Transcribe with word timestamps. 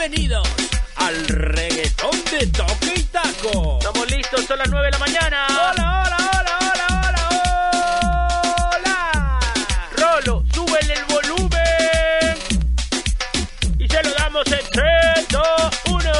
bienvenidos 0.00 0.48
al 0.96 1.28
reggaetón 1.28 2.24
de 2.30 2.46
toque 2.46 2.94
y 2.96 3.02
taco. 3.02 3.78
Estamos 3.80 4.10
listos, 4.10 4.46
son 4.46 4.58
las 4.58 4.70
9 4.70 4.86
de 4.86 4.92
la 4.92 4.98
mañana. 4.98 5.46
Hola, 5.50 6.04
hola, 6.06 6.16
hola, 6.32 6.56
hola, 6.60 7.28
hola, 7.28 8.20
hola. 8.76 9.40
Rolo, 9.98 10.44
súbele 10.54 10.94
el 10.94 11.04
volumen. 11.04 12.38
Y 13.78 13.88
se 13.88 14.02
lo 14.02 14.14
damos 14.14 14.46
en 14.46 14.70
3, 14.72 15.28
2, 15.28 15.44
1. 15.90 16.12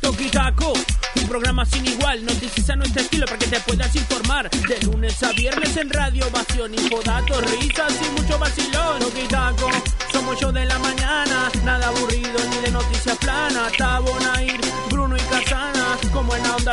Toque 0.00 0.24
y 0.24 0.30
taco, 0.30 0.72
un 1.16 1.28
programa 1.28 1.64
sin 1.64 1.86
igual, 1.86 2.24
noticias 2.24 2.70
a 2.70 2.76
nuestro 2.76 3.02
estilo 3.02 3.26
para 3.26 3.38
que 3.38 3.46
te 3.48 3.58
puedas 3.60 3.96
informar. 3.96 4.48
De 4.50 4.80
lunes 4.82 5.20
a 5.24 5.32
viernes 5.32 5.76
en 5.76 5.90
Radio 5.90 6.28
Ovación, 6.28 6.72
infodatos, 6.72 7.50
risas 7.50 7.94
y 8.00 8.20
mucho 8.20 8.38
vacilón. 8.38 9.00
Toque 9.00 9.24
y 9.24 9.26
taco, 9.26 9.70
somos 10.12 10.38
yo 10.38 10.52
de 10.52 10.64
la 10.66 10.78
mañana, 10.78 11.50
nada 11.64 11.88
aburrido 11.88 12.13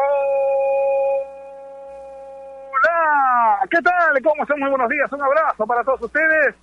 hola. 2.74 3.68
¿Qué 3.70 3.82
tal? 3.82 4.22
¿Cómo 4.24 4.44
están? 4.44 4.60
Muy 4.60 4.70
buenos 4.70 4.90
días. 4.90 5.12
Un 5.12 5.24
abrazo 5.24 5.66
para 5.66 5.84
todos 5.84 6.02
ustedes. 6.02 6.56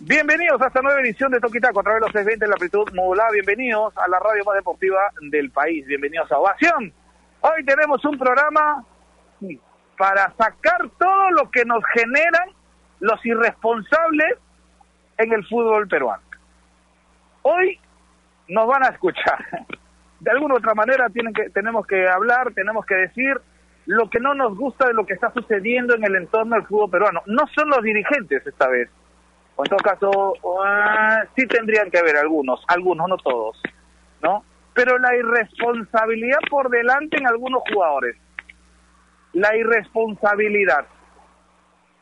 Bienvenidos 0.00 0.60
a 0.62 0.66
esta 0.68 0.80
nueva 0.80 1.00
edición 1.00 1.32
de 1.32 1.40
Toquitaco 1.40 1.80
a 1.80 1.82
través 1.82 2.00
de 2.00 2.06
los 2.06 2.12
620 2.12 2.44
en 2.44 2.50
la 2.50 2.54
amplitud 2.54 2.94
modulada. 2.94 3.30
Bienvenidos 3.32 3.96
a 3.96 4.06
la 4.08 4.18
radio 4.18 4.44
más 4.44 4.54
deportiva 4.54 5.00
del 5.20 5.50
país. 5.50 5.86
Bienvenidos 5.86 6.30
a 6.30 6.38
Ovación. 6.38 6.92
Hoy 7.40 7.64
tenemos 7.64 8.04
un 8.04 8.18
programa 8.18 8.84
para 9.98 10.32
sacar 10.38 10.88
todo 10.98 11.30
lo 11.32 11.50
que 11.50 11.64
nos 11.64 11.84
generan 11.92 12.50
los 13.00 13.24
irresponsables 13.26 14.38
en 15.18 15.32
el 15.32 15.44
fútbol 15.46 15.88
peruano. 15.88 16.22
Hoy 17.42 17.78
nos 18.48 18.66
van 18.66 18.84
a 18.84 18.88
escuchar. 18.88 19.44
De 20.20 20.30
alguna 20.30 20.54
u 20.54 20.56
otra 20.56 20.74
manera 20.74 21.08
tienen 21.10 21.32
que, 21.32 21.50
tenemos 21.50 21.86
que 21.86 22.08
hablar, 22.08 22.52
tenemos 22.52 22.84
que 22.86 22.94
decir 22.94 23.40
lo 23.86 24.10
que 24.10 24.18
no 24.20 24.34
nos 24.34 24.56
gusta 24.56 24.86
de 24.86 24.92
lo 24.92 25.06
que 25.06 25.14
está 25.14 25.32
sucediendo 25.32 25.94
en 25.94 26.04
el 26.04 26.16
entorno 26.16 26.56
del 26.56 26.66
fútbol 26.66 26.90
peruano. 26.90 27.22
No 27.26 27.44
son 27.54 27.70
los 27.70 27.82
dirigentes 27.82 28.46
esta 28.46 28.68
vez. 28.68 28.90
O 29.56 29.64
en 29.64 29.68
todo 29.70 29.78
caso, 29.78 30.34
ah, 30.62 31.22
sí 31.34 31.46
tendrían 31.46 31.90
que 31.90 31.98
haber 31.98 32.16
algunos, 32.16 32.62
algunos, 32.68 33.08
no 33.08 33.16
todos, 33.16 33.60
¿no? 34.22 34.44
Pero 34.74 34.98
la 34.98 35.16
irresponsabilidad 35.16 36.38
por 36.50 36.68
delante 36.68 37.16
en 37.16 37.28
algunos 37.28 37.62
jugadores. 37.72 38.16
La 39.32 39.56
irresponsabilidad. 39.56 40.86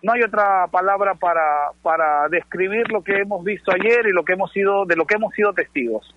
No 0.03 0.13
hay 0.13 0.23
otra 0.23 0.67
palabra 0.69 1.15
para, 1.15 1.71
para 1.83 2.29
describir 2.29 2.91
lo 2.93 3.03
que 3.03 3.17
hemos 3.17 3.43
visto 3.45 3.73
ayer 3.73 4.07
y 4.07 4.13
lo 4.13 4.25
que 4.25 4.35
hemos 4.35 4.53
sido, 4.53 4.85
de 4.85 4.95
lo 4.97 5.05
que 5.07 5.17
hemos 5.17 5.35
sido 5.35 5.53
testigos. 5.53 6.15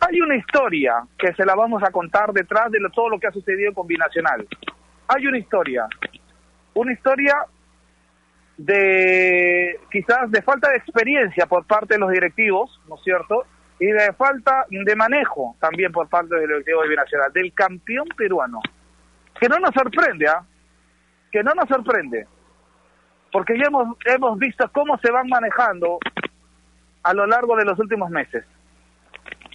Hay 0.00 0.20
una 0.22 0.36
historia 0.36 1.02
que 1.18 1.34
se 1.34 1.44
la 1.44 1.54
vamos 1.54 1.82
a 1.82 1.90
contar 1.90 2.32
detrás 2.32 2.70
de 2.70 2.80
lo- 2.80 2.88
todo 2.90 3.10
lo 3.10 3.18
que 3.20 3.26
ha 3.26 3.32
sucedido 3.32 3.74
con 3.74 3.86
Binacional. 3.86 4.46
Hay 5.08 5.26
una 5.26 5.38
historia. 5.38 5.86
Una 6.72 6.92
historia 6.92 7.34
de 8.56 9.78
quizás 9.90 10.30
de 10.30 10.42
falta 10.42 10.70
de 10.70 10.76
experiencia 10.76 11.46
por 11.46 11.66
parte 11.66 11.94
de 11.94 12.00
los 12.00 12.10
directivos, 12.10 12.80
¿no 12.88 12.96
es 12.96 13.02
cierto? 13.02 13.44
Y 13.78 13.86
de 13.86 14.12
falta 14.12 14.66
de 14.68 14.96
manejo 14.96 15.56
también 15.58 15.90
por 15.92 16.08
parte 16.08 16.34
del 16.36 16.46
directivo 16.48 16.82
de 16.82 16.88
Binacional, 16.88 17.32
del 17.32 17.52
campeón 17.52 18.06
peruano. 18.16 18.60
Que 19.40 19.48
no 19.48 19.58
nos 19.58 19.74
sorprende, 19.74 20.28
¿ah? 20.28 20.44
Que 21.32 21.42
no 21.42 21.54
nos 21.54 21.66
sorprende. 21.66 22.26
Porque 23.32 23.58
ya 23.58 23.68
hemos, 23.68 23.96
hemos 24.04 24.38
visto 24.38 24.70
cómo 24.70 24.98
se 24.98 25.10
van 25.10 25.28
manejando 25.28 25.98
a 27.02 27.14
lo 27.14 27.26
largo 27.26 27.56
de 27.56 27.64
los 27.64 27.78
últimos 27.78 28.10
meses. 28.10 28.44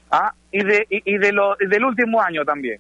¿Ah? 0.10 0.34
Y, 0.52 0.64
de, 0.64 0.88
y, 0.90 1.18
de 1.18 1.32
lo, 1.32 1.56
y 1.60 1.68
del 1.68 1.86
último 1.86 2.20
año 2.20 2.44
también. 2.44 2.80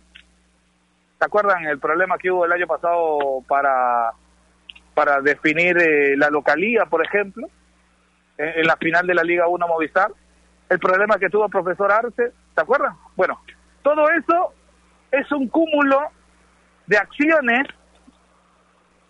¿Se 1.19 1.25
acuerdan 1.25 1.65
el 1.65 1.79
problema 1.79 2.17
que 2.17 2.31
hubo 2.31 2.45
el 2.45 2.51
año 2.51 2.65
pasado 2.65 3.43
para, 3.47 4.11
para 4.95 5.21
definir 5.21 5.77
eh, 5.77 6.17
la 6.17 6.29
localía, 6.29 6.85
por 6.85 7.05
ejemplo? 7.05 7.47
En, 8.37 8.59
en 8.59 8.65
la 8.65 8.77
final 8.77 9.05
de 9.05 9.13
la 9.13 9.23
Liga 9.23 9.47
1 9.47 9.67
Movistar. 9.67 10.11
El 10.69 10.79
problema 10.79 11.19
que 11.19 11.29
tuvo 11.29 11.45
el 11.45 11.51
profesor 11.51 11.91
Arce, 11.91 12.31
¿se 12.55 12.61
acuerdan? 12.61 12.95
Bueno, 13.15 13.39
todo 13.83 14.09
eso 14.09 14.53
es 15.11 15.31
un 15.31 15.47
cúmulo 15.49 16.09
de 16.87 16.97
acciones 16.97 17.67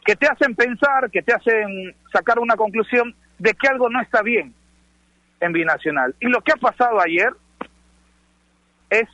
que 0.06 0.16
te 0.16 0.28
hacen 0.28 0.56
pensar, 0.56 1.10
que 1.10 1.22
te 1.22 1.34
hacen 1.34 1.96
sacar 2.12 2.40
una 2.40 2.56
conclusión 2.56 3.16
de 3.40 3.54
que 3.54 3.68
algo 3.68 3.90
no 3.90 4.02
está 4.02 4.22
bien 4.22 4.54
en 5.40 5.52
Binacional. 5.52 6.16
Y 6.20 6.28
lo 6.28 6.42
que 6.42 6.54
ha 6.54 6.58
pasado 6.58 7.02
ayer 7.02 7.30
es 8.90 9.08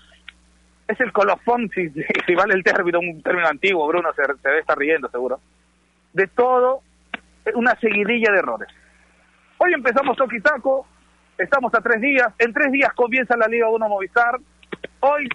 es 0.92 1.00
el 1.00 1.12
colofón, 1.12 1.70
si, 1.74 1.90
si 2.26 2.36
vale 2.36 2.54
el 2.54 2.64
término, 2.64 3.00
un 3.00 3.22
término 3.22 3.48
antiguo, 3.48 3.88
Bruno 3.88 4.10
se, 4.14 4.24
se 4.26 4.48
debe 4.50 4.60
estar 4.60 4.78
riendo 4.78 5.10
seguro, 5.10 5.40
de 6.14 6.28
todo, 6.28 6.82
una 7.56 7.76
seguidilla 7.80 8.32
de 8.32 8.40
errores. 8.40 8.68
Hoy 9.58 9.74
empezamos 9.74 10.18
Toquitaco, 10.18 10.86
estamos 11.38 11.74
a 11.74 11.82
tres 11.82 12.02
días, 12.02 12.28
en 12.40 12.54
tres 12.54 12.72
días 12.72 12.92
comienza 12.94 13.38
la 13.38 13.48
Liga 13.48 13.70
1 13.70 13.90
Movistar, 13.90 14.38
hoy 15.00 15.30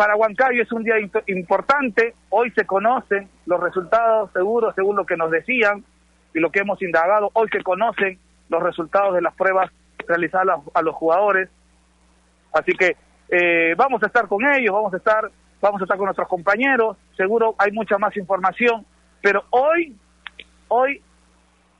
para 0.00 0.16
Huancayo 0.16 0.62
es 0.62 0.72
un 0.72 0.82
día 0.82 0.94
importante, 1.26 2.14
hoy 2.30 2.50
se 2.52 2.64
conocen 2.64 3.28
los 3.44 3.60
resultados 3.60 4.30
seguros 4.32 4.74
según 4.74 4.96
lo 4.96 5.04
que 5.04 5.14
nos 5.14 5.30
decían 5.30 5.84
y 6.32 6.40
lo 6.40 6.50
que 6.50 6.60
hemos 6.60 6.80
indagado, 6.80 7.28
hoy 7.34 7.50
se 7.52 7.62
conocen 7.62 8.18
los 8.48 8.62
resultados 8.62 9.14
de 9.14 9.20
las 9.20 9.34
pruebas 9.34 9.70
realizadas 10.08 10.40
a 10.48 10.56
los- 10.56 10.64
a 10.76 10.80
los 10.82 10.94
jugadores, 10.94 11.50
Así 12.54 12.72
que 12.72 12.96
eh, 13.28 13.74
vamos 13.76 14.02
a 14.02 14.06
estar 14.06 14.26
con 14.26 14.42
ellos, 14.54 14.74
vamos 14.74 14.94
a 14.94 14.96
estar, 14.96 15.30
vamos 15.60 15.82
a 15.82 15.84
estar 15.84 15.98
con 15.98 16.06
nuestros 16.06 16.26
compañeros. 16.28 16.96
Seguro 17.16 17.54
hay 17.58 17.70
mucha 17.70 17.96
más 17.98 18.16
información, 18.16 18.84
pero 19.22 19.44
hoy, 19.50 19.94
hoy 20.68 21.00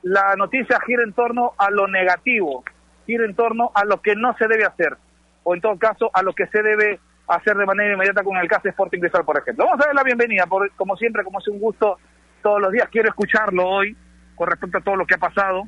la 0.03 0.35
noticia 0.37 0.79
gira 0.85 1.01
en 1.03 1.11
torno 1.13 1.53
a 1.57 1.71
lo 1.71 1.87
negativo, 1.87 2.63
gira 3.07 3.25
en 3.25 3.35
torno 3.35 3.71
a 3.73 3.83
lo 3.83 3.99
que 3.99 4.15
no 4.15 4.33
se 4.37 4.47
debe 4.47 4.63
hacer, 4.65 4.95
o 5.43 5.55
en 5.55 5.59
todo 5.61 5.75
caso 5.79 6.11
a 6.13 6.21
lo 6.21 6.33
que 6.33 6.45
se 6.47 6.61
debe 6.61 6.99
hacer 7.27 7.55
de 7.55 7.65
manera 7.65 7.93
inmediata 7.93 8.23
con 8.23 8.37
el 8.37 8.47
caso 8.47 8.67
Sporting 8.69 8.99
Cristal, 8.99 9.25
por 9.25 9.37
ejemplo. 9.37 9.65
Vamos 9.65 9.81
a 9.81 9.87
dar 9.87 9.95
la 9.95 10.03
bienvenida, 10.03 10.45
por, 10.45 10.69
como 10.71 10.95
siempre, 10.97 11.23
como 11.23 11.39
es 11.39 11.47
un 11.47 11.59
gusto 11.59 11.97
todos 12.41 12.61
los 12.61 12.71
días. 12.71 12.89
Quiero 12.89 13.09
escucharlo 13.09 13.67
hoy 13.67 13.95
con 14.35 14.49
respecto 14.49 14.79
a 14.79 14.81
todo 14.81 14.95
lo 14.95 15.05
que 15.05 15.15
ha 15.15 15.19
pasado. 15.19 15.63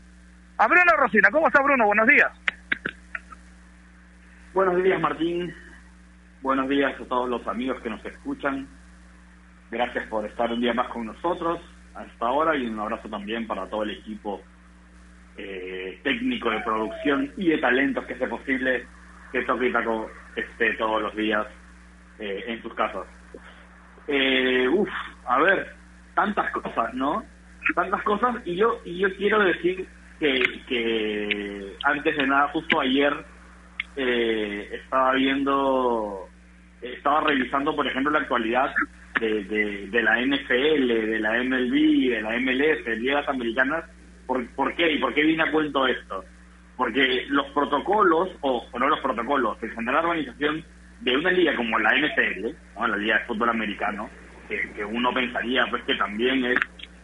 A 0.57 0.67
Bruno 0.67 0.91
Rosina, 0.97 1.29
¿cómo 1.31 1.47
está 1.47 1.61
Bruno? 1.61 1.85
Buenos 1.85 2.07
días. 2.07 2.31
Buenos 4.53 4.83
días, 4.83 4.99
Martín. 4.99 5.53
Buenos 6.41 6.69
días 6.69 6.93
a 6.99 7.05
todos 7.05 7.29
los 7.29 7.47
amigos 7.47 7.81
que 7.81 7.89
nos 7.89 8.03
escuchan. 8.05 8.67
Gracias 9.71 10.05
por 10.07 10.25
estar 10.25 10.51
un 10.51 10.61
día 10.61 10.73
más 10.73 10.89
con 10.89 11.05
nosotros 11.05 11.59
a 11.95 12.03
esta 12.03 12.29
hora 12.29 12.55
y 12.55 12.67
un 12.67 12.79
abrazo 12.79 13.09
también 13.09 13.47
para 13.47 13.67
todo 13.67 13.83
el 13.83 13.91
equipo 13.91 14.41
eh, 15.37 15.99
técnico 16.03 16.51
de 16.51 16.59
producción 16.59 17.31
y 17.37 17.49
de 17.49 17.57
talentos 17.57 18.05
que 18.05 18.13
hace 18.13 18.27
posible 18.27 18.85
que 19.33 19.67
y 19.67 19.71
Taco 19.71 20.09
esté 20.35 20.73
todos 20.75 21.01
los 21.01 21.15
días 21.15 21.45
eh, 22.19 22.43
en 22.47 22.61
sus 22.61 22.73
casas. 22.75 23.05
Eh, 24.07 24.67
uf, 24.71 24.89
a 25.25 25.39
ver, 25.39 25.73
tantas 26.13 26.51
cosas, 26.51 26.93
¿no? 26.93 27.23
Tantas 27.73 28.03
cosas 28.03 28.35
y 28.45 28.55
yo 28.55 28.79
y 28.85 28.99
yo 28.99 29.13
quiero 29.15 29.39
decir 29.43 29.87
que, 30.19 30.43
que 30.67 31.75
antes 31.83 32.15
de 32.15 32.27
nada, 32.27 32.49
justo 32.49 32.79
ayer 32.79 33.13
eh, 33.95 34.69
estaba 34.83 35.13
viendo, 35.13 36.29
estaba 36.81 37.21
revisando, 37.21 37.75
por 37.75 37.87
ejemplo, 37.87 38.11
la 38.11 38.19
actualidad 38.19 38.71
de, 39.19 39.43
de, 39.45 39.87
de 39.87 40.03
la 40.03 40.21
NFL, 40.21 40.87
de 40.87 41.19
la 41.19 41.43
MLB, 41.43 42.09
de 42.11 42.21
la 42.21 42.39
MLS, 42.39 42.85
de 42.85 42.95
ligas 42.97 43.27
americanas. 43.27 43.85
¿Por, 44.27 44.47
¿Por 44.55 44.75
qué? 44.75 44.91
¿Y 44.91 44.99
por 44.99 45.13
qué 45.13 45.23
viene 45.23 45.43
a 45.43 45.51
cuento 45.51 45.87
esto? 45.87 46.23
Porque 46.75 47.25
los 47.29 47.47
protocolos, 47.51 48.29
o, 48.41 48.65
no 48.77 48.87
los 48.87 48.99
protocolos, 48.99 49.61
en 49.61 49.71
general 49.71 50.03
la 50.03 50.09
organización 50.09 50.65
de 51.01 51.17
una 51.17 51.31
liga 51.31 51.55
como 51.55 51.77
la 51.79 51.91
NFL, 51.95 52.47
¿no? 52.75 52.87
la 52.87 52.97
Liga 52.97 53.19
de 53.19 53.25
Fútbol 53.25 53.49
Americano, 53.49 54.09
que, 54.47 54.71
que 54.73 54.83
uno 54.83 55.13
pensaría 55.13 55.65
pues 55.69 55.83
que 55.83 55.95
también 55.95 56.45
es 56.45 56.59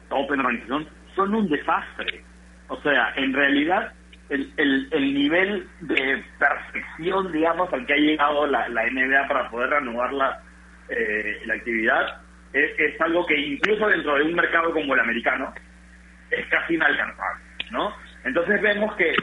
top 0.10 0.32
en 0.34 0.40
organización, 0.40 0.88
son 1.16 1.36
un 1.36 1.50
desastre. 1.50 2.24
O 2.68 2.82
sea, 2.82 3.14
en 3.16 3.34
realidad 3.34 3.94
el, 4.30 4.52
el, 4.58 4.88
el 4.92 5.14
nivel 5.14 5.68
de 5.82 6.24
perfección, 6.38 7.32
digamos, 7.32 7.72
al 7.74 7.86
que 7.86 7.94
ha 7.94 7.98
llegado 7.98 8.48
la, 8.48 8.70
la 8.70 8.84
NBA 8.90 9.28
para 9.28 9.50
poder 9.50 9.70
reanudar 9.72 10.14
la, 10.14 10.42
eh, 10.90 11.42
la 11.46 11.56
actividad 11.56 12.22
es, 12.54 12.72
es 12.80 13.02
algo 13.02 13.26
que 13.26 13.38
incluso 13.38 13.88
dentro 13.88 14.16
de 14.16 14.24
un 14.24 14.34
mercado 14.34 14.72
como 14.72 14.94
el 14.94 15.00
americano 15.00 15.54
es 16.32 16.46
casi 16.48 16.76
inalcanzable, 16.76 17.44
¿no? 17.72 17.94
Entonces 18.24 18.62
vemos 18.62 18.96
que 18.96 19.16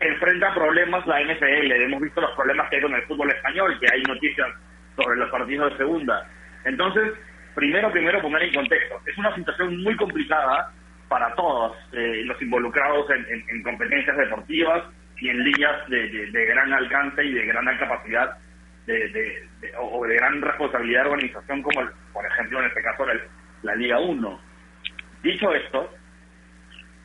enfrenta 0.00 0.54
problemas 0.54 1.06
la 1.06 1.20
NFL, 1.20 1.72
hemos 1.72 2.00
visto 2.00 2.20
los 2.20 2.32
problemas 2.32 2.68
que 2.70 2.76
hay 2.76 2.82
con 2.82 2.94
el 2.94 3.02
fútbol 3.02 3.30
español, 3.30 3.78
que 3.80 3.86
hay 3.92 4.02
noticias 4.02 4.48
sobre 4.96 5.18
los 5.18 5.30
partidos 5.30 5.72
de 5.72 5.78
segunda. 5.78 6.26
Entonces, 6.64 7.12
primero, 7.54 7.90
primero 7.90 8.20
poner 8.22 8.42
en 8.42 8.54
contexto. 8.54 9.00
Es 9.06 9.16
una 9.18 9.34
situación 9.34 9.82
muy 9.82 9.96
complicada 9.96 10.72
para 11.08 11.34
todos 11.34 11.76
eh, 11.92 12.22
los 12.24 12.40
involucrados 12.42 13.06
en, 13.10 13.62
competencias 13.62 14.16
deportivas 14.16 14.84
y 15.16 15.30
en 15.30 15.42
líneas 15.42 15.88
de, 15.88 16.46
gran 16.46 16.72
alcance 16.72 17.24
y 17.24 17.32
de 17.32 17.46
gran 17.46 17.64
capacidad 17.78 18.36
de, 18.86 19.48
o 19.78 20.06
de 20.06 20.14
gran 20.14 20.40
responsabilidad 20.40 21.04
de 21.04 21.10
organización, 21.10 21.62
como 21.62 21.88
por 22.12 22.24
ejemplo 22.24 22.60
en 22.60 22.66
este 22.66 22.82
caso 22.82 23.06
la, 23.06 23.14
la 23.62 23.74
Liga 23.74 23.98
1. 23.98 24.40
Dicho 25.22 25.52
esto, 25.54 25.92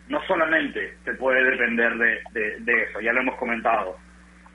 no 0.09 0.21
solamente 0.27 0.97
se 1.03 1.13
puede 1.15 1.44
depender 1.44 1.95
de, 1.97 2.83
eso, 2.83 3.00
ya 3.00 3.13
lo 3.13 3.21
hemos 3.21 3.35
comentado. 3.35 3.97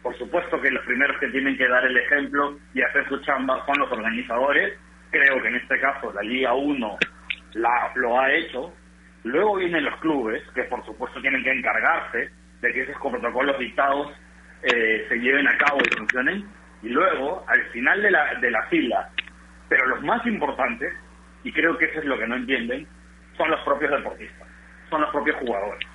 Por 0.03 0.17
supuesto 0.17 0.61
que 0.61 0.71
los 0.71 0.85
primeros 0.85 1.19
que 1.19 1.29
tienen 1.29 1.57
que 1.57 1.69
dar 1.69 1.85
el 1.85 1.97
ejemplo 1.97 2.59
y 2.75 2.83
hacer 2.83 3.09
su 3.09 3.19
chamba 3.23 3.65
son 3.67 3.79
los 3.79 3.91
organizadores. 3.91 4.79
Creo 5.11 5.41
que 5.41 5.49
en 5.49 5.57
este 5.57 5.81
caso 5.81 6.13
la 6.13 6.23
Liga 6.23 6.55
1 6.55 6.99
la, 7.55 7.93
lo 7.95 8.21
ha 8.21 8.33
hecho. 8.33 8.73
Luego 9.25 9.57
vienen 9.57 9.85
los 9.85 9.99
clubes, 10.01 10.43
que 10.55 10.65
por 10.65 10.85
supuesto 10.85 11.21
tienen 11.21 11.43
que 11.43 11.51
encargarse 11.51 12.31
de 12.61 12.73
que 12.73 12.83
esos 12.83 12.97
protocolos 12.97 13.59
dictados 13.59 14.13
eh, 14.63 15.07
se 15.09 15.17
lleven 15.17 15.49
a 15.49 15.57
cabo 15.57 15.81
y 15.81 15.97
funcionen. 15.97 16.47
Y 16.83 16.91
luego, 16.91 17.45
al 17.49 17.63
final 17.71 18.01
de 18.01 18.11
la, 18.11 18.35
de 18.35 18.51
la 18.51 18.63
fila, 18.67 19.11
pero 19.69 19.87
los 19.87 20.03
más 20.03 20.25
importantes, 20.27 20.95
y 21.43 21.53
creo 21.53 21.77
que 21.77 21.87
eso 21.87 21.99
es 21.99 22.05
lo 22.05 22.19
que 22.19 22.29
no 22.29 22.37
entienden, 22.37 22.87
son 23.37 23.51
los 23.51 23.61
propios 23.63 23.91
deportistas 23.91 24.48
son 24.91 25.03
los 25.03 25.11
propios 25.11 25.37
jugadores. 25.37 25.87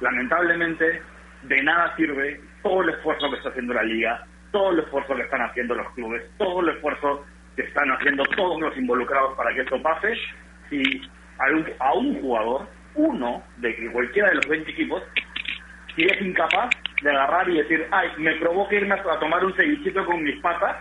Lamentablemente, 0.00 1.02
de 1.42 1.62
nada 1.62 1.94
sirve 1.96 2.40
todo 2.62 2.82
el 2.82 2.90
esfuerzo 2.90 3.30
que 3.30 3.36
está 3.36 3.50
haciendo 3.50 3.74
la 3.74 3.82
liga, 3.82 4.24
todo 4.50 4.70
el 4.72 4.80
esfuerzo 4.80 5.14
que 5.14 5.22
están 5.22 5.42
haciendo 5.42 5.74
los 5.74 5.90
clubes, 5.92 6.22
todo 6.38 6.60
el 6.60 6.70
esfuerzo 6.70 7.24
que 7.56 7.62
están 7.62 7.90
haciendo 7.90 8.24
todos 8.36 8.60
los 8.60 8.76
involucrados 8.76 9.36
para 9.36 9.52
que 9.54 9.60
esto 9.60 9.80
pase, 9.82 10.14
si 10.70 11.02
a 11.78 11.92
un, 11.94 12.20
jugador, 12.20 12.66
uno 12.94 13.42
de 13.58 13.90
cualquiera 13.92 14.30
de 14.30 14.36
los 14.36 14.48
20 14.48 14.70
equipos, 14.70 15.02
si 15.94 16.04
es 16.04 16.20
incapaz 16.20 16.70
de 17.02 17.10
agarrar 17.10 17.48
y 17.48 17.58
decir, 17.58 17.86
ay, 17.90 18.08
me 18.18 18.34
provoca 18.36 18.74
irme 18.74 18.94
a 18.94 19.18
tomar 19.18 19.44
un 19.44 19.54
cevichito 19.54 20.04
con 20.04 20.22
mis 20.22 20.40
patas, 20.40 20.76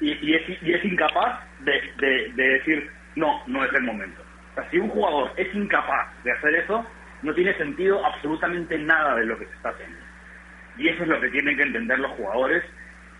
y, 0.00 0.34
es, 0.34 0.62
y 0.62 0.72
es 0.72 0.84
incapaz 0.84 1.40
de 1.60 2.32
decir, 2.34 2.90
no, 3.14 3.42
no 3.46 3.64
es 3.64 3.72
el 3.72 3.82
momento 3.82 4.21
si 4.70 4.78
un 4.78 4.88
jugador 4.88 5.32
es 5.36 5.54
incapaz 5.54 6.08
de 6.24 6.32
hacer 6.32 6.54
eso, 6.56 6.86
no 7.22 7.34
tiene 7.34 7.54
sentido 7.54 8.04
absolutamente 8.04 8.76
nada 8.78 9.14
de 9.16 9.26
lo 9.26 9.38
que 9.38 9.46
se 9.46 9.54
está 9.54 9.70
haciendo. 9.70 9.98
Y 10.76 10.88
eso 10.88 11.02
es 11.02 11.08
lo 11.08 11.20
que 11.20 11.28
tienen 11.28 11.56
que 11.56 11.62
entender 11.62 11.98
los 11.98 12.12
jugadores. 12.12 12.64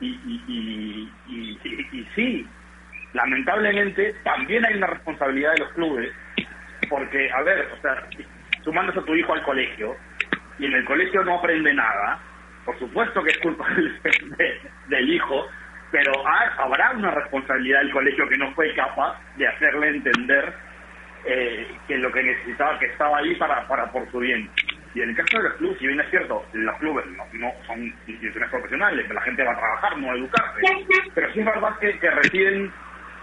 Y, 0.00 0.08
y, 0.08 1.10
y, 1.28 1.60
y, 1.92 2.08
sí, 2.14 2.48
lamentablemente 3.12 4.14
también 4.24 4.64
hay 4.66 4.76
una 4.76 4.88
responsabilidad 4.88 5.52
de 5.52 5.58
los 5.60 5.72
clubes, 5.74 6.12
porque, 6.88 7.30
a 7.30 7.42
ver, 7.42 7.68
o 7.72 7.80
sea, 7.80 8.02
tú 8.64 8.72
mandas 8.72 8.96
a 8.96 9.04
tu 9.04 9.14
hijo 9.14 9.32
al 9.32 9.42
colegio 9.44 9.96
y 10.58 10.66
en 10.66 10.72
el 10.72 10.84
colegio 10.84 11.22
no 11.22 11.38
aprende 11.38 11.72
nada, 11.72 12.18
por 12.64 12.76
supuesto 12.80 13.22
que 13.22 13.30
es 13.30 13.38
culpa 13.38 13.64
del 14.88 15.10
hijo, 15.10 15.46
pero 15.92 16.12
habrá 16.58 16.92
una 16.92 17.12
responsabilidad 17.12 17.80
del 17.80 17.92
colegio 17.92 18.28
que 18.28 18.38
no 18.38 18.52
fue 18.54 18.74
capaz 18.74 19.20
de 19.36 19.46
hacerle 19.46 19.88
entender 19.88 20.52
eh, 21.24 21.68
que 21.86 21.98
lo 21.98 22.10
que 22.10 22.22
necesitaba, 22.22 22.78
que 22.78 22.86
estaba 22.86 23.18
ahí 23.18 23.34
para, 23.36 23.66
para 23.68 23.90
por 23.92 24.10
su 24.10 24.18
bien. 24.18 24.50
Y 24.94 25.00
en 25.00 25.10
el 25.10 25.16
caso 25.16 25.38
de 25.38 25.44
los 25.44 25.54
clubes, 25.54 25.78
si 25.78 25.86
bien 25.86 26.00
es 26.00 26.10
cierto, 26.10 26.44
los 26.52 26.78
clubes 26.78 27.06
no, 27.34 27.52
son 27.66 27.82
instituciones 28.06 28.50
profesionales, 28.50 29.08
la 29.08 29.22
gente 29.22 29.42
va 29.42 29.52
a 29.52 29.56
trabajar, 29.58 29.98
no 29.98 30.10
a 30.10 30.16
educarse, 30.16 30.60
pero 31.14 31.32
sí 31.32 31.40
es 31.40 31.46
verdad 31.46 31.78
que, 31.80 31.98
que 31.98 32.10
reciben 32.10 32.72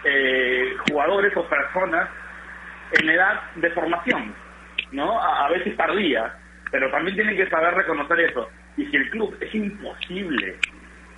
eh, 0.03 0.75
jugadores 0.89 1.35
o 1.35 1.47
personas 1.47 2.09
en 2.99 3.09
edad 3.09 3.41
de 3.55 3.69
formación, 3.71 4.33
¿no? 4.91 5.21
A, 5.21 5.49
veces 5.49 5.75
tardía, 5.77 6.33
pero 6.71 6.89
también 6.89 7.15
tienen 7.15 7.35
que 7.35 7.49
saber 7.49 7.73
reconocer 7.75 8.19
eso. 8.21 8.49
Y 8.77 8.85
si 8.87 8.95
el 8.95 9.09
club 9.11 9.37
es 9.39 9.53
imposible, 9.53 10.55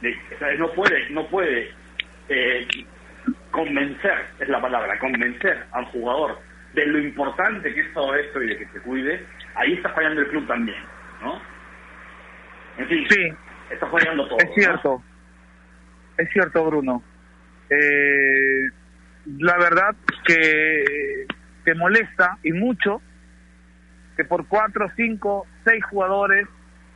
de, 0.01 0.18
no 0.57 0.69
puede, 0.72 1.10
no 1.12 1.27
puede 1.27 1.72
eh, 2.27 2.68
convencer, 3.51 4.25
es 4.39 4.50
la 4.50 4.60
palabra, 4.60 5.00
convencer 5.00 5.63
al 5.72 5.86
jugador 5.86 6.39
de 6.74 6.86
lo 6.86 7.00
importante 7.00 7.74
que 7.74 7.82
es 7.82 7.94
todo 7.94 8.16
esto 8.16 8.42
y 8.42 8.48
de 8.48 8.58
que 8.58 8.68
se 8.68 8.80
cuide, 8.82 9.26
ahí 9.56 9.74
está 9.74 9.90
fallando 9.90 10.22
el 10.22 10.28
club 10.30 10.48
también, 10.48 10.82
¿no? 11.22 11.42
En 12.78 12.88
fin, 12.88 13.06
sí. 13.10 13.34
está 13.70 13.88
fallando 13.88 14.28
todo. 14.28 14.38
Es 14.40 14.54
cierto, 14.56 15.04
es 16.18 16.30
cierto, 16.32 16.66
Bruno. 16.66 17.04
Eh, 17.70 18.70
la 19.40 19.58
verdad 19.58 19.96
que 20.26 21.26
te 21.64 21.76
molesta 21.76 22.38
y 22.44 22.52
mucho 22.54 23.02
que 24.16 24.24
por 24.24 24.48
cuatro, 24.48 24.90
cinco, 24.96 25.48
seis 25.64 25.84
jugadores, 25.86 26.48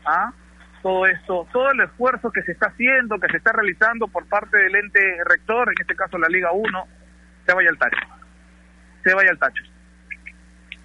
¿ah? 0.06 0.33
todo 0.81 1.06
esto, 1.06 1.48
todo 1.51 1.72
el 1.72 1.81
esfuerzo 1.81 2.31
que 2.31 2.44
se 2.44 2.51
está 2.51 2.68
haciendo, 2.68 3.19
que 3.19 3.30
se 3.30 3.38
está 3.38 3.51
realizando 3.51 4.07
por 4.07 4.27
parte 4.27 4.57
del 4.57 4.75
ente 4.75 5.00
rector, 5.25 5.68
en 5.69 5.81
este 5.81 5.95
caso 5.95 6.18
la 6.18 6.27
Liga 6.27 6.51
1, 6.51 6.88
se 7.45 7.54
vaya 7.54 7.69
al 7.69 7.77
tacho 7.77 8.25
se 9.05 9.13
vaya 9.13 9.29
al 9.29 9.39
tacho. 9.39 9.63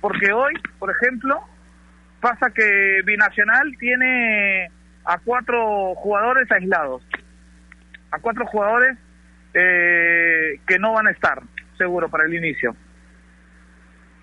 Porque 0.01 0.33
hoy, 0.33 0.53
por 0.79 0.91
ejemplo, 0.91 1.41
pasa 2.21 2.51
que 2.55 3.01
Binacional 3.05 3.77
tiene 3.79 4.71
a 5.05 5.19
cuatro 5.19 5.95
jugadores 5.97 6.51
aislados, 6.53 7.03
a 8.11 8.19
cuatro 8.19 8.47
jugadores 8.47 8.99
eh, 9.55 10.61
que 10.67 10.79
no 10.79 10.93
van 10.93 11.09
a 11.09 11.11
estar, 11.11 11.43
seguro, 11.79 12.09
para 12.11 12.27
el 12.27 12.35
inicio. 12.35 12.77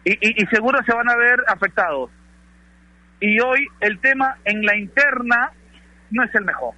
Y, 0.03 0.41
y, 0.41 0.45
seguro 0.47 0.79
se 0.85 0.95
van 0.95 1.09
a 1.09 1.17
ver 1.17 1.43
afectados. 1.47 2.11
Y 3.19 3.39
hoy 3.41 3.67
el 3.81 3.99
tema 3.99 4.37
en 4.45 4.61
la 4.61 4.77
interna 4.77 5.51
no 6.11 6.23
es 6.23 6.33
el 6.35 6.45
mejor. 6.45 6.75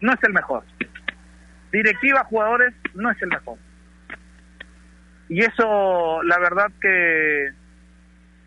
No 0.00 0.12
es 0.12 0.18
el 0.24 0.32
mejor. 0.32 0.64
Directiva, 1.70 2.24
jugadores, 2.24 2.74
no 2.94 3.10
es 3.10 3.22
el 3.22 3.28
mejor 3.28 3.58
y 5.32 5.40
eso 5.40 6.22
la 6.24 6.38
verdad 6.38 6.70
que, 6.78 7.48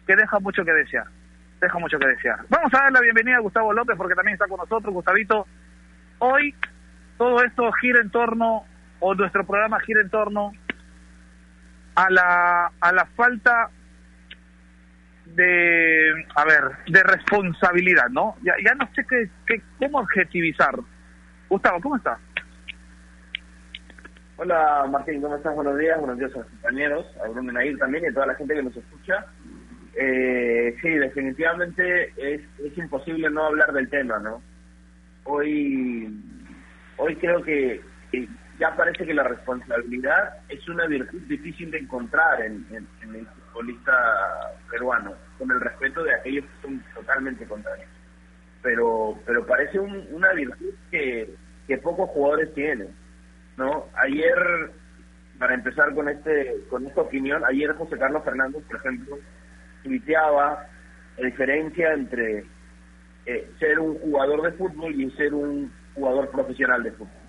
que 0.06 0.16
deja 0.16 0.40
mucho 0.40 0.64
que 0.64 0.72
desear, 0.72 1.08
deja 1.60 1.80
mucho 1.80 1.98
que 1.98 2.08
desear. 2.08 2.42
Vamos 2.48 2.72
a 2.76 2.84
dar 2.84 2.92
la 2.92 3.02
bienvenida 3.02 3.38
a 3.38 3.40
Gustavo 3.40 3.74
López 3.74 3.98
porque 3.98 4.14
también 4.14 4.36
está 4.36 4.48
con 4.48 4.60
nosotros, 4.60 4.94
Gustavito. 4.94 5.48
Hoy 6.20 6.54
todo 7.18 7.44
esto 7.44 7.72
gira 7.82 8.02
en 8.02 8.12
torno, 8.12 8.66
o 9.00 9.16
nuestro 9.16 9.44
programa 9.48 9.80
gira 9.80 10.00
en 10.00 10.12
torno 10.12 10.52
a 11.96 12.08
la, 12.12 12.72
a 12.80 12.92
la 12.92 13.06
falta 13.16 13.72
de, 15.26 16.28
a 16.36 16.46
ver, 16.46 16.72
de 16.88 17.02
responsabilidad, 17.02 18.10
¿no? 18.10 18.36
Ya, 18.44 18.54
ya 18.64 18.76
no 18.76 18.88
sé 18.94 19.04
qué, 19.10 19.28
qué, 19.48 19.60
cómo 19.80 20.02
objetivizar. 20.02 20.76
Gustavo, 21.50 21.82
¿cómo 21.82 21.96
estás? 21.96 22.20
Hola 24.38 24.86
Martín, 24.92 25.22
¿cómo 25.22 25.38
estás? 25.38 25.56
Buenos 25.56 25.78
días, 25.78 25.98
buenos 25.98 26.20
días 26.20 26.36
a 26.36 26.40
los 26.40 26.48
compañeros, 26.48 27.06
a 27.24 27.30
Bruno 27.30 27.54
Nair 27.54 27.78
también 27.78 28.04
y 28.04 28.08
a 28.08 28.14
toda 28.14 28.26
la 28.26 28.36
gente 28.36 28.54
que 28.54 28.64
nos 28.64 28.76
escucha. 28.76 29.28
Eh, 29.94 30.76
sí, 30.82 30.90
definitivamente 30.90 32.12
es, 32.18 32.42
imposible 32.78 33.30
no 33.30 33.46
hablar 33.46 33.72
del 33.72 33.90
tema, 33.90 34.20
¿no? 34.20 34.42
Hoy, 35.24 36.22
hoy 36.98 37.16
creo 37.16 37.42
que, 37.44 37.82
ya 38.60 38.76
parece 38.76 39.06
que 39.06 39.14
la 39.14 39.24
responsabilidad 39.24 40.34
es 40.50 40.68
una 40.68 40.86
virtud 40.86 41.22
difícil 41.30 41.72
de 41.72 41.80
encontrar 41.80 42.42
en, 42.42 42.66
el 42.72 43.28
futbolista 43.54 43.94
peruano, 44.70 45.14
con 45.38 45.50
el 45.50 45.62
respeto 45.62 46.04
de 46.04 46.14
aquellos 46.14 46.44
que 46.44 46.62
son 46.62 46.84
totalmente 46.94 47.46
contrarios. 47.46 47.88
Pero, 48.62 49.18
pero 49.26 49.46
parece 49.48 49.80
una 49.80 50.34
virtud 50.34 50.74
que 50.92 51.78
pocos 51.82 52.10
jugadores 52.10 52.54
tienen 52.54 52.90
¿no? 53.58 53.86
Ayer, 53.96 54.72
para 55.40 55.54
empezar 55.54 55.94
con 55.94 56.10
este 56.10 56.56
con 56.70 56.86
esta 56.86 57.02
opinión, 57.02 57.44
ayer 57.46 57.74
José 57.74 57.98
Carlos 57.98 58.24
Fernández, 58.24 58.64
por 58.66 58.78
ejemplo, 58.78 59.18
tuiteaba 59.84 60.68
la 61.18 61.26
diferencia 61.26 61.94
entre 61.94 62.46
eh, 63.26 63.50
ser 63.60 63.80
un 63.80 63.98
jugador 64.00 64.42
de 64.44 64.52
fútbol 64.58 64.94
y 64.94 65.10
ser 65.12 65.34
un 65.34 65.72
jugador 65.94 66.30
profesional 66.32 66.84
de 66.84 66.92
fútbol. 66.92 67.26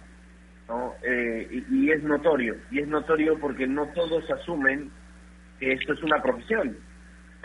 ¿no? 0.69 0.95
Eh, 1.03 1.65
y, 1.71 1.91
es 1.91 2.03
notorio, 2.03 2.57
y 2.71 2.81
es 2.81 2.89
notorio 2.89 3.39
porque 3.39 3.67
no 3.67 3.87
todos 3.89 4.29
asumen 4.31 4.91
que 5.61 5.73
esto 5.73 5.93
es 5.93 6.03
una 6.03 6.21
profesión. 6.21 6.77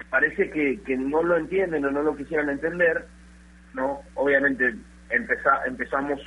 Parece 0.10 0.50
que, 0.50 0.82
que 0.82 0.98
no 0.98 1.22
lo 1.22 1.38
entienden 1.38 1.86
o 1.86 1.92
no 1.92 2.02
lo 2.02 2.16
quisieran 2.16 2.50
entender, 2.50 3.06
¿no? 3.74 4.02
Obviamente 4.16 4.76
empeza, 5.10 5.62
empezamos 5.68 6.20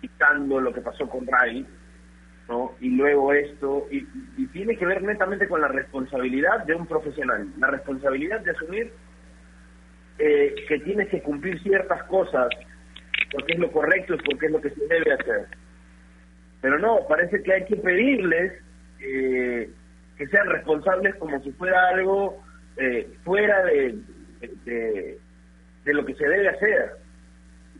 citando 0.00 0.60
lo 0.60 0.74
que 0.74 0.80
pasó 0.80 1.08
con 1.08 1.26
Ray, 1.26 1.66
y 2.80 2.90
luego 2.90 3.32
esto, 3.32 3.86
y, 3.90 4.06
tiene 4.48 4.76
que 4.76 4.86
ver 4.86 5.02
netamente 5.02 5.48
con 5.48 5.60
la 5.60 5.68
responsabilidad 5.68 6.64
de 6.64 6.74
un 6.74 6.86
profesional, 6.86 7.48
la 7.58 7.68
responsabilidad 7.68 8.40
de 8.40 8.50
asumir 8.50 8.92
eh, 10.18 10.54
que 10.68 10.78
tienes 10.80 11.08
que 11.08 11.22
cumplir 11.22 11.60
ciertas 11.62 12.02
cosas 12.04 12.48
porque 13.32 13.54
es 13.54 13.58
lo 13.58 13.70
correcto 13.72 14.14
y 14.14 14.18
porque 14.18 14.46
es 14.46 14.52
lo 14.52 14.60
que 14.60 14.70
se 14.70 14.86
debe 14.86 15.12
hacer. 15.12 15.46
Pero 16.60 16.78
no, 16.78 17.00
parece 17.08 17.42
que 17.42 17.52
hay 17.52 17.64
que 17.64 17.76
pedirles 17.76 18.52
eh, 19.00 19.70
que 20.16 20.26
sean 20.28 20.48
responsables 20.48 21.14
como 21.16 21.42
si 21.42 21.50
fuera 21.52 21.88
algo 21.88 22.42
eh, 22.76 23.08
fuera 23.24 23.64
de, 23.64 23.98
de, 24.64 25.18
de, 25.84 25.94
lo 25.94 26.04
que 26.04 26.14
se 26.14 26.28
debe 26.28 26.48
hacer. 26.48 26.92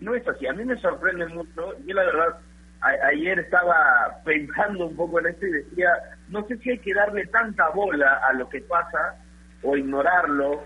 No 0.00 0.14
es 0.14 0.26
así. 0.26 0.46
A 0.46 0.52
mí 0.52 0.64
me 0.64 0.76
sorprende 0.78 1.26
mucho. 1.26 1.78
Yo 1.86 1.94
la 1.94 2.04
verdad, 2.04 2.38
ayer 2.82 3.38
estaba 3.38 4.20
pensando 4.24 4.86
un 4.86 4.96
poco 4.96 5.20
en 5.20 5.26
esto 5.26 5.46
y 5.46 5.52
decía, 5.52 5.88
no 6.28 6.44
sé 6.46 6.56
si 6.58 6.70
hay 6.70 6.78
que 6.78 6.94
darle 6.94 7.26
tanta 7.26 7.68
bola 7.70 8.20
a 8.28 8.32
lo 8.34 8.48
que 8.48 8.60
pasa 8.62 9.16
o 9.62 9.76
ignorarlo 9.76 10.64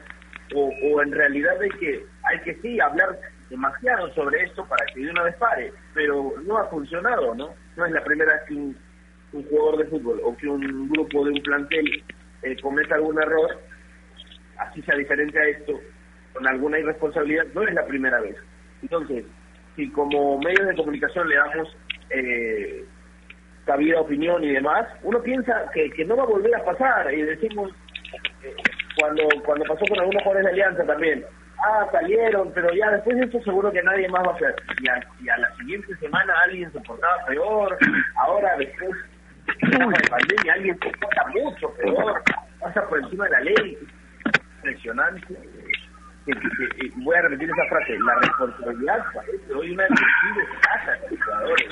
o, 0.55 0.71
o 0.85 1.03
en 1.03 1.13
realidad 1.13 1.61
hay 1.61 1.71
que 1.71 2.07
hay 2.25 2.41
que 2.41 2.55
sí 2.63 2.81
hablar 2.81 3.19
demasiado 3.51 4.13
sobre 4.15 4.43
esto 4.43 4.65
para 4.67 4.85
que 4.87 5.01
de 5.01 5.11
una 5.11 5.23
vez 5.25 5.37
pare, 5.37 5.73
pero 5.95 6.35
no 6.45 6.59
ha 6.59 6.69
funcionado, 6.69 7.35
¿no? 7.35 7.55
No 7.77 7.87
es 7.87 7.93
la 7.93 8.03
primera 8.03 8.33
vez 8.33 8.43
que 8.49 8.55
un, 8.55 8.77
jugador 9.33 9.79
de 9.79 9.85
fútbol 9.87 10.21
o 10.25 10.37
que 10.37 10.49
un 10.49 10.89
grupo 10.89 11.25
de 11.25 11.33
un 11.33 11.43
plantel 11.43 12.03
eh, 12.43 12.57
cometa 12.63 12.95
algún 12.95 13.21
error, 13.21 13.61
así 14.59 14.81
sea 14.83 14.97
diferente 14.97 15.39
a 15.39 15.45
esto, 15.45 15.79
con 16.33 16.47
alguna 16.47 16.79
irresponsabilidad, 16.79 17.45
no 17.55 17.63
es 17.63 17.75
la 17.75 17.87
primera 17.87 18.19
vez. 18.21 18.37
Entonces, 18.81 19.27
si 19.75 19.91
como 19.91 20.39
medios 20.39 20.67
de 20.69 20.75
comunicación 20.75 21.29
le 21.29 21.37
damos 21.37 21.77
eh, 22.11 22.85
cabida 23.65 24.01
opinión 24.01 24.43
y 24.45 24.53
demás, 24.53 24.87
uno 25.03 25.23
piensa 25.23 25.71
que, 25.73 25.91
que 25.91 26.05
no 26.05 26.17
va 26.17 26.23
a 26.23 26.27
volver 26.27 26.55
a 26.55 26.65
pasar 26.65 27.13
y 27.13 27.23
decimos, 27.23 27.73
eh, 28.43 28.55
cuando 28.99 29.29
cuando 29.45 29.65
pasó 29.65 29.85
con 29.89 29.99
algunos 29.99 30.23
jugadores 30.23 30.47
de 30.47 30.53
Alianza 30.53 30.85
también, 30.85 31.25
ah, 31.59 31.87
salieron, 31.93 32.53
pero 32.53 32.73
ya 32.73 32.91
después 32.93 33.17
de 33.17 33.25
eso 33.25 33.41
seguro 33.43 33.73
que 33.73 33.83
nadie 33.83 34.09
más 34.09 34.27
va 34.27 34.33
a 34.33 34.35
hacer. 34.35 34.55
Y 34.81 34.89
a, 34.89 35.01
y 35.21 35.29
a 35.29 35.37
la 35.39 35.55
siguiente 35.57 35.95
semana 35.97 36.33
alguien 36.45 36.73
se 36.73 36.81
portaba 36.81 37.25
peor, 37.27 37.77
ahora 38.23 38.57
después 38.59 38.93
de 39.47 40.09
pandemia 40.09 40.53
alguien 40.55 40.79
se 40.79 40.91
porta 40.99 41.27
mucho 41.29 41.75
peor, 41.75 42.23
pasa 42.61 42.89
por 42.89 42.99
encima 43.01 43.25
de 43.25 43.31
la 43.31 43.41
ley. 43.41 43.79
Impresionante. 44.57 45.56
Voy 46.97 47.17
a 47.17 47.23
repetir 47.23 47.51
esa 47.51 47.65
frase, 47.69 47.99
la 47.99 48.15
responsabilidad 48.17 49.05
parece 49.15 49.55
hoy 49.55 49.73
una 49.73 49.85
decisión 49.85 50.49
escasa 50.53 50.93
de 50.93 51.11
los 51.11 51.25
jugadores. 51.25 51.69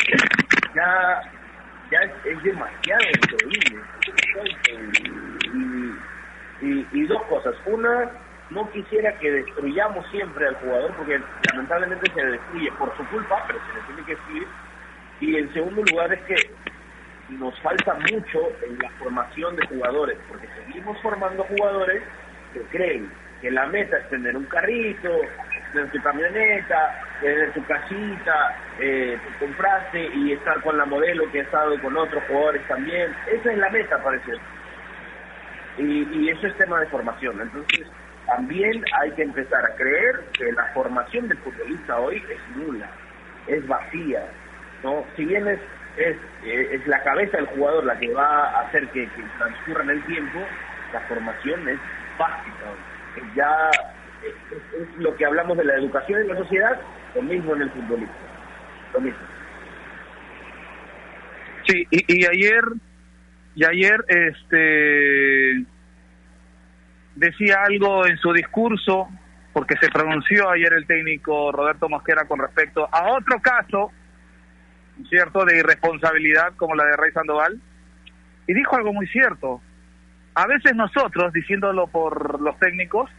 Ya, 0.74 1.20
ya 1.90 1.98
es, 2.24 2.42
demasiado 2.42 3.04
increíble. 3.16 3.82
Y, 6.92 7.06
dos 7.06 7.22
cosas. 7.24 7.54
Una, 7.66 8.10
no 8.50 8.70
quisiera 8.70 9.18
que 9.18 9.30
destruyamos 9.30 10.06
siempre 10.10 10.46
al 10.46 10.54
jugador, 10.56 10.94
porque 10.96 11.20
lamentablemente 11.52 12.10
se 12.12 12.24
destruye 12.24 12.72
por 12.72 12.96
su 12.96 13.04
culpa, 13.08 13.44
pero 13.46 13.58
se 13.58 13.74
le 13.74 13.86
tiene 13.86 14.04
que 14.04 14.14
destruir. 14.14 14.46
Y 15.20 15.36
en 15.36 15.52
segundo 15.52 15.82
lugar 15.90 16.12
es 16.12 16.20
que 16.22 16.36
nos 17.30 17.58
falta 17.60 17.94
mucho 17.94 18.52
en 18.66 18.78
la 18.78 18.88
formación 18.98 19.56
de 19.56 19.66
jugadores, 19.66 20.18
porque 20.28 20.48
seguimos 20.64 21.00
formando 21.02 21.44
jugadores 21.44 22.02
que 22.52 22.60
creen 22.70 23.10
que 23.44 23.50
la 23.50 23.66
meta 23.66 23.98
es 23.98 24.08
tener 24.08 24.34
un 24.34 24.46
carrito, 24.46 25.20
tener 25.70 25.90
tu 25.90 26.00
camioneta, 26.00 26.98
tener 27.20 27.52
tu 27.52 27.62
casita, 27.66 28.56
eh, 28.80 29.18
comprarse 29.38 30.00
y 30.14 30.32
estar 30.32 30.62
con 30.62 30.78
la 30.78 30.86
modelo 30.86 31.30
que 31.30 31.40
ha 31.40 31.42
estado 31.42 31.78
con 31.82 31.94
otros 31.94 32.24
jugadores 32.26 32.66
también. 32.66 33.14
Esa 33.30 33.52
es 33.52 33.58
la 33.58 33.68
meta, 33.68 34.02
parece. 34.02 34.32
Y, 35.76 36.30
eso 36.30 36.46
es 36.46 36.56
tema 36.56 36.80
de 36.80 36.86
formación. 36.86 37.38
Entonces, 37.38 37.86
también 38.26 38.82
hay 39.02 39.10
que 39.10 39.24
empezar 39.24 39.62
a 39.62 39.76
creer 39.76 40.24
que 40.32 40.50
la 40.50 40.64
formación 40.72 41.28
del 41.28 41.36
futbolista 41.36 41.98
hoy 41.98 42.24
es 42.26 42.56
nula, 42.56 42.88
es 43.46 43.66
vacía. 43.66 44.24
¿no? 44.82 45.04
Si 45.16 45.24
bien 45.26 45.46
es, 45.48 45.60
es, 45.98 46.16
eh, 46.44 46.68
es 46.72 46.86
la 46.86 47.02
cabeza 47.02 47.36
del 47.36 47.46
jugador 47.48 47.84
la 47.84 47.98
que 47.98 48.10
va 48.10 48.48
a 48.48 48.60
hacer 48.60 48.88
que, 48.88 49.06
transcurra 49.36 49.82
en 49.82 49.90
el 49.90 50.02
tiempo, 50.06 50.38
la 50.94 51.00
formación 51.00 51.68
es 51.68 51.78
básica. 52.18 52.93
Ya 53.34 53.70
es, 54.22 54.98
lo 54.98 55.14
que 55.16 55.26
hablamos 55.26 55.56
de 55.56 55.64
la 55.64 55.74
educación 55.74 56.22
en 56.22 56.28
la 56.28 56.36
sociedad, 56.36 56.80
lo 57.14 57.22
mismo 57.22 57.54
en 57.54 57.62
el 57.62 57.70
futbolista. 57.70 58.14
Lo 58.92 59.00
mismo. 59.00 59.18
Sí, 61.66 61.86
y, 61.90 62.20
y 62.20 62.26
ayer, 62.26 62.64
y 63.54 63.64
ayer, 63.64 64.04
este 64.08 65.64
decía 67.14 67.62
algo 67.64 68.06
en 68.06 68.16
su 68.18 68.32
discurso, 68.32 69.08
porque 69.52 69.76
se 69.80 69.88
pronunció 69.88 70.50
ayer 70.50 70.72
el 70.72 70.86
técnico 70.86 71.52
Roberto 71.52 71.88
Mosquera 71.88 72.26
con 72.26 72.40
respecto 72.40 72.88
a 72.90 73.12
otro 73.12 73.40
caso, 73.40 73.92
¿cierto?, 75.08 75.44
de 75.44 75.58
irresponsabilidad 75.58 76.54
como 76.56 76.74
la 76.74 76.84
de 76.84 76.96
Rey 76.96 77.12
Sandoval, 77.12 77.60
y 78.46 78.54
dijo 78.54 78.76
algo 78.76 78.92
muy 78.92 79.06
cierto. 79.06 79.60
A 80.34 80.46
veces 80.46 80.74
nosotros, 80.74 81.32
diciéndolo 81.32 81.86
por 81.86 82.40
los 82.40 82.58
técnicos, 82.58 83.10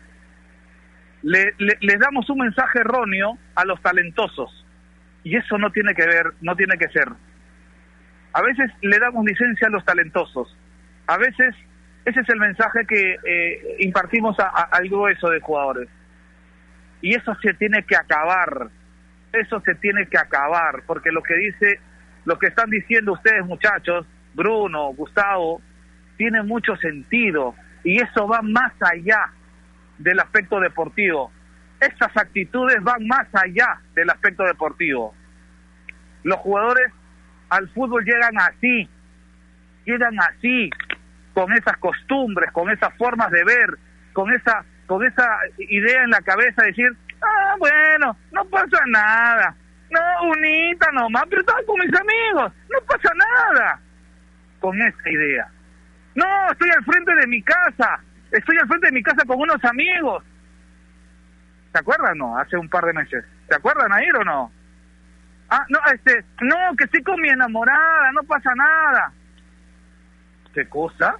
le, 1.21 1.53
les 1.57 1.99
damos 1.99 2.29
un 2.29 2.39
mensaje 2.39 2.79
erróneo 2.79 3.37
a 3.55 3.65
los 3.65 3.81
talentosos, 3.81 4.65
y 5.23 5.35
eso 5.35 5.57
no 5.57 5.71
tiene 5.71 5.93
que 5.95 6.05
ver, 6.05 6.33
no 6.41 6.55
tiene 6.55 6.77
que 6.77 6.89
ser. 6.89 7.07
A 8.33 8.41
veces 8.41 8.69
le 8.81 8.99
damos 8.99 9.25
licencia 9.25 9.67
a 9.67 9.71
los 9.71 9.85
talentosos, 9.85 10.55
a 11.07 11.17
veces 11.17 11.55
ese 12.05 12.19
es 12.19 12.29
el 12.29 12.39
mensaje 12.39 12.85
que 12.85 13.17
eh, 13.25 13.77
impartimos 13.79 14.39
a, 14.39 14.47
al 14.47 14.87
grueso 14.87 15.29
de 15.29 15.41
jugadores. 15.41 15.89
Y 17.01 17.15
eso 17.15 17.35
se 17.41 17.53
tiene 17.55 17.83
que 17.83 17.95
acabar. 17.95 18.69
Eso 19.33 19.59
se 19.61 19.75
tiene 19.75 20.07
que 20.07 20.17
acabar, 20.17 20.83
porque 20.85 21.11
lo 21.11 21.21
que 21.23 21.35
dice, 21.35 21.79
lo 22.25 22.37
que 22.37 22.47
están 22.47 22.69
diciendo 22.69 23.13
ustedes 23.13 23.43
muchachos, 23.45 24.05
Bruno, 24.33 24.93
Gustavo, 24.93 25.61
tiene 26.17 26.43
mucho 26.43 26.75
sentido 26.77 27.55
y 27.83 28.01
eso 28.01 28.27
va 28.27 28.41
más 28.41 28.73
allá 28.81 29.31
del 29.97 30.19
aspecto 30.19 30.59
deportivo. 30.59 31.31
Estas 31.79 32.15
actitudes 32.17 32.81
van 32.81 33.05
más 33.07 33.27
allá 33.33 33.79
del 33.93 34.09
aspecto 34.09 34.43
deportivo. 34.43 35.13
Los 36.23 36.39
jugadores 36.39 36.91
al 37.49 37.69
fútbol 37.69 38.03
llegan 38.03 38.37
así, 38.39 38.89
llegan 39.85 40.19
así, 40.19 40.69
con 41.33 41.51
esas 41.53 41.77
costumbres, 41.77 42.51
con 42.51 42.69
esas 42.69 42.93
formas 42.97 43.29
de 43.29 43.43
ver, 43.43 43.77
con 44.13 44.33
esa, 44.33 44.63
con 44.87 45.05
esa 45.05 45.27
idea 45.57 46.03
en 46.03 46.09
la 46.09 46.21
cabeza 46.21 46.63
de 46.63 46.69
decir, 46.69 46.97
ah, 47.21 47.55
bueno, 47.59 48.17
no 48.31 48.45
pasa 48.45 48.79
nada, 48.87 49.55
no, 49.89 50.29
unita 50.29 50.89
nomás, 50.93 51.25
pero 51.29 51.41
estaba 51.41 51.59
con 51.67 51.79
mis 51.79 51.99
amigos, 51.99 52.53
no 52.71 52.79
pasa 52.87 53.13
nada, 53.13 53.79
con 54.59 54.81
esa 54.81 55.09
idea. 55.09 55.47
No, 56.15 56.51
estoy 56.51 56.69
al 56.69 56.83
frente 56.83 57.13
de 57.15 57.27
mi 57.27 57.41
casa, 57.43 57.99
estoy 58.31 58.57
al 58.57 58.67
frente 58.67 58.87
de 58.87 58.93
mi 58.93 59.03
casa 59.03 59.25
con 59.25 59.39
unos 59.39 59.63
amigos. 59.63 60.23
¿Se 61.71 61.79
acuerdan 61.79 62.17
no? 62.17 62.37
Hace 62.37 62.57
un 62.57 62.69
par 62.69 62.85
de 62.85 62.93
meses. 62.93 63.25
¿Se 63.49 63.55
acuerdan 63.55 63.91
ahí 63.93 64.07
o 64.17 64.23
no? 64.23 64.51
Ah, 65.49 65.65
no, 65.69 65.79
este, 65.93 66.23
no, 66.41 66.75
que 66.77 66.85
estoy 66.85 67.03
con 67.03 67.21
mi 67.21 67.29
enamorada, 67.29 68.11
no 68.13 68.23
pasa 68.23 68.53
nada. 68.55 69.11
¿Qué 70.53 70.67
cosa? 70.67 71.17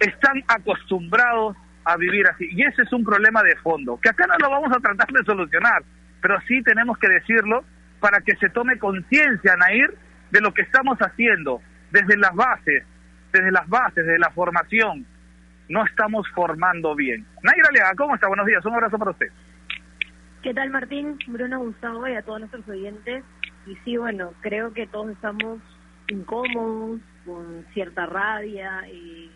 están 0.00 0.42
acostumbrados 0.48 1.56
a 1.84 1.96
vivir 1.96 2.26
así. 2.26 2.48
Y 2.50 2.62
ese 2.62 2.82
es 2.82 2.92
un 2.92 3.04
problema 3.04 3.42
de 3.42 3.56
fondo, 3.56 3.98
que 4.00 4.08
acá 4.08 4.26
no 4.26 4.36
lo 4.38 4.50
vamos 4.50 4.76
a 4.76 4.80
tratar 4.80 5.08
de 5.08 5.24
solucionar, 5.24 5.82
pero 6.20 6.40
sí 6.46 6.62
tenemos 6.62 6.98
que 6.98 7.08
decirlo 7.08 7.64
para 8.00 8.20
que 8.20 8.36
se 8.36 8.48
tome 8.50 8.78
conciencia, 8.78 9.56
Nair, 9.56 9.94
de 10.30 10.40
lo 10.40 10.52
que 10.52 10.62
estamos 10.62 10.98
haciendo 10.98 11.60
desde 11.90 12.16
las 12.16 12.34
bases, 12.34 12.84
desde 13.36 13.52
las 13.52 13.68
bases, 13.68 14.06
de 14.06 14.18
la 14.18 14.30
formación. 14.30 15.06
No 15.68 15.84
estamos 15.84 16.26
formando 16.34 16.94
bien. 16.94 17.26
Nair 17.42 17.64
Alea, 17.68 17.92
¿cómo 17.96 18.14
está? 18.14 18.28
Buenos 18.28 18.46
días, 18.46 18.64
un 18.64 18.74
abrazo 18.74 18.98
para 18.98 19.10
usted. 19.10 19.28
¿Qué 20.42 20.54
tal, 20.54 20.70
Martín? 20.70 21.18
Bruno, 21.26 21.60
Gustavo 21.60 22.06
y 22.06 22.14
a 22.14 22.22
todos 22.22 22.40
nuestros 22.40 22.68
oyentes. 22.68 23.24
Y 23.66 23.74
sí, 23.84 23.96
bueno, 23.96 24.32
creo 24.40 24.72
que 24.72 24.86
todos 24.86 25.10
estamos 25.10 25.58
incómodos, 26.08 27.00
con 27.24 27.66
cierta 27.74 28.06
rabia 28.06 28.86
y 28.88 29.30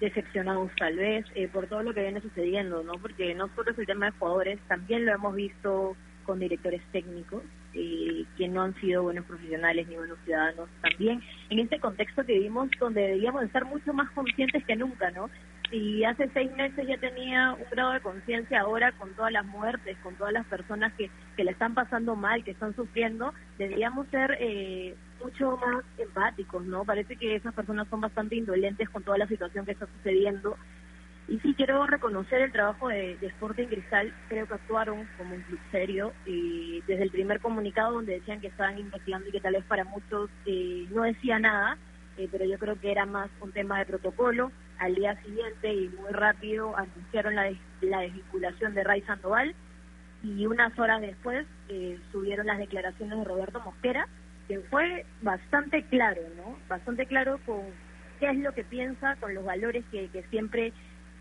decepcionados 0.00 0.70
tal 0.78 0.96
vez 0.96 1.24
eh, 1.34 1.48
por 1.48 1.66
todo 1.66 1.82
lo 1.82 1.94
que 1.94 2.02
viene 2.02 2.20
sucediendo, 2.20 2.82
¿no? 2.82 2.92
Porque 2.94 3.34
no 3.34 3.48
solo 3.54 3.70
es 3.70 3.78
el 3.78 3.86
tema 3.86 4.06
de 4.06 4.12
jugadores, 4.12 4.58
también 4.68 5.06
lo 5.06 5.12
hemos 5.12 5.34
visto 5.34 5.96
con 6.24 6.38
directores 6.38 6.82
técnicos 6.92 7.42
eh, 7.74 8.24
que 8.36 8.48
no 8.48 8.62
han 8.62 8.74
sido 8.80 9.04
buenos 9.04 9.24
profesionales 9.26 9.86
ni 9.88 9.96
buenos 9.96 10.18
ciudadanos 10.24 10.68
también 10.82 11.22
en 11.50 11.58
este 11.60 11.78
contexto 11.78 12.24
que 12.24 12.34
vivimos 12.34 12.68
donde 12.78 13.00
deberíamos 13.02 13.44
estar 13.44 13.64
mucho 13.64 13.92
más 13.92 14.10
conscientes 14.10 14.64
que 14.64 14.76
nunca, 14.76 15.10
¿no? 15.10 15.30
Si 15.70 16.04
hace 16.04 16.28
seis 16.34 16.50
meses 16.56 16.84
ya 16.88 16.98
tenía 16.98 17.52
un 17.52 17.70
grado 17.70 17.92
de 17.92 18.00
conciencia, 18.00 18.62
ahora 18.62 18.90
con 18.92 19.14
todas 19.14 19.30
las 19.30 19.46
muertes, 19.46 19.96
con 20.02 20.16
todas 20.16 20.32
las 20.32 20.44
personas 20.46 20.92
que, 20.94 21.08
que 21.36 21.44
le 21.44 21.52
están 21.52 21.74
pasando 21.74 22.16
mal, 22.16 22.42
que 22.42 22.50
están 22.50 22.74
sufriendo, 22.74 23.32
deberíamos 23.56 24.08
ser 24.08 24.36
eh, 24.40 24.96
mucho 25.22 25.56
más 25.58 25.84
empáticos, 25.96 26.64
¿no? 26.64 26.84
Parece 26.84 27.14
que 27.14 27.36
esas 27.36 27.54
personas 27.54 27.86
son 27.88 28.00
bastante 28.00 28.34
indolentes 28.34 28.88
con 28.90 29.04
toda 29.04 29.18
la 29.18 29.28
situación 29.28 29.64
que 29.64 29.72
está 29.72 29.86
sucediendo. 29.86 30.56
Y 31.30 31.38
sí 31.38 31.54
quiero 31.54 31.86
reconocer 31.86 32.42
el 32.42 32.50
trabajo 32.50 32.88
de, 32.88 33.16
Sporting 33.22 33.68
Cristal, 33.68 34.12
creo 34.28 34.48
que 34.48 34.54
actuaron 34.54 35.06
como 35.16 35.36
un 35.36 35.42
club 35.42 35.60
serio, 35.70 36.12
y 36.26 36.82
desde 36.88 37.04
el 37.04 37.10
primer 37.10 37.38
comunicado 37.38 37.92
donde 37.92 38.14
decían 38.14 38.40
que 38.40 38.48
estaban 38.48 38.78
investigando 38.78 39.28
y 39.28 39.32
que 39.32 39.40
tal 39.40 39.52
vez 39.52 39.64
para 39.66 39.84
muchos 39.84 40.28
eh, 40.44 40.88
no 40.90 41.02
decía 41.02 41.38
nada, 41.38 41.78
eh, 42.18 42.28
pero 42.32 42.44
yo 42.44 42.58
creo 42.58 42.80
que 42.80 42.90
era 42.90 43.06
más 43.06 43.30
un 43.40 43.52
tema 43.52 43.78
de 43.78 43.86
protocolo. 43.86 44.50
al 44.78 44.96
día 44.96 45.14
siguiente 45.22 45.72
y 45.72 45.88
muy 45.90 46.10
rápido 46.10 46.76
anunciaron 46.76 47.36
la, 47.36 47.52
la 47.80 48.00
desvinculación 48.00 48.74
de 48.74 48.82
Ray 48.82 49.02
Sandoval 49.02 49.54
y 50.24 50.46
unas 50.46 50.76
horas 50.80 51.00
después 51.00 51.46
eh, 51.68 51.96
subieron 52.10 52.46
las 52.46 52.58
declaraciones 52.58 53.16
de 53.16 53.24
Roberto 53.24 53.60
Mosquera, 53.60 54.08
que 54.48 54.58
fue 54.68 55.06
bastante 55.22 55.84
claro, 55.84 56.22
¿no? 56.36 56.58
Bastante 56.68 57.06
claro 57.06 57.38
con 57.46 57.60
qué 58.18 58.30
es 58.30 58.38
lo 58.38 58.52
que 58.52 58.64
piensa, 58.64 59.14
con 59.16 59.32
los 59.32 59.44
valores 59.44 59.84
que, 59.92 60.08
que 60.08 60.24
siempre 60.24 60.72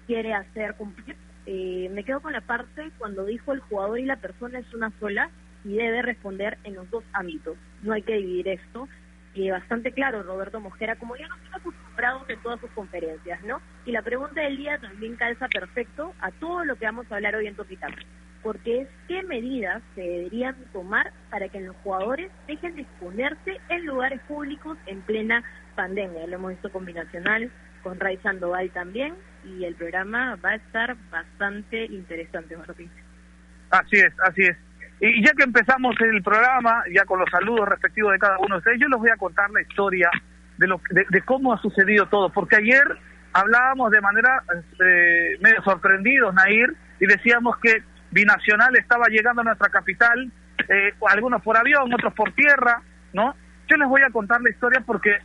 quiere 0.10 0.34
hacer 0.34 0.74
cumplir. 0.74 1.16
Eh, 1.46 1.88
me 1.94 2.04
quedo 2.04 2.20
con 2.20 2.34
la 2.34 2.42
parte 2.42 2.90
cuando 2.98 3.26
dijo 3.26 3.54
el 3.54 3.60
jugador 3.60 4.00
y 4.00 4.06
la 4.06 4.16
persona 4.16 4.58
es 4.58 4.74
una 4.74 4.92
sola 5.00 5.30
y 5.64 5.76
debe 5.76 6.02
responder 6.02 6.58
en 6.64 6.74
los 6.74 6.90
dos 6.90 7.04
ámbitos. 7.14 7.56
No 7.84 7.94
hay 7.94 8.02
que 8.02 8.16
dividir 8.16 8.48
esto. 8.48 8.90
Y 9.36 9.52
bastante 9.52 9.92
claro, 9.92 10.24
Roberto 10.24 10.60
Mosquera, 10.60 10.96
como 10.96 11.16
ya 11.16 11.28
nos 11.28 11.40
tiene 11.42 11.58
acostumbrados 11.58 12.28
en 12.28 12.42
todas 12.42 12.60
sus 12.60 12.72
conferencias, 12.72 13.44
¿no? 13.44 13.62
Y 13.86 13.92
la 13.92 14.02
pregunta 14.02 14.42
del 14.42 14.58
día 14.58 14.80
también 14.80 15.16
calza 15.16 15.48
perfecto 15.48 16.16
a 16.22 16.32
todo 16.32 16.66
lo 16.66 16.76
que 16.76 16.86
vamos 16.86 17.06
a 17.12 17.16
hablar 17.16 17.36
hoy 17.36 17.46
en 17.46 17.56
Topitap 17.56 17.92
porque 18.42 18.82
es 18.82 18.88
qué 19.10 19.22
medidas 19.24 19.84
se 19.96 20.02
deberían 20.02 20.56
tomar 20.72 21.12
para 21.30 21.50
que 21.50 21.60
los 21.60 21.76
jugadores 21.84 22.32
dejen 22.48 22.76
de 22.76 22.84
exponerse 22.84 23.60
en 23.68 23.86
lugares 23.86 24.22
públicos 24.22 24.78
en 24.86 25.02
plena 25.02 25.44
pandemia. 25.76 26.26
Lo 26.28 26.36
hemos 26.36 26.52
visto 26.52 26.72
combinacional 26.72 27.52
con 27.84 28.00
Ray 28.00 28.18
Sandoval 28.18 28.70
también 28.72 29.14
y 29.46 29.64
el 29.64 29.76
programa 29.76 30.36
va 30.44 30.52
a 30.52 30.56
estar 30.56 30.96
bastante 31.10 31.86
interesante, 31.86 32.58
Martín. 32.58 32.90
Así 33.70 33.98
es, 33.98 34.14
así 34.24 34.44
es. 34.44 34.58
Y 35.02 35.26
ya 35.26 35.32
que 35.34 35.44
empezamos 35.44 35.96
el 36.02 36.22
programa, 36.22 36.84
ya 36.94 37.06
con 37.06 37.20
los 37.20 37.30
saludos 37.30 37.70
respectivos 37.70 38.12
de 38.12 38.20
cada 38.20 38.38
uno 38.40 38.56
de 38.56 38.58
ustedes, 38.60 38.80
yo 38.80 38.88
les 38.90 39.00
voy 39.00 39.10
a 39.10 39.18
contar 39.18 39.50
la 39.52 39.62
historia 39.62 40.10
de, 40.58 40.68
lo, 40.68 40.82
de, 40.90 41.22
cómo 41.22 41.54
ha 41.54 41.62
sucedido 41.62 42.06
todo, 42.08 42.30
porque 42.30 42.58
ayer 42.58 42.84
hablábamos 43.32 43.92
de 43.92 44.02
manera 44.02 44.44
eh, 44.86 45.38
medio 45.40 45.62
sorprendidos, 45.64 46.34
Nair, 46.34 46.74
y 47.00 47.06
decíamos 47.06 47.58
que 47.60 47.82
binacional 48.12 48.76
estaba 48.76 49.08
llegando 49.08 49.42
a 49.42 49.46
nuestra 49.46 49.70
capital, 49.70 50.30
eh, 50.68 50.94
algunos 51.08 51.42
por 51.42 51.56
avión, 51.56 51.94
otros 51.94 52.14
por 52.14 52.34
tierra, 52.34 52.82
¿no? 53.14 53.36
Yo 53.70 53.78
les 53.78 53.88
voy 53.88 54.02
a 54.02 54.10
contar 54.10 54.42
la 54.42 54.50
historia 54.50 54.84
porque 54.86 55.20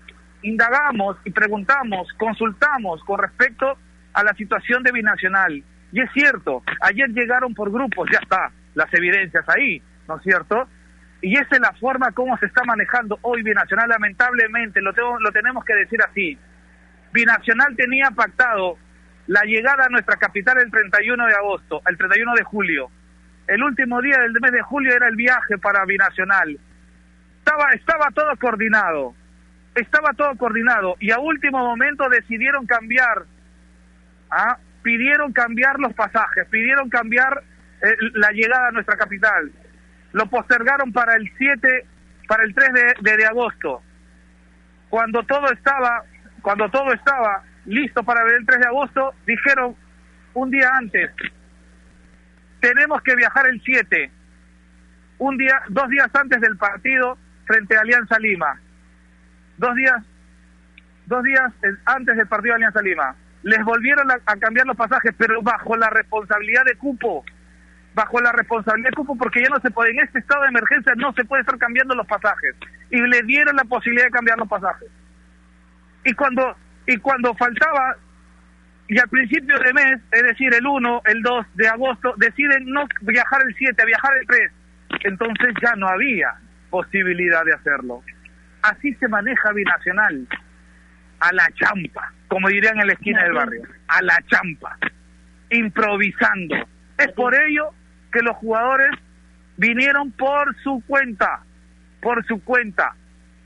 indagamos 0.44 1.16
y 1.24 1.30
preguntamos, 1.30 2.08
consultamos 2.18 3.02
con 3.04 3.18
respecto 3.18 3.76
a 4.12 4.22
la 4.22 4.34
situación 4.34 4.82
de 4.82 4.92
binacional. 4.92 5.62
Y 5.92 6.00
es 6.00 6.10
cierto, 6.12 6.62
ayer 6.80 7.08
llegaron 7.10 7.54
por 7.54 7.72
grupos, 7.72 8.08
ya 8.12 8.18
está, 8.20 8.50
las 8.74 8.92
evidencias 8.92 9.44
ahí, 9.48 9.82
¿no 10.06 10.16
es 10.16 10.22
cierto? 10.22 10.68
Y 11.22 11.34
esa 11.34 11.56
es 11.56 11.60
la 11.60 11.72
forma 11.80 12.12
como 12.12 12.36
se 12.38 12.46
está 12.46 12.62
manejando 12.64 13.18
hoy 13.22 13.42
Binacional, 13.42 13.88
lamentablemente, 13.88 14.82
lo, 14.82 14.92
tengo, 14.92 15.18
lo 15.20 15.32
tenemos 15.32 15.64
que 15.64 15.74
decir 15.74 15.98
así. 16.06 16.38
Binacional 17.12 17.74
tenía 17.76 18.10
pactado 18.10 18.76
la 19.26 19.40
llegada 19.44 19.86
a 19.86 19.88
nuestra 19.88 20.16
capital 20.16 20.58
el 20.60 20.70
31 20.70 21.26
de 21.26 21.34
agosto, 21.34 21.80
el 21.86 21.96
31 21.96 22.34
de 22.34 22.42
julio. 22.44 22.90
El 23.46 23.62
último 23.62 24.02
día 24.02 24.18
del 24.18 24.32
mes 24.40 24.52
de 24.52 24.62
julio 24.62 24.94
era 24.94 25.08
el 25.08 25.16
viaje 25.16 25.56
para 25.56 25.86
Binacional. 25.86 26.58
Estaba, 27.38 27.70
estaba 27.72 28.10
todo 28.10 28.36
coordinado, 28.38 29.14
estaba 29.74 30.12
todo 30.12 30.36
coordinado 30.36 30.96
y 31.00 31.10
a 31.10 31.18
último 31.18 31.58
momento 31.58 32.08
decidieron 32.08 32.66
cambiar, 32.66 33.24
¿ah? 34.30 34.58
pidieron 34.82 35.32
cambiar 35.32 35.78
los 35.80 35.92
pasajes, 35.94 36.46
pidieron 36.48 36.88
cambiar 36.88 37.42
eh, 37.82 37.96
la 38.14 38.30
llegada 38.30 38.68
a 38.68 38.72
nuestra 38.72 38.96
capital. 38.96 39.50
Lo 40.12 40.26
postergaron 40.26 40.92
para 40.92 41.16
el 41.16 41.30
7, 41.36 41.86
para 42.28 42.44
el 42.44 42.54
3 42.54 42.70
de, 43.00 43.26
agosto. 43.26 43.82
Cuando 44.88 45.24
todo 45.24 45.50
estaba, 45.50 46.04
cuando 46.40 46.70
todo 46.70 46.92
estaba 46.92 47.42
listo 47.66 48.04
para 48.04 48.22
ver 48.24 48.34
el 48.34 48.46
3 48.46 48.60
de 48.60 48.66
agosto, 48.66 49.14
dijeron 49.26 49.74
un 50.34 50.50
día 50.50 50.70
antes, 50.74 51.10
tenemos 52.60 53.02
que 53.02 53.16
viajar 53.16 53.46
el 53.48 53.60
7, 53.64 54.10
un 55.18 55.36
día, 55.36 55.62
dos 55.68 55.88
días 55.88 56.08
antes 56.14 56.40
del 56.40 56.56
partido 56.56 57.18
frente 57.46 57.76
a 57.76 57.80
Alianza 57.80 58.18
Lima, 58.18 58.60
dos 59.58 59.74
días, 59.74 60.02
dos 61.06 61.22
días 61.22 61.52
antes 61.84 62.16
del 62.16 62.28
partido 62.28 62.52
de 62.52 62.56
Alianza 62.56 62.82
Lima. 62.82 63.16
Les 63.42 63.62
volvieron 63.62 64.10
a, 64.10 64.18
cambiar 64.38 64.66
los 64.66 64.76
pasajes, 64.76 65.14
pero 65.18 65.42
bajo 65.42 65.76
la 65.76 65.90
responsabilidad 65.90 66.64
de 66.64 66.76
cupo, 66.76 67.24
bajo 67.94 68.20
la 68.20 68.32
responsabilidad 68.32 68.90
de 68.90 68.96
cupo, 68.96 69.16
porque 69.16 69.42
ya 69.42 69.50
no 69.50 69.60
se 69.60 69.70
puede, 69.70 69.90
en 69.90 70.00
este 70.00 70.18
estado 70.18 70.42
de 70.42 70.48
emergencia 70.48 70.94
no 70.96 71.12
se 71.12 71.24
puede 71.24 71.42
estar 71.42 71.58
cambiando 71.58 71.94
los 71.94 72.06
pasajes. 72.06 72.56
Y 72.90 73.00
le 73.00 73.22
dieron 73.22 73.54
la 73.56 73.64
posibilidad 73.64 74.06
de 74.06 74.12
cambiar 74.12 74.38
los 74.38 74.48
pasajes. 74.48 74.88
Y 76.04 76.12
cuando 76.14 76.56
y 76.86 76.96
cuando 76.98 77.34
faltaba, 77.34 77.96
y 78.88 78.98
al 78.98 79.08
principio 79.08 79.58
de 79.58 79.72
mes, 79.72 80.00
es 80.12 80.22
decir, 80.22 80.52
el 80.54 80.66
1, 80.66 81.02
el 81.06 81.22
2 81.22 81.46
de 81.54 81.68
agosto, 81.68 82.14
deciden 82.18 82.66
no 82.66 82.86
viajar 83.00 83.42
el 83.46 83.54
7, 83.56 83.82
a 83.82 83.86
viajar 83.86 84.10
el 84.20 84.26
3. 84.26 84.52
Entonces 85.04 85.54
ya 85.62 85.74
no 85.76 85.88
había 85.88 86.34
posibilidad 86.70 87.44
de 87.44 87.54
hacerlo. 87.54 88.02
Así 88.64 88.94
se 88.94 89.08
maneja 89.08 89.52
Binacional, 89.52 90.26
a 91.20 91.32
la 91.34 91.46
champa, 91.54 92.14
como 92.28 92.48
dirían 92.48 92.80
en 92.80 92.86
la 92.86 92.94
esquina 92.94 93.22
del 93.22 93.34
barrio, 93.34 93.62
a 93.88 94.00
la 94.00 94.18
champa, 94.26 94.78
improvisando. 95.50 96.56
Es 96.96 97.12
por 97.12 97.34
ello 97.34 97.74
que 98.10 98.22
los 98.22 98.34
jugadores 98.36 98.90
vinieron 99.58 100.12
por 100.12 100.56
su 100.62 100.82
cuenta, 100.86 101.40
por 102.00 102.24
su 102.24 102.42
cuenta, 102.42 102.94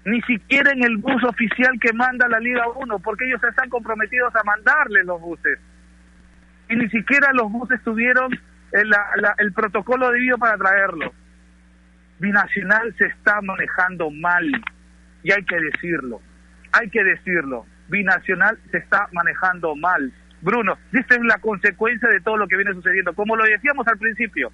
ni 0.04 0.22
siquiera 0.22 0.70
en 0.70 0.84
el 0.84 0.98
bus 0.98 1.24
oficial 1.24 1.80
que 1.80 1.92
manda 1.92 2.28
la 2.28 2.38
Liga 2.38 2.68
1, 2.76 2.98
porque 3.00 3.26
ellos 3.26 3.42
están 3.42 3.68
comprometidos 3.70 4.32
a 4.36 4.44
mandarle 4.44 5.02
los 5.02 5.20
buses. 5.20 5.58
Y 6.68 6.76
ni 6.76 6.88
siquiera 6.90 7.32
los 7.32 7.50
buses 7.50 7.82
tuvieron 7.82 8.38
el, 8.70 8.92
el 9.38 9.52
protocolo 9.52 10.12
debido 10.12 10.38
para 10.38 10.56
traerlo. 10.56 11.12
Binacional 12.20 12.94
se 12.96 13.06
está 13.06 13.40
manejando 13.40 14.12
mal, 14.12 14.48
y 15.22 15.32
hay 15.32 15.44
que 15.44 15.56
decirlo, 15.56 16.20
hay 16.72 16.88
que 16.90 17.02
decirlo. 17.02 17.66
Binacional 17.88 18.58
se 18.70 18.78
está 18.78 19.08
manejando 19.12 19.74
mal. 19.74 20.12
Bruno, 20.40 20.78
esta 20.92 21.14
es 21.14 21.22
la 21.22 21.38
consecuencia 21.38 22.08
de 22.08 22.20
todo 22.20 22.36
lo 22.36 22.46
que 22.46 22.56
viene 22.56 22.74
sucediendo. 22.74 23.14
Como 23.14 23.34
lo 23.34 23.44
decíamos 23.44 23.86
al 23.88 23.98
principio, 23.98 24.52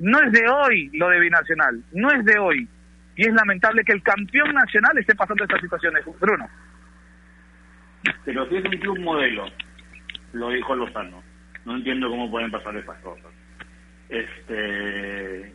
no 0.00 0.20
es 0.20 0.32
de 0.32 0.48
hoy 0.48 0.90
lo 0.94 1.08
de 1.08 1.20
Binacional, 1.20 1.82
no 1.92 2.10
es 2.10 2.24
de 2.24 2.38
hoy 2.38 2.68
y 3.16 3.22
es 3.22 3.34
lamentable 3.34 3.82
que 3.84 3.92
el 3.92 4.02
campeón 4.02 4.54
nacional 4.54 4.96
esté 4.96 5.14
pasando 5.14 5.42
estas 5.42 5.60
situaciones. 5.60 6.04
Bruno. 6.20 6.48
Pero 8.24 8.48
si 8.48 8.56
es 8.56 8.88
un 8.88 9.02
modelo, 9.02 9.46
lo 10.32 10.50
dijo 10.50 10.76
Lozano. 10.76 11.22
No 11.64 11.76
entiendo 11.76 12.08
cómo 12.08 12.30
pueden 12.30 12.50
pasar 12.50 12.76
estas 12.76 12.96
cosas. 12.98 13.32
Este. 14.08 15.52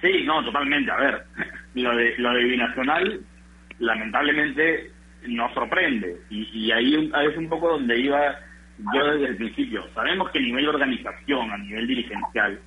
Sí, 0.00 0.22
no, 0.24 0.44
totalmente. 0.44 0.90
A 0.90 0.96
ver, 0.96 1.22
lo 1.74 1.96
de, 1.96 2.14
lo 2.18 2.32
de 2.32 2.44
binacional, 2.44 3.20
lamentablemente, 3.78 4.90
nos 5.26 5.52
sorprende. 5.54 6.16
Y, 6.30 6.66
y 6.66 6.72
ahí 6.72 7.10
es 7.12 7.36
un 7.36 7.48
poco 7.48 7.70
donde 7.70 7.98
iba 7.98 8.36
yo 8.94 9.06
desde 9.12 9.26
el 9.26 9.36
principio. 9.36 9.84
Sabemos 9.94 10.30
que 10.30 10.38
a 10.38 10.42
nivel 10.42 10.64
de 10.64 10.70
organización, 10.70 11.50
a 11.50 11.58
nivel 11.58 11.86
dirigencial, 11.86 12.60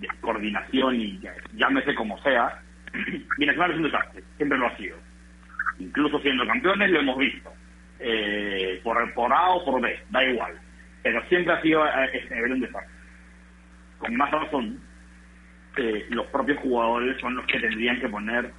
de 0.00 0.08
coordinación 0.20 1.00
y 1.00 1.20
llámese 1.54 1.94
como 1.94 2.20
sea, 2.22 2.60
Binacional 3.38 3.72
es 3.72 3.76
un 3.76 3.82
desastre, 3.84 4.22
siempre 4.36 4.58
lo 4.58 4.66
ha 4.66 4.76
sido. 4.76 4.96
Incluso 5.78 6.20
siendo 6.20 6.46
campeones 6.46 6.90
lo 6.90 7.00
hemos 7.00 7.18
visto. 7.18 7.52
Eh, 8.00 8.80
por, 8.82 9.14
por 9.14 9.32
A 9.32 9.50
o 9.50 9.64
por 9.64 9.80
B, 9.80 9.98
da 10.10 10.24
igual. 10.24 10.54
Pero 11.02 11.22
siempre 11.28 11.54
ha 11.54 11.62
sido 11.62 11.82
a 11.82 12.04
ese 12.06 12.34
nivel 12.34 12.52
un 12.52 12.60
desastre. 12.60 12.94
Con 13.98 14.16
más 14.16 14.30
razón, 14.30 14.80
eh, 15.76 16.06
los 16.10 16.26
propios 16.26 16.58
jugadores 16.60 17.20
son 17.20 17.36
los 17.36 17.46
que 17.46 17.60
tendrían 17.60 18.00
que 18.00 18.08
poner 18.08 18.50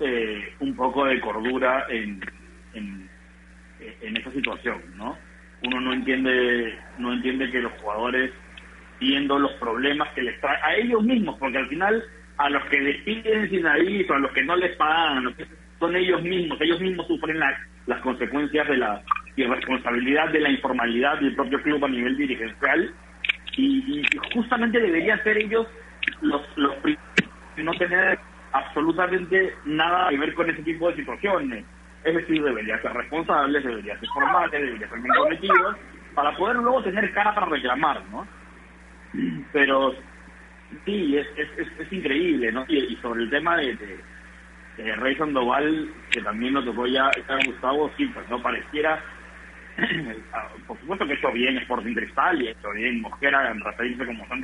eh, 0.00 0.54
un 0.60 0.74
poco 0.74 1.04
de 1.06 1.20
cordura 1.20 1.86
en, 1.88 2.20
en, 2.74 3.08
esa 4.16 4.30
situación, 4.32 4.80
¿no? 4.96 5.18
Uno 5.64 5.80
no 5.80 5.92
entiende, 5.92 6.78
no 6.98 7.12
entiende 7.12 7.50
que 7.50 7.60
los 7.60 7.72
jugadores 7.80 8.30
viendo 9.00 9.38
los 9.38 9.52
problemas 9.54 10.08
que 10.14 10.22
les 10.22 10.40
trae 10.40 10.56
a 10.62 10.76
ellos 10.76 11.02
mismos, 11.02 11.36
porque 11.38 11.58
al 11.58 11.68
final 11.68 12.02
a 12.38 12.50
los 12.50 12.64
que 12.66 12.80
despiden 12.80 13.50
sin 13.50 13.66
aviso, 13.66 14.14
a 14.14 14.18
los 14.18 14.32
que 14.32 14.42
no 14.42 14.56
les 14.56 14.76
pagan, 14.76 15.34
son 15.78 15.96
ellos 15.96 16.22
mismos, 16.22 16.60
ellos 16.60 16.80
mismos 16.80 17.06
sufren 17.06 17.38
las, 17.38 17.58
las 17.86 18.00
consecuencias 18.00 18.66
de 18.68 18.76
la 18.76 19.02
irresponsabilidad, 19.36 20.30
de 20.30 20.40
la 20.40 20.50
informalidad 20.50 21.20
del 21.20 21.34
propio 21.34 21.60
club 21.62 21.84
a 21.84 21.88
nivel 21.88 22.16
dirigencial 22.16 22.94
y, 23.56 24.02
justamente 24.32 24.80
deberían 24.80 25.22
ser 25.22 25.38
ellos 25.38 25.66
los, 26.22 26.42
los 26.56 26.74
no 27.56 27.72
tener 27.74 28.18
absolutamente 28.52 29.54
nada 29.64 30.08
que 30.10 30.18
ver 30.18 30.34
con 30.34 30.50
ese 30.50 30.62
tipo 30.62 30.88
de 30.90 30.96
situaciones. 30.96 31.64
Es 32.04 32.14
decir, 32.14 32.42
deberían 32.42 32.80
ser 32.82 32.92
responsables, 32.92 33.64
deberían 33.64 33.98
ser 33.98 34.08
formales, 34.10 34.52
deberían 34.52 34.90
ser 34.90 35.00
comprometidos, 35.00 35.76
para 36.14 36.36
poder 36.36 36.56
luego 36.56 36.82
tener 36.82 37.12
cara 37.12 37.34
para 37.34 37.46
reclamar, 37.46 38.02
¿no? 38.10 38.26
Pero 39.52 39.94
Sí, 40.84 41.16
es, 41.16 41.26
es, 41.36 41.68
es, 41.78 41.92
increíble, 41.92 42.50
¿no? 42.52 42.64
Y, 42.68 42.96
sobre 42.96 43.22
el 43.22 43.30
tema 43.30 43.56
de, 43.56 43.76
de, 44.76 44.96
Rey 44.96 45.14
Sandoval, 45.16 45.88
que 46.10 46.20
también 46.20 46.54
nos 46.54 46.64
tocó 46.64 46.86
ya 46.86 47.08
estar 47.10 47.44
Gustavo, 47.46 47.90
sí, 47.96 48.06
pues 48.06 48.28
no 48.28 48.42
pareciera 48.42 49.02
por 50.66 50.78
supuesto 50.80 51.06
que 51.06 51.14
hecho 51.14 51.32
bien 51.32 51.58
Sporting 51.58 51.94
Cristal 51.94 52.40
y 52.40 52.48
hecho 52.48 52.70
bien 52.70 53.00
Mosquera 53.00 53.50
en 53.50 53.60
referirse 53.60 54.06
como 54.06 54.24
se 54.26 54.32
han 54.32 54.42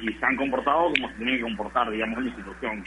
y, 0.00 0.12
se 0.12 0.26
han 0.26 0.36
comportado 0.36 0.92
como 0.94 1.08
se 1.08 1.14
tienen 1.16 1.36
que 1.36 1.42
comportar, 1.42 1.90
digamos, 1.90 2.18
en 2.18 2.24
la 2.24 2.30
institución. 2.30 2.84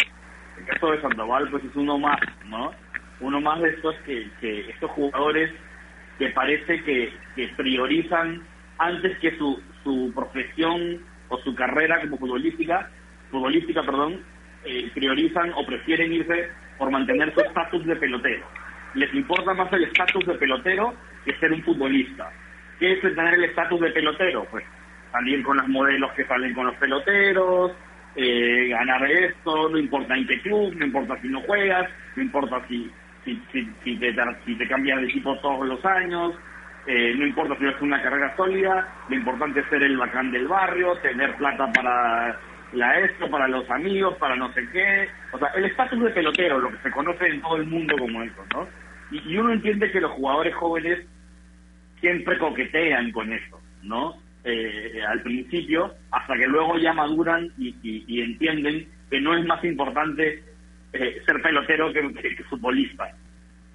El 0.57 0.65
caso 0.65 0.91
de 0.91 1.01
Sandoval, 1.01 1.49
pues 1.49 1.63
es 1.63 1.75
uno 1.75 1.97
más, 1.97 2.19
¿no? 2.45 2.71
Uno 3.19 3.41
más 3.41 3.61
de 3.61 3.69
estos 3.69 3.95
que, 4.05 4.29
que 4.39 4.69
estos 4.69 4.91
jugadores 4.91 5.51
que 6.17 6.29
parece 6.29 6.83
que, 6.83 7.13
priorizan 7.57 8.41
antes 8.77 9.17
que 9.19 9.37
su, 9.37 9.61
su 9.83 10.11
profesión 10.15 11.01
o 11.29 11.37
su 11.39 11.53
carrera 11.55 11.99
como 12.01 12.17
futbolística, 12.17 12.89
futbolística, 13.31 13.83
perdón, 13.83 14.21
eh, 14.63 14.89
priorizan 14.93 15.51
o 15.55 15.65
prefieren 15.65 16.13
irse 16.13 16.49
por 16.77 16.91
mantener 16.91 17.33
su 17.33 17.41
estatus 17.41 17.85
de 17.85 17.95
pelotero. 17.95 18.45
Les 18.93 19.13
importa 19.13 19.53
más 19.53 19.71
el 19.73 19.83
estatus 19.83 20.25
de 20.25 20.35
pelotero 20.35 20.93
que 21.25 21.35
ser 21.37 21.51
un 21.51 21.63
futbolista. 21.63 22.31
¿Qué 22.79 22.93
es 22.93 23.01
tener 23.01 23.33
el 23.33 23.43
estatus 23.45 23.79
de 23.81 23.91
pelotero? 23.91 24.45
Pues 24.51 24.63
salir 25.15 25.43
con 25.43 25.57
los 25.57 25.67
modelos 25.67 26.11
que 26.13 26.25
salen 26.25 26.53
con 26.53 26.67
los 26.67 26.75
peloteros, 26.75 27.71
eh, 28.15 28.67
ganar 28.69 29.03
esto, 29.09 29.69
no 29.69 29.77
importa 29.77 30.15
en 30.15 30.27
qué 30.27 30.41
club, 30.41 30.73
no 30.75 30.85
importa 30.85 31.19
si 31.21 31.27
no 31.29 31.41
juegas, 31.41 31.89
no 32.15 32.23
importa 32.23 32.61
si, 32.67 32.91
si, 33.23 33.41
si, 33.51 33.67
si 33.83 34.55
te 34.55 34.67
cambias 34.67 34.99
de 34.99 35.07
equipo 35.07 35.37
todos 35.39 35.67
los 35.67 35.83
años, 35.85 36.33
eh, 36.87 37.15
no 37.17 37.25
importa 37.25 37.57
si 37.57 37.65
es 37.65 37.81
una 37.81 38.01
carrera 38.01 38.35
sólida, 38.35 38.87
lo 39.09 39.15
importante 39.15 39.59
es 39.59 39.65
ser 39.69 39.81
el 39.83 39.97
bacán 39.97 40.31
del 40.31 40.47
barrio, 40.47 40.95
tener 40.97 41.35
plata 41.35 41.71
para 41.71 42.39
la 42.73 42.99
esto, 42.99 43.29
para 43.29 43.47
los 43.47 43.69
amigos, 43.71 44.15
para 44.17 44.35
no 44.35 44.51
sé 44.53 44.67
qué. 44.71 45.07
O 45.31 45.39
sea, 45.39 45.47
el 45.55 45.65
estatus 45.65 46.03
de 46.03 46.09
pelotero, 46.11 46.59
lo 46.59 46.71
que 46.71 46.77
se 46.83 46.91
conoce 46.91 47.27
en 47.27 47.41
todo 47.41 47.57
el 47.57 47.65
mundo 47.65 47.97
como 47.97 48.21
eso, 48.21 48.43
¿no? 48.53 48.67
Y, 49.11 49.37
uno 49.37 49.53
entiende 49.53 49.91
que 49.91 50.01
los 50.01 50.11
jugadores 50.11 50.53
jóvenes 50.55 51.05
siempre 52.01 52.37
coquetean 52.37 53.11
con 53.11 53.31
eso, 53.31 53.59
¿no? 53.81 54.15
Eh, 54.47 55.01
al 55.07 55.21
principio, 55.23 55.95
hasta 56.11 56.35
que 56.35 56.45
luego 56.45 56.77
ya 56.77 56.93
maduran 56.93 57.49
y, 57.57 58.21
entienden 58.21 58.87
que 59.09 59.19
no 59.19 59.35
es 59.35 59.45
más 59.45 59.63
importante 59.63 60.43
eh, 60.93 61.21
ser 61.25 61.41
pelotero 61.41 61.91
que, 61.91 62.13
que, 62.13 62.43
futbolista. 62.43 63.11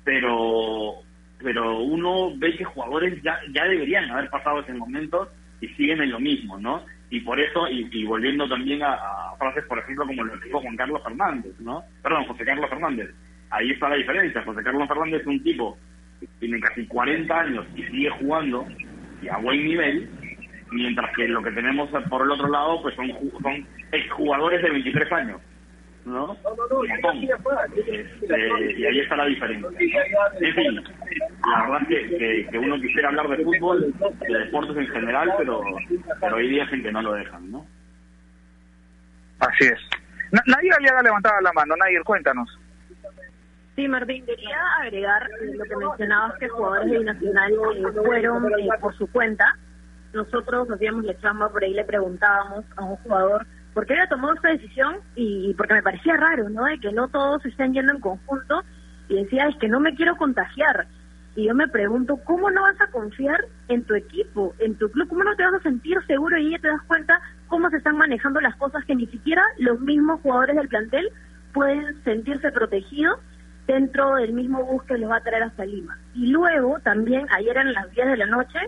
Pero 0.04 1.02
pero 1.42 1.80
uno 1.80 2.37
ve 2.37 2.54
que 2.56 2.64
jugadores 2.64 3.20
ya, 3.22 3.38
ya 3.52 3.64
deberían 3.64 4.11
haber 4.11 4.28
pasado 4.28 4.61
ese 4.61 4.74
momento 4.74 5.28
y 5.61 5.68
siguen 5.68 6.02
en 6.02 6.11
lo 6.11 6.20
mismo, 6.20 6.59
¿no? 6.59 6.85
y 7.11 7.20
por 7.20 7.38
eso, 7.40 7.66
y, 7.68 8.04
volviendo 8.04 8.48
también 8.48 8.83
a, 8.85 9.35
frases, 9.37 9.64
por 9.64 9.78
ejemplo, 9.78 10.06
como 10.06 10.22
lo 10.22 10.37
dijo 10.38 10.61
Juan 10.61 10.76
Carlos 10.76 11.02
Fernández, 11.02 11.52
¿no? 11.59 11.83
Perdón, 12.02 12.24
José 12.26 12.44
Carlos 12.44 12.70
Fernández. 12.70 13.11
Ahí 13.50 13.70
está 13.70 13.88
la 13.88 13.96
diferencia. 13.96 14.42
José 14.44 14.62
Carlos 14.62 14.87
Fernández 14.87 15.22
es 15.22 15.26
un 15.26 15.42
tipo 15.42 15.76
que 16.20 16.28
tiene 16.38 16.61
casi 16.61 16.87
40 16.87 17.40
años 17.40 17.66
y 17.74 17.83
sigue 17.83 18.11
jugando 18.11 18.64
y 19.20 19.28
a 19.28 19.38
buen 19.38 19.64
nivel, 19.64 20.09
mientras 20.72 21.14
que 21.16 21.28
lo 21.28 21.42
que 21.42 21.50
tenemos 21.52 21.90
por 22.09 22.22
el 22.22 22.30
otro 22.30 22.48
lado, 22.48 22.83
pues 22.83 22.94
son, 22.94 23.09
son 23.42 23.66
exjugadores 23.92 24.62
de 24.62 24.70
23 24.70 25.12
años. 25.12 25.40
¿no? 26.04 26.37
No, 26.44 26.56
no, 26.70 26.85
este, 26.85 28.78
y 28.78 28.87
ahí 28.87 29.00
está 29.00 29.16
la 29.16 29.26
diferencia. 29.26 29.68
En 30.40 30.54
fin, 30.54 30.85
la 31.46 31.62
verdad 31.62 31.92
es 31.92 32.48
que, 32.48 32.59
uno 32.59 32.80
quisiera 32.80 33.09
hablar 33.09 33.28
de 33.28 33.44
fútbol, 33.44 33.94
de 34.20 34.38
deportes 34.38 34.76
en 34.76 34.88
general, 34.88 35.35
pero, 35.38 35.62
pero 36.20 36.37
hay 36.37 36.48
días 36.48 36.72
en 36.72 36.83
que 36.83 36.92
no 36.92 37.02
lo 37.02 37.12
dejan, 37.12 37.50
¿no? 37.50 37.66
Así 39.40 39.64
es. 39.64 39.80
nadie 40.46 40.70
había 40.76 41.02
levantado 41.02 41.40
la 41.42 41.52
mano, 41.52 41.74
nadie, 41.76 42.02
cuéntanos. 42.02 42.48
Sí, 43.76 43.88
Martín, 43.88 44.26
quería 44.26 44.59
agregar 44.83 45.26
lo 45.54 45.64
que 45.64 45.76
mencionabas 45.76 46.38
que 46.38 46.48
jugadores 46.48 46.90
de 46.90 46.98
Binacional 46.98 47.52
eh, 47.52 48.02
fueron 48.04 48.44
eh, 48.46 48.68
por 48.80 48.94
su 48.96 49.11
cuenta. 49.11 49.44
Nosotros 50.12 50.70
hacíamos 50.70 51.05
la 51.05 51.18
chamba, 51.18 51.51
por 51.51 51.62
ahí 51.62 51.73
le 51.73 51.85
preguntábamos 51.85 52.64
a 52.77 52.85
un 52.85 52.96
jugador 52.96 53.46
por 53.73 53.87
qué 53.87 53.94
había 53.94 54.09
tomado 54.09 54.35
esta 54.35 54.49
decisión 54.49 54.96
y 55.14 55.55
porque 55.55 55.75
me 55.75 55.83
parecía 55.83 56.16
raro, 56.16 56.49
¿no? 56.49 56.64
De 56.64 56.79
que 56.79 56.92
no 56.92 57.09
todos 57.09 57.44
estén 57.46 57.73
yendo 57.73 57.92
en 57.92 58.01
conjunto 58.01 58.62
y 59.09 59.23
decía, 59.23 59.46
es 59.46 59.57
que 59.57 59.68
no 59.68 59.81
me 59.81 59.94
quiero 59.94 60.16
contagiar. 60.16 60.87
Y 61.37 61.46
yo 61.46 61.55
me 61.55 61.68
pregunto, 61.68 62.16
¿cómo 62.25 62.51
no 62.51 62.62
vas 62.62 62.81
a 62.81 62.90
confiar 62.90 63.38
en 63.68 63.85
tu 63.85 63.94
equipo, 63.94 64.55
en 64.59 64.75
tu 64.77 64.90
club? 64.90 65.09
¿Cómo 65.09 65.23
no 65.23 65.37
te 65.37 65.44
vas 65.44 65.55
a 65.55 65.62
sentir 65.62 65.96
seguro 66.07 66.37
y 66.38 66.51
ya 66.51 66.59
te 66.59 66.68
das 66.68 66.83
cuenta 66.88 67.20
cómo 67.46 67.70
se 67.70 67.77
están 67.77 67.96
manejando 67.96 68.40
las 68.40 68.57
cosas 68.57 68.85
que 68.85 68.96
ni 68.96 69.07
siquiera 69.07 69.42
los 69.59 69.81
mismos 69.81 70.20
jugadores 70.23 70.57
del 70.57 70.68
plantel 70.68 71.09
pueden 71.53 72.03
sentirse 72.03 72.51
protegidos 72.51 73.20
dentro 73.66 74.16
del 74.16 74.33
mismo 74.33 74.64
bus 74.64 74.83
que 74.85 74.99
los 74.99 75.11
va 75.11 75.18
a 75.18 75.23
traer 75.23 75.44
hasta 75.44 75.64
Lima? 75.64 75.96
Y 76.14 76.27
luego, 76.27 76.81
también, 76.81 77.27
ayer 77.31 77.51
eran 77.51 77.73
las 77.73 77.90
10 77.92 78.09
de 78.09 78.16
la 78.16 78.27
noche 78.27 78.59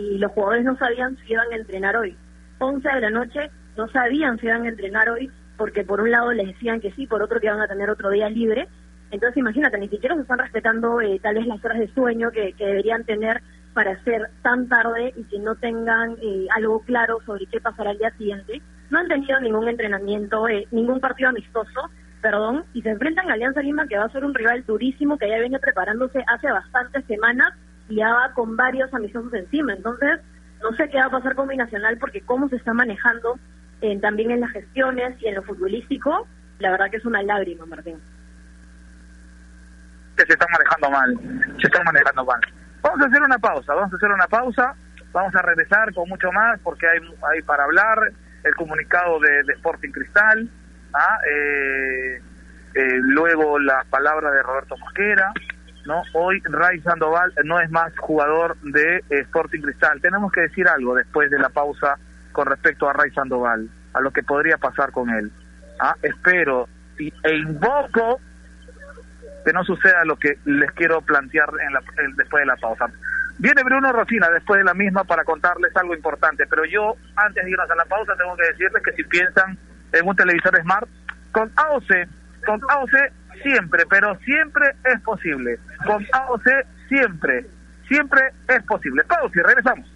y 0.00 0.18
los 0.18 0.32
jugadores 0.32 0.64
no 0.64 0.76
sabían 0.76 1.16
si 1.18 1.32
iban 1.32 1.52
a 1.52 1.56
entrenar 1.56 1.96
hoy. 1.96 2.16
11 2.58 2.88
de 2.88 3.00
la 3.00 3.10
noche 3.10 3.50
no 3.76 3.88
sabían 3.88 4.38
si 4.38 4.46
iban 4.46 4.64
a 4.64 4.68
entrenar 4.68 5.08
hoy 5.10 5.30
porque 5.60 5.84
por 5.84 6.00
un 6.00 6.10
lado 6.10 6.32
les 6.32 6.46
decían 6.46 6.80
que 6.80 6.90
sí, 6.92 7.06
por 7.06 7.22
otro 7.22 7.38
que 7.38 7.46
iban 7.46 7.60
a 7.60 7.68
tener 7.68 7.90
otro 7.90 8.08
día 8.08 8.30
libre. 8.30 8.66
Entonces 9.10 9.36
imagínate, 9.36 9.76
ni 9.76 9.88
siquiera 9.88 10.14
se 10.14 10.22
están 10.22 10.38
respetando 10.38 11.02
eh, 11.02 11.20
tal 11.22 11.34
vez 11.34 11.46
las 11.46 11.62
horas 11.62 11.78
de 11.78 11.92
sueño 11.92 12.30
que, 12.30 12.54
deberían 12.58 13.04
tener 13.04 13.42
para 13.74 14.02
ser 14.02 14.30
tan 14.42 14.68
tarde 14.68 15.12
y 15.16 15.24
que 15.24 15.38
no 15.38 15.54
tengan 15.56 16.16
eh, 16.22 16.46
algo 16.56 16.80
claro 16.80 17.18
sobre 17.26 17.44
qué 17.44 17.60
pasará 17.60 17.90
el 17.90 17.98
día 17.98 18.10
siguiente. 18.12 18.62
No 18.88 19.00
han 19.00 19.08
tenido 19.08 19.38
ningún 19.40 19.68
entrenamiento, 19.68 20.48
eh, 20.48 20.66
ningún 20.70 20.98
partido 20.98 21.28
amistoso, 21.28 21.90
perdón, 22.22 22.64
y 22.72 22.80
se 22.80 22.88
enfrentan 22.88 23.28
a 23.28 23.34
Alianza 23.34 23.60
Lima 23.60 23.86
que 23.86 23.98
va 23.98 24.04
a 24.04 24.12
ser 24.12 24.24
un 24.24 24.34
rival 24.34 24.64
durísimo 24.66 25.18
que 25.18 25.28
ya 25.28 25.38
viene 25.40 25.58
preparándose 25.58 26.24
hace 26.26 26.50
bastantes 26.50 27.04
semanas 27.04 27.52
va 27.98 28.32
con 28.34 28.56
varios 28.56 28.92
amistosos 28.94 29.32
encima. 29.34 29.72
Entonces, 29.72 30.20
no 30.62 30.76
sé 30.76 30.88
qué 30.88 30.98
va 30.98 31.06
a 31.06 31.10
pasar 31.10 31.34
con 31.34 31.48
Binacional 31.48 31.98
porque 31.98 32.20
cómo 32.20 32.48
se 32.48 32.56
está 32.56 32.72
manejando 32.72 33.38
también 34.00 34.30
en 34.30 34.40
las 34.40 34.50
gestiones 34.50 35.16
y 35.22 35.28
en 35.28 35.36
lo 35.36 35.42
futbolístico, 35.42 36.28
la 36.58 36.70
verdad 36.70 36.90
que 36.90 36.98
es 36.98 37.04
una 37.04 37.22
lágrima, 37.22 37.64
Martín. 37.66 37.98
Se 40.16 40.24
están 40.24 40.48
manejando 40.52 40.90
mal, 40.90 41.56
se 41.58 41.66
están 41.66 41.84
manejando 41.84 42.24
mal. 42.24 42.40
Vamos 42.82 43.00
a 43.00 43.06
hacer 43.06 43.22
una 43.22 43.38
pausa, 43.38 43.74
vamos 43.74 43.92
a 43.92 43.96
hacer 43.96 44.10
una 44.10 44.26
pausa, 44.26 44.74
vamos 45.12 45.34
a 45.34 45.42
regresar 45.42 45.94
con 45.94 46.08
mucho 46.08 46.30
más 46.32 46.60
porque 46.60 46.86
hay, 46.86 46.98
hay 47.32 47.42
para 47.42 47.64
hablar 47.64 48.12
el 48.44 48.54
comunicado 48.54 49.18
de, 49.20 49.52
Sporting 49.54 49.90
Cristal, 49.90 50.48
¿ah? 50.92 51.18
eh, 51.30 52.22
eh, 52.74 52.98
luego 53.02 53.58
la 53.58 53.84
palabra 53.88 54.30
de 54.30 54.42
Roberto 54.42 54.76
Mosquera, 54.76 55.32
¿no? 55.90 56.04
Hoy 56.12 56.40
Ray 56.44 56.80
Sandoval 56.82 57.32
no 57.44 57.60
es 57.60 57.68
más 57.70 57.92
jugador 57.98 58.56
de 58.62 59.02
Sporting 59.10 59.60
Cristal. 59.60 60.00
Tenemos 60.00 60.30
que 60.30 60.42
decir 60.42 60.68
algo 60.68 60.94
después 60.94 61.32
de 61.32 61.38
la 61.40 61.48
pausa 61.48 61.98
con 62.30 62.46
respecto 62.46 62.88
a 62.88 62.92
Ray 62.92 63.10
Sandoval, 63.10 63.68
a 63.92 64.00
lo 64.00 64.12
que 64.12 64.22
podría 64.22 64.56
pasar 64.56 64.92
con 64.92 65.10
él. 65.10 65.32
¿Ah? 65.80 65.96
Espero 66.00 66.68
y, 66.96 67.12
e 67.24 67.34
invoco 67.34 68.20
que 69.44 69.52
no 69.52 69.64
suceda 69.64 70.04
lo 70.04 70.14
que 70.14 70.38
les 70.44 70.70
quiero 70.72 71.00
plantear 71.00 71.48
en 71.66 71.72
la, 71.72 71.82
después 72.16 72.42
de 72.42 72.46
la 72.46 72.56
pausa. 72.56 72.86
Viene 73.38 73.64
Bruno 73.64 73.90
Rosina 73.90 74.28
después 74.30 74.58
de 74.58 74.64
la 74.64 74.74
misma 74.74 75.02
para 75.02 75.24
contarles 75.24 75.76
algo 75.76 75.96
importante, 75.96 76.46
pero 76.46 76.64
yo 76.66 76.94
antes 77.16 77.44
de 77.44 77.50
irnos 77.50 77.68
a 77.68 77.74
la 77.74 77.84
pausa 77.86 78.14
tengo 78.16 78.36
que 78.36 78.46
decirles 78.46 78.80
que 78.84 78.92
si 78.92 79.02
piensan 79.02 79.58
en 79.92 80.06
un 80.06 80.14
televisor 80.14 80.56
smart, 80.62 80.88
con 81.32 81.50
AOC, 81.56 82.06
con 82.46 82.60
AOC 82.68 82.92
siempre, 83.42 83.84
pero 83.88 84.16
siempre 84.20 84.66
es 84.84 85.00
posible. 85.02 85.58
Con 85.86 86.06
AOC 86.12 86.46
siempre, 86.88 87.46
siempre 87.88 88.20
es 88.48 88.62
posible. 88.64 89.02
Pausa 89.04 89.32
y 89.34 89.42
regresamos. 89.42 89.88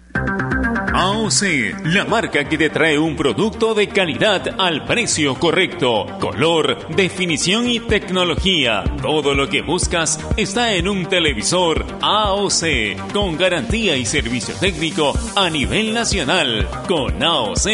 AOC, 0.93 1.85
la 1.85 2.05
marca 2.05 2.47
que 2.47 2.57
te 2.57 2.69
trae 2.69 2.97
un 2.97 3.17
producto 3.17 3.73
de 3.73 3.89
calidad 3.89 4.55
al 4.57 4.85
precio 4.85 5.35
correcto, 5.35 6.05
color, 6.21 6.95
definición 6.95 7.67
y 7.67 7.81
tecnología. 7.81 8.83
Todo 9.01 9.33
lo 9.33 9.49
que 9.49 9.61
buscas 9.61 10.19
está 10.37 10.73
en 10.73 10.87
un 10.87 11.05
televisor 11.07 11.85
AOC, 12.01 13.11
con 13.11 13.37
garantía 13.37 13.97
y 13.97 14.05
servicio 14.05 14.55
técnico 14.55 15.13
a 15.35 15.49
nivel 15.49 15.93
nacional. 15.93 16.67
Con 16.87 17.21
AOC 17.21 17.67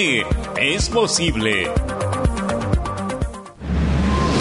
es 0.57 0.89
posible. 0.89 1.69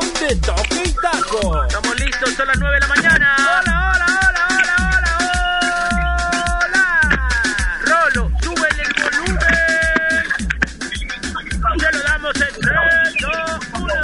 de 0.00 0.34
toque 0.40 0.82
y 0.84 0.92
taco. 0.94 1.64
Estamos 1.64 2.00
listos, 2.00 2.30
son 2.34 2.48
las 2.48 2.58
9 2.58 2.74
de 2.74 2.80
la 2.80 2.86
mañana. 2.88 3.36
Hola, 3.38 3.92
hola, 3.94 4.06
hola, 4.26 4.42
hola, 4.50 5.12
hola, 5.20 6.08
hola. 6.64 6.82
Rolo, 7.84 8.30
súbele 8.42 8.82
el 8.82 8.92
volumen. 9.02 10.24
Ya 11.78 11.90
lo 11.92 12.02
damos 12.02 12.34
en 12.40 12.54
3, 12.60 12.74
2, 13.20 13.60
1. 13.80 13.94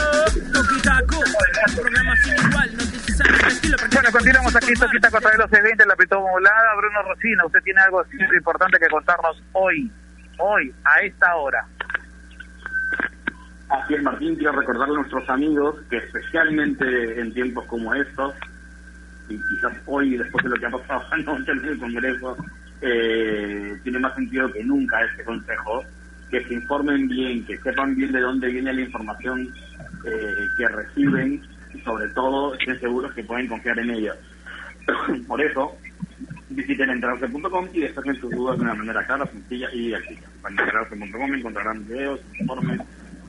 Toque 0.52 0.74
y 0.76 0.80
taco. 0.80 1.16
Un 1.18 1.74
programa 1.74 2.16
sin 2.16 2.34
igual, 2.34 2.70
al 2.70 3.50
estilo. 3.50 3.76
Bueno, 3.76 4.00
te 4.00 4.12
continuamos 4.12 4.56
aquí. 4.56 4.72
Toquita 4.74 5.10
contra 5.10 5.36
los 5.38 5.50
20 5.50 5.86
la 5.86 5.96
pitó 5.96 6.20
volada. 6.20 6.74
Bruno 6.76 7.02
Rocina, 7.02 7.46
usted 7.46 7.62
tiene 7.64 7.80
algo 7.80 8.04
siempre 8.04 8.36
importante 8.36 8.78
que 8.78 8.88
contarnos 8.88 9.42
hoy, 9.52 9.90
hoy, 10.38 10.72
a 10.84 11.00
esta 11.00 11.34
hora. 11.34 11.66
Así 13.70 13.94
es, 13.94 14.02
Martín, 14.02 14.34
quiero 14.34 14.52
recordarle 14.52 14.94
a 14.94 14.98
nuestros 14.98 15.28
amigos 15.28 15.76
que 15.88 15.98
especialmente 15.98 17.20
en 17.20 17.32
tiempos 17.32 17.64
como 17.66 17.94
estos, 17.94 18.34
y 19.28 19.36
quizás 19.36 19.72
hoy, 19.86 20.16
después 20.16 20.42
de 20.42 20.50
lo 20.50 20.56
que 20.56 20.66
ha 20.66 20.70
pasado 20.70 21.04
anoche 21.12 21.52
en 21.52 21.64
el 21.64 21.78
Congreso, 21.78 22.36
eh, 22.80 23.78
tiene 23.84 23.98
más 24.00 24.14
sentido 24.16 24.52
que 24.52 24.64
nunca 24.64 25.00
este 25.02 25.22
consejo, 25.22 25.84
que 26.30 26.44
se 26.44 26.54
informen 26.54 27.06
bien, 27.06 27.46
que 27.46 27.58
sepan 27.58 27.94
bien 27.94 28.10
de 28.10 28.20
dónde 28.20 28.48
viene 28.48 28.72
la 28.72 28.80
información 28.80 29.54
eh, 30.04 30.48
que 30.56 30.68
reciben 30.68 31.40
y 31.72 31.80
sobre 31.82 32.08
todo 32.08 32.54
estén 32.54 32.80
seguros 32.80 33.12
que 33.14 33.22
pueden 33.22 33.46
confiar 33.46 33.78
en 33.78 33.90
ella. 33.90 34.14
Por 35.28 35.40
eso, 35.40 35.76
visiten 36.48 36.90
enterarse.com 36.90 37.68
y 37.72 37.80
despejen 37.82 38.20
sus 38.20 38.30
dudas 38.32 38.58
de 38.58 38.64
una 38.64 38.74
manera 38.74 39.06
clara, 39.06 39.26
sencilla 39.26 39.68
y 39.72 39.86
didáctica. 39.86 40.28
En 40.48 40.58
enterarse.com 40.58 41.34
encontrarán 41.34 41.86
videos, 41.86 42.20
informes, 42.36 42.80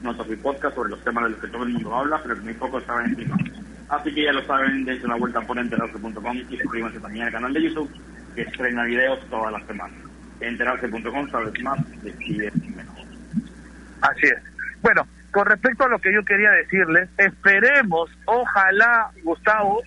y 0.04 0.36
podcast 0.38 0.76
sobre 0.76 0.90
los 0.90 1.04
temas 1.04 1.26
de 1.26 1.30
los 1.32 1.40
que 1.40 1.48
todo 1.48 1.64
el 1.64 1.70
mundo 1.70 1.96
habla, 1.96 2.20
pero 2.24 2.36
que 2.36 2.42
muy 2.42 2.54
pocos 2.56 2.84
saben 2.86 3.12
encima. 3.12 3.38
Así 3.90 4.14
que 4.14 4.24
ya 4.24 4.32
lo 4.32 4.44
saben, 4.46 4.86
dense 4.86 5.06
una 5.06 5.16
vuelta 5.16 5.42
por 5.42 5.58
enterarse.com 5.58 6.38
y 6.38 6.58
suscríbanse 6.58 7.00
también 7.00 7.26
al 7.26 7.32
canal 7.32 7.54
de 7.54 7.64
YouTube, 7.64 7.92
que 8.36 8.42
estrena 8.42 8.84
videos 8.86 9.20
todas 9.30 9.52
las 9.52 9.66
semanas. 9.68 9.98
Enterarse.com, 10.40 11.30
sabes 11.30 11.62
más, 11.62 12.02
decides 12.02 12.56
mejor. 12.56 13.06
Así 14.02 14.26
es. 14.26 14.42
Bueno, 14.82 15.06
con 15.32 15.46
respecto 15.46 15.86
a 15.86 15.90
lo 15.90 16.00
que 16.00 16.14
yo 16.14 16.24
quería 16.26 16.50
decirles, 16.52 17.10
esperemos, 17.18 18.10
ojalá, 18.26 19.12
Gustavo, 19.24 19.82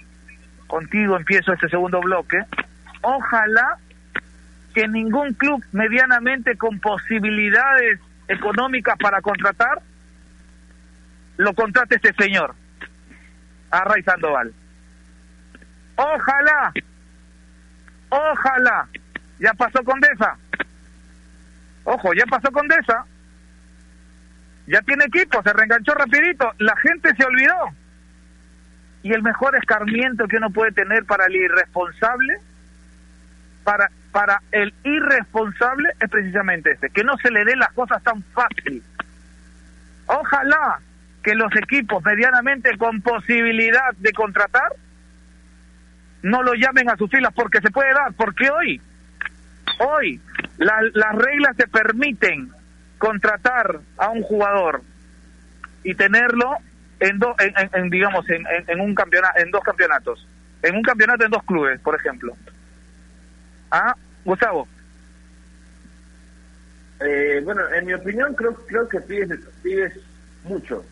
contigo 0.69 1.17
empiezo 1.17 1.53
este 1.53 1.69
segundo 1.69 2.01
bloque, 2.01 2.39
ojalá 3.03 3.79
que 4.75 4.87
ningún 4.87 5.35
club 5.35 5.65
medianamente 5.73 6.57
con 6.57 6.79
posibilidades 6.81 8.01
económicas 8.29 8.97
para 8.99 9.21
contratar 9.21 9.83
lo 11.37 11.55
contrate 11.55 11.97
este 11.97 12.13
señor, 12.15 12.55
a 13.71 13.85
Ray 13.85 14.03
Sandoval. 14.03 14.53
Ojalá, 15.97 16.73
ojalá, 18.09 18.89
ya 19.39 19.53
pasó 19.55 19.83
con 19.85 20.01
Deza. 20.01 20.37
Ojo, 21.85 22.15
ya 22.15 22.25
pasó 22.27 22.51
con 22.51 22.67
Deza 22.67 23.05
ya 24.67 24.81
tiene 24.83 25.05
equipo, 25.05 25.43
se 25.43 25.53
reenganchó 25.53 25.93
rapidito, 25.95 26.53
la 26.59 26.77
gente 26.77 27.15
se 27.15 27.25
olvidó. 27.25 27.71
Y 29.03 29.13
el 29.13 29.23
mejor 29.23 29.55
escarmiento 29.57 30.27
que 30.27 30.39
uno 30.39 30.51
puede 30.51 30.73
tener 30.73 31.05
para 31.05 31.27
el 31.27 31.37
irresponsable, 31.37 32.39
para, 33.63 33.91
para 34.13 34.41
el 34.53 34.73
irresponsable 34.83 35.91
es 36.01 36.09
precisamente 36.09 36.73
este, 36.73 36.89
que 36.91 37.05
no 37.05 37.17
se 37.19 37.31
le 37.31 37.45
den 37.45 37.59
las 37.59 37.73
cosas 37.73 38.03
tan 38.03 38.23
fácil. 38.35 38.83
Ojalá 40.07 40.81
que 41.25 41.35
los 41.35 41.51
equipos 41.57 42.05
medianamente 42.05 42.77
con 42.77 43.01
posibilidad 43.01 43.93
de 43.99 44.13
contratar 44.13 44.73
no 46.23 46.43
lo 46.43 46.55
llamen 46.55 46.91
a 46.91 46.97
sus 46.97 47.11
filas 47.11 47.33
porque 47.35 47.61
se 47.61 47.71
puede 47.71 47.93
dar, 47.93 48.13
porque 48.15 48.51
hoy, 48.51 48.81
hoy 49.81 50.21
la- 50.59 50.83
las 50.93 51.15
reglas 51.17 51.57
te 51.57 51.67
permiten 51.67 52.51
contratar 52.99 53.81
a 53.99 54.11
un 54.11 54.23
jugador 54.23 54.83
y 55.83 55.95
tenerlo 55.95 56.57
en 57.01 57.19
dos 57.19 57.35
en, 57.41 57.53
en- 57.59 57.71
en, 57.85 57.91
digamos 57.91 58.29
en- 58.31 58.47
en 58.49 58.81
un 58.81 58.95
campeonato 58.95 59.39
en 59.39 59.51
dos 59.51 59.63
campeonatos 59.65 60.27
en 60.63 60.77
un 60.77 60.83
campeonato 60.83 61.25
en 61.25 61.31
dos 61.31 61.43
clubes 61.45 61.81
por 61.81 61.95
ejemplo 61.97 62.37
ah 63.71 63.95
Gustavo 64.25 64.69
Eh, 67.01 67.41
bueno, 67.45 67.61
en 67.75 67.85
mi 67.87 67.93
opinión 67.93 68.35
creo 68.35 68.55
creo 68.67 68.89
que 68.89 69.01
pides 69.01 69.29
pides 69.63 69.93
mucho. 70.45 70.85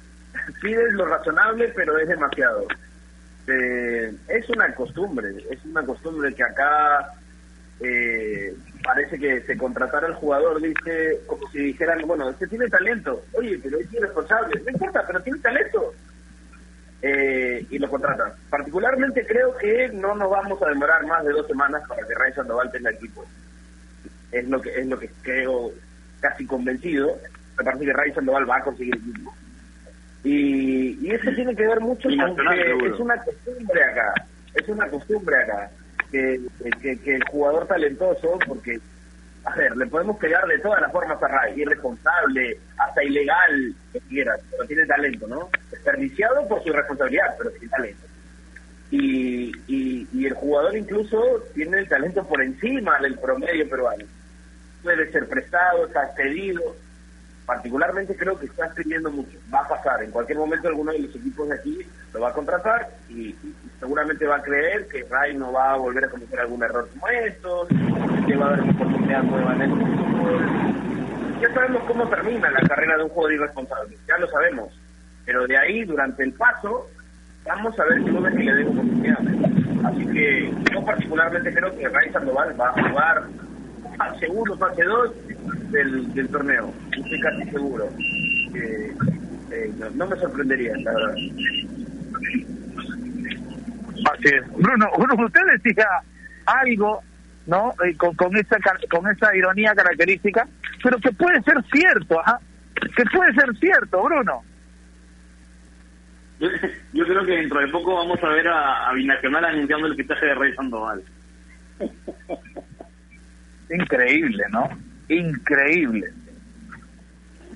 Pides 0.60 0.92
lo 0.92 1.06
razonable, 1.06 1.72
pero 1.74 1.98
es 1.98 2.08
demasiado. 2.08 2.66
Eh, 3.46 4.14
es 4.28 4.48
una 4.50 4.72
costumbre, 4.74 5.34
es 5.50 5.64
una 5.64 5.84
costumbre 5.84 6.32
que 6.34 6.44
acá 6.44 7.12
eh, 7.80 8.54
parece 8.84 9.18
que 9.18 9.40
se 9.42 9.56
contratara 9.56 10.06
al 10.06 10.14
jugador, 10.14 10.60
dice, 10.60 11.20
como 11.26 11.48
si 11.50 11.58
dijeran, 11.58 12.00
bueno, 12.06 12.30
este 12.30 12.46
tiene 12.46 12.68
talento, 12.68 13.24
oye, 13.32 13.58
pero 13.62 13.78
es 13.78 13.92
irresponsable, 13.92 14.60
no 14.64 14.70
importa, 14.70 15.04
pero 15.06 15.20
tiene 15.22 15.38
talento. 15.40 15.92
Eh, 17.04 17.66
y 17.68 17.78
lo 17.80 17.90
contratan. 17.90 18.32
Particularmente 18.48 19.26
creo 19.26 19.56
que 19.56 19.88
no 19.92 20.14
nos 20.14 20.30
vamos 20.30 20.62
a 20.62 20.68
demorar 20.68 21.04
más 21.04 21.24
de 21.24 21.32
dos 21.32 21.48
semanas 21.48 21.82
para 21.88 22.06
que 22.06 22.14
Ray 22.14 22.32
Sandoval 22.32 22.70
tenga 22.70 22.90
equipo 22.90 23.26
es 24.32 24.48
lo 24.48 24.60
que 24.60 24.70
es 24.80 24.86
lo 24.86 24.98
que 24.98 25.10
creo 25.22 25.70
casi 26.20 26.46
convencido 26.46 27.18
me 27.58 27.64
parece 27.64 27.84
que 27.84 27.92
Ray 27.92 28.12
Sandoval 28.12 28.48
va 28.48 28.56
a 28.56 28.64
conseguir 28.64 28.96
equipo 28.96 29.34
y, 30.24 31.06
y 31.06 31.10
eso 31.10 31.30
tiene 31.34 31.54
que 31.54 31.66
ver 31.66 31.80
mucho 31.80 32.08
Y 32.08 32.16
con 32.16 32.36
que 32.36 32.86
es 32.86 33.00
una 33.00 33.16
costumbre 33.22 33.84
acá 33.84 34.14
es 34.54 34.68
una 34.68 34.88
costumbre 34.88 35.36
acá 35.36 35.70
que, 36.10 36.40
que, 36.80 36.98
que 36.98 37.16
el 37.16 37.24
jugador 37.24 37.66
talentoso 37.66 38.38
porque 38.46 38.78
a 39.44 39.56
ver 39.56 39.76
le 39.76 39.86
podemos 39.86 40.16
pegar 40.18 40.46
de 40.46 40.58
todas 40.58 40.80
las 40.80 40.92
formas 40.92 41.20
a 41.22 41.28
Ray 41.28 41.60
irresponsable 41.60 42.58
hasta 42.78 43.02
ilegal 43.02 43.74
que 43.92 44.00
quieras 44.00 44.40
pero 44.50 44.64
tiene 44.64 44.86
talento 44.86 45.26
¿no? 45.26 45.48
desperdiciado 45.70 46.46
por 46.46 46.62
su 46.62 46.68
irresponsabilidad 46.68 47.34
pero 47.38 47.50
tiene 47.50 47.68
talento 47.68 48.12
y, 48.92 49.50
y, 49.66 50.06
y 50.12 50.26
el 50.26 50.34
jugador 50.34 50.76
incluso 50.76 51.42
tiene 51.54 51.78
el 51.78 51.88
talento 51.88 52.22
por 52.28 52.42
encima 52.42 52.98
del 53.00 53.18
promedio 53.18 53.68
peruano. 53.68 54.04
Puede 54.82 55.10
ser 55.10 55.26
prestado, 55.28 55.86
está 55.86 56.14
cedido. 56.14 56.76
Particularmente 57.52 58.16
creo 58.16 58.38
que 58.38 58.46
está 58.46 58.66
pidiendo 58.70 59.10
mucho. 59.10 59.36
Va 59.52 59.60
a 59.60 59.68
pasar. 59.68 60.02
En 60.02 60.10
cualquier 60.10 60.38
momento 60.38 60.68
alguno 60.68 60.90
de 60.90 61.00
los 61.00 61.14
equipos 61.14 61.46
de 61.50 61.54
aquí 61.54 61.78
lo 62.14 62.20
va 62.20 62.30
a 62.30 62.32
contratar 62.32 62.88
y, 63.10 63.34
seguramente 63.78 64.26
va 64.26 64.36
a 64.36 64.42
creer 64.42 64.88
que 64.88 65.04
Ray 65.10 65.36
no 65.36 65.52
va 65.52 65.74
a 65.74 65.76
volver 65.76 66.06
a 66.06 66.08
cometer 66.08 66.40
algún 66.40 66.62
error 66.62 66.88
como 66.88 67.08
estos, 67.08 67.68
que 67.68 68.36
va 68.36 68.46
a 68.46 68.48
haber 68.48 68.60
una 68.62 68.72
oportunidad 68.72 69.22
nueva 69.24 69.54
en 69.54 69.60
el 69.60 69.70
fútbol. 69.70 71.40
Ya 71.42 71.52
sabemos 71.52 71.82
cómo 71.86 72.08
termina 72.08 72.50
la 72.50 72.60
carrera 72.66 72.96
de 72.96 73.02
un 73.02 73.10
jugador 73.10 73.32
irresponsable. 73.34 73.98
Ya 74.08 74.16
lo 74.16 74.28
sabemos. 74.28 74.80
Pero 75.26 75.46
de 75.46 75.58
ahí, 75.58 75.84
durante 75.84 76.22
el 76.22 76.32
paso, 76.32 76.88
vamos 77.44 77.78
a 77.78 77.84
ver 77.84 78.02
clubes 78.02 78.34
que 78.34 78.44
le 78.44 78.54
den 78.54 78.68
oportunidades. 78.68 79.36
Así 79.84 80.06
que 80.06 80.54
yo 80.72 80.84
particularmente 80.86 81.52
creo 81.52 81.76
que 81.76 81.86
Ray 81.86 82.10
Sandoval 82.12 82.58
va 82.58 82.68
a 82.70 82.88
jugar 82.88 83.24
fase 83.98 84.26
1, 84.26 84.56
fase 84.56 84.84
2 84.84 85.12
del, 85.70 86.12
del 86.14 86.28
torneo. 86.28 86.72
Estoy 86.96 87.20
casi 87.20 87.50
seguro. 87.50 87.88
que 88.52 88.92
eh, 89.50 89.72
no, 89.78 89.90
no 89.90 90.06
me 90.06 90.16
sorprendería, 90.16 90.72
la 90.78 90.92
verdad. 90.92 91.14
Así 94.12 94.28
es. 94.28 94.52
Bruno, 94.56 94.90
Bruno, 94.98 95.26
usted 95.26 95.40
decía 95.62 95.86
algo, 96.46 97.02
¿no? 97.46 97.72
Eh, 97.84 97.96
con, 97.96 98.14
con 98.14 98.36
esa 98.36 98.56
con 98.90 99.10
esa 99.10 99.34
ironía 99.36 99.74
característica, 99.74 100.46
pero 100.82 100.98
que 100.98 101.12
puede 101.12 101.42
ser 101.42 101.62
cierto, 101.72 102.20
¿ah? 102.24 102.40
Que 102.96 103.04
puede 103.12 103.32
ser 103.34 103.56
cierto, 103.58 104.02
Bruno. 104.02 104.42
Yo, 106.40 106.48
yo 106.92 107.04
creo 107.04 107.24
que 107.24 107.32
dentro 107.32 107.60
de 107.60 107.68
poco 107.68 107.94
vamos 107.94 108.22
a 108.22 108.28
ver 108.28 108.48
a, 108.48 108.88
a 108.88 108.92
Binacional 108.94 109.44
anunciando 109.44 109.86
el 109.86 109.96
fichaje 109.96 110.26
de 110.26 110.34
Rey 110.34 110.52
Sandoval. 110.54 111.02
Increíble, 113.70 114.44
¿no? 114.50 114.68
Increíble. 115.14 116.12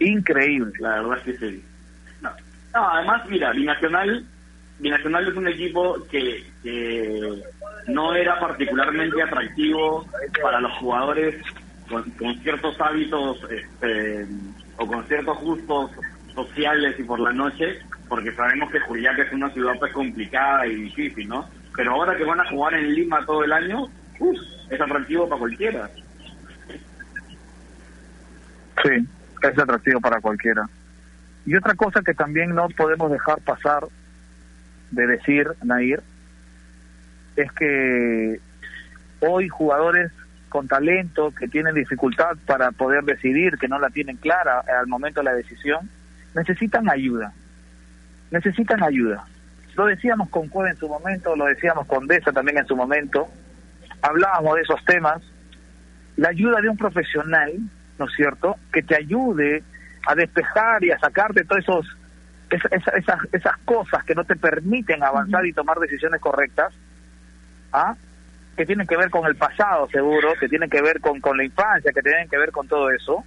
Increíble. 0.01 0.73
La 0.81 1.03
verdad 1.03 1.19
es 1.19 1.25
que 1.25 1.51
sí. 1.51 1.65
No, 2.21 2.31
no, 2.75 2.91
además, 2.91 3.23
mira, 3.29 3.53
Binacional 3.53 4.27
Binacional 4.79 5.27
es 5.27 5.35
un 5.35 5.49
equipo 5.49 6.07
que, 6.11 6.45
no 7.89 8.15
era 8.15 8.39
particularmente 8.41 9.23
atractivo 9.23 10.05
para 10.43 10.61
los 10.61 10.73
jugadores 10.79 11.37
con, 11.89 12.05
ciertos 12.43 12.79
hábitos 12.81 13.39
este, 13.49 14.27
o 14.77 14.87
con 14.87 15.07
ciertos 15.07 15.39
gustos 15.41 15.93
sociales 16.35 16.97
y 16.99 17.05
por 17.05 17.21
la 17.21 17.33
noche, 17.33 17.79
porque 18.09 18.33
sabemos 18.33 18.71
que 18.71 18.81
Juliaca 18.81 19.23
es 19.23 19.33
una 19.33 19.51
ciudad 19.51 19.79
pues 19.79 19.93
complicada 19.93 20.67
y 20.67 20.75
difícil, 20.75 21.29
¿no? 21.29 21.49
Pero 21.75 21.93
ahora 21.93 22.17
que 22.17 22.25
van 22.25 22.41
a 22.41 22.49
jugar 22.51 22.75
en 22.75 22.93
Lima 22.93 23.25
todo 23.25 23.45
el 23.45 23.53
año, 23.53 23.87
es 24.69 24.81
atractivo 24.81 25.29
para 25.29 25.39
cualquiera. 25.39 25.89
Sí, 28.83 29.07
es 29.43 29.59
atractivo 29.59 30.01
para 30.01 30.21
cualquiera. 30.21 30.69
Y 31.45 31.55
otra 31.55 31.75
cosa 31.75 32.03
que 32.03 32.15
también 32.15 32.55
no 32.55 32.69
podemos 32.71 33.11
dejar 33.11 33.41
pasar 33.41 33.87
de 34.91 35.07
decir, 35.07 35.49
Nair, 35.63 36.03
es 37.37 37.53
que 37.53 38.41
hoy 39.21 39.49
jugadores 39.49 40.11
con 40.49 40.69
talento, 40.69 41.33
que 41.33 41.49
tienen 41.49 41.75
dificultad 41.75 42.37
para 42.47 42.71
poder 42.73 43.05
decidir, 43.05 43.59
que 43.59 43.69
no 43.69 43.79
la 43.79 43.91
tienen 43.91 44.17
clara 44.17 44.65
al 44.81 44.87
momento 44.87 45.21
de 45.21 45.25
la 45.25 45.35
decisión, 45.35 45.91
necesitan 46.35 46.89
ayuda. 46.89 47.33
Necesitan 48.31 48.83
ayuda. 48.83 49.25
Lo 49.77 49.87
decíamos 49.87 50.31
con 50.31 50.49
Cueva 50.49 50.71
en 50.71 50.79
su 50.79 50.89
momento, 50.89 51.37
lo 51.37 51.45
decíamos 51.45 51.87
con 51.87 52.07
Deza 52.07 52.33
también 52.33 52.59
en 52.59 52.67
su 52.67 52.75
momento, 52.75 53.29
hablábamos 54.01 54.55
de 54.57 54.63
esos 54.63 54.85
temas. 54.85 55.23
La 56.17 56.31
ayuda 56.31 56.61
de 56.63 56.71
un 56.71 56.77
profesional, 56.79 57.53
¿no 57.99 58.07
es 58.07 58.13
cierto?, 58.15 58.57
que 58.73 58.83
te 58.83 58.97
ayude 58.97 59.63
a 60.07 60.15
despejar 60.15 60.85
y 60.85 60.91
a 60.91 60.99
sacarte 60.99 61.45
todas 61.45 61.65
esos 61.65 61.87
esas, 62.49 63.19
esas 63.33 63.57
cosas 63.65 64.05
que 64.05 64.15
no 64.15 64.25
te 64.25 64.37
permiten 64.37 65.03
avanzar 65.03 65.45
y 65.47 65.53
tomar 65.53 65.79
decisiones 65.79 66.21
correctas, 66.21 66.73
¿ah? 67.73 67.97
que 68.57 68.65
tienen 68.65 68.87
que 68.87 68.97
ver 68.97 69.11
con 69.11 69.27
el 69.27 69.37
pasado 69.37 69.89
seguro, 69.89 70.35
que 70.39 70.49
tienen 70.49 70.71
que 70.71 70.81
ver 70.81 71.01
con, 71.01 71.21
con 71.21 71.37
la 71.37 71.45
infancia, 71.45 71.93
que 71.93 72.03
tienen 72.03 72.29
que 72.29 72.39
ver 72.39 72.53
con 72.53 72.69
todo 72.69 72.91
eso, 72.91 73.25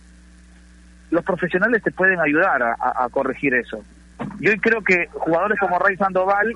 los 1.12 1.24
profesionales 1.24 1.84
te 1.84 1.92
pueden 1.92 2.20
ayudar 2.20 2.62
a, 2.62 3.10
corregir 3.10 3.54
eso. 3.56 3.84
Yo 4.40 4.52
creo 4.62 4.84
que 4.84 5.08
jugadores 5.12 5.60
como 5.60 5.80
Ray 5.80 5.98
Sandoval, 5.98 6.54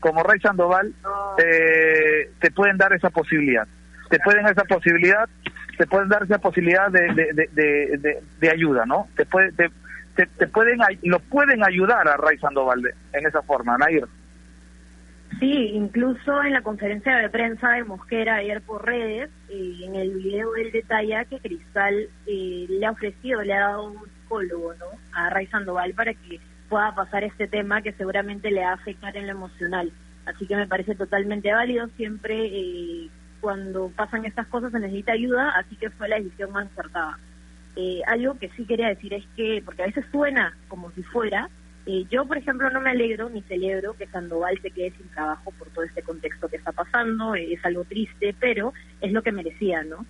como 0.00 0.22
Ray 0.22 0.38
Sandoval, 0.40 0.92
eh, 1.38 2.30
te 2.40 2.50
pueden 2.52 2.76
dar 2.76 2.92
esa 2.92 3.10
posibilidad. 3.10 3.66
Te 4.08 4.18
pueden 4.20 4.44
dar 4.44 4.52
esa 4.52 4.64
posibilidad, 4.64 5.28
te 5.76 5.86
pueden 5.86 6.08
dar 6.08 6.22
esa 6.22 6.38
posibilidad 6.38 6.90
de, 6.90 7.12
de, 7.12 8.20
de, 8.40 8.50
ayuda, 8.50 8.86
¿no? 8.86 9.08
Te, 9.16 9.26
puede, 9.26 9.52
te, 9.52 10.46
pueden, 10.46 10.78
lo 11.02 11.18
pueden 11.20 11.64
ayudar 11.64 12.08
a 12.08 12.16
Ray 12.16 12.38
Sandoval 12.38 12.82
en 13.12 13.26
esa 13.26 13.42
forma, 13.42 13.76
Nair. 13.78 14.06
Sí, 15.38 15.70
incluso 15.74 16.42
en 16.42 16.52
la 16.52 16.62
conferencia 16.62 17.16
de 17.16 17.28
prensa 17.28 17.70
de 17.72 17.84
Mosquera 17.84 18.36
ayer 18.36 18.62
por 18.62 18.86
redes, 18.86 19.28
eh, 19.50 19.80
en 19.82 19.94
el 19.94 20.12
video 20.12 20.56
él 20.56 20.72
detalla 20.72 21.24
que 21.26 21.40
Cristal 21.40 22.08
eh, 22.26 22.66
le 22.68 22.86
ha 22.86 22.92
ofrecido, 22.92 23.42
le 23.42 23.52
ha 23.52 23.60
dado 23.60 23.90
un 23.90 23.98
psicólogo 24.04 24.72
¿no? 24.74 24.86
a 25.12 25.28
Ray 25.28 25.46
Sandoval 25.48 25.92
para 25.92 26.14
que 26.14 26.40
pueda 26.70 26.94
pasar 26.94 27.24
este 27.24 27.48
tema 27.48 27.82
que 27.82 27.92
seguramente 27.92 28.50
le 28.50 28.62
va 28.62 28.70
a 28.70 28.74
afectar 28.74 29.16
en 29.16 29.26
lo 29.26 29.32
emocional. 29.32 29.92
Así 30.24 30.46
que 30.46 30.56
me 30.56 30.66
parece 30.66 30.94
totalmente 30.94 31.52
válido. 31.52 31.86
Siempre 31.96 32.34
eh, 32.46 33.08
cuando 33.40 33.90
pasan 33.94 34.24
estas 34.24 34.46
cosas 34.46 34.72
se 34.72 34.80
necesita 34.80 35.12
ayuda, 35.12 35.50
así 35.56 35.76
que 35.76 35.90
fue 35.90 36.08
la 36.08 36.16
decisión 36.16 36.52
más 36.52 36.66
acertada. 36.66 37.18
Eh, 37.76 38.00
algo 38.06 38.38
que 38.38 38.48
sí 38.56 38.64
quería 38.64 38.88
decir 38.88 39.12
es 39.12 39.24
que, 39.36 39.62
porque 39.64 39.82
a 39.82 39.86
veces 39.86 40.04
suena 40.10 40.56
como 40.68 40.90
si 40.92 41.02
fuera, 41.02 41.48
eh, 41.84 42.04
yo, 42.10 42.24
por 42.26 42.38
ejemplo, 42.38 42.70
no 42.70 42.80
me 42.80 42.90
alegro 42.90 43.28
ni 43.28 43.42
celebro 43.42 43.94
que 43.94 44.06
Sandoval 44.06 44.58
se 44.60 44.70
quede 44.70 44.92
sin 44.92 45.08
trabajo 45.08 45.52
por 45.52 45.68
todo 45.68 45.84
este 45.84 46.02
contexto 46.02 46.48
que 46.48 46.56
está 46.56 46.72
pasando, 46.72 47.34
eh, 47.34 47.52
es 47.52 47.64
algo 47.64 47.84
triste, 47.84 48.34
pero 48.40 48.72
es 49.00 49.12
lo 49.12 49.22
que 49.22 49.32
merecía, 49.32 49.82
¿no? 49.82 50.04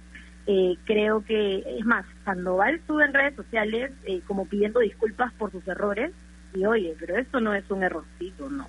creo 0.84 1.24
que, 1.24 1.64
es 1.76 1.84
más, 1.84 2.06
Sandoval 2.24 2.76
estuvo 2.76 3.00
en 3.00 3.12
redes 3.12 3.34
sociales 3.34 3.90
como 4.28 4.46
pidiendo 4.46 4.78
disculpas 4.78 5.32
por 5.32 5.50
sus 5.50 5.66
errores, 5.66 6.12
y 6.54 6.64
oye, 6.64 6.94
pero 7.00 7.16
esto 7.16 7.40
no 7.40 7.52
es 7.52 7.68
un 7.68 7.82
errorcito, 7.82 8.48
¿no? 8.48 8.68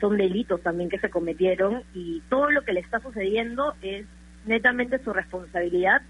Son 0.00 0.16
delitos 0.16 0.62
también 0.62 0.88
que 0.88 0.98
se 0.98 1.10
cometieron 1.10 1.82
y 1.94 2.22
todo 2.28 2.50
lo 2.50 2.62
que 2.62 2.72
le 2.72 2.80
está 2.80 3.00
sucediendo 3.00 3.74
es 3.82 4.06
netamente 4.46 4.98
su 5.02 5.12
responsabilidad 5.12 6.02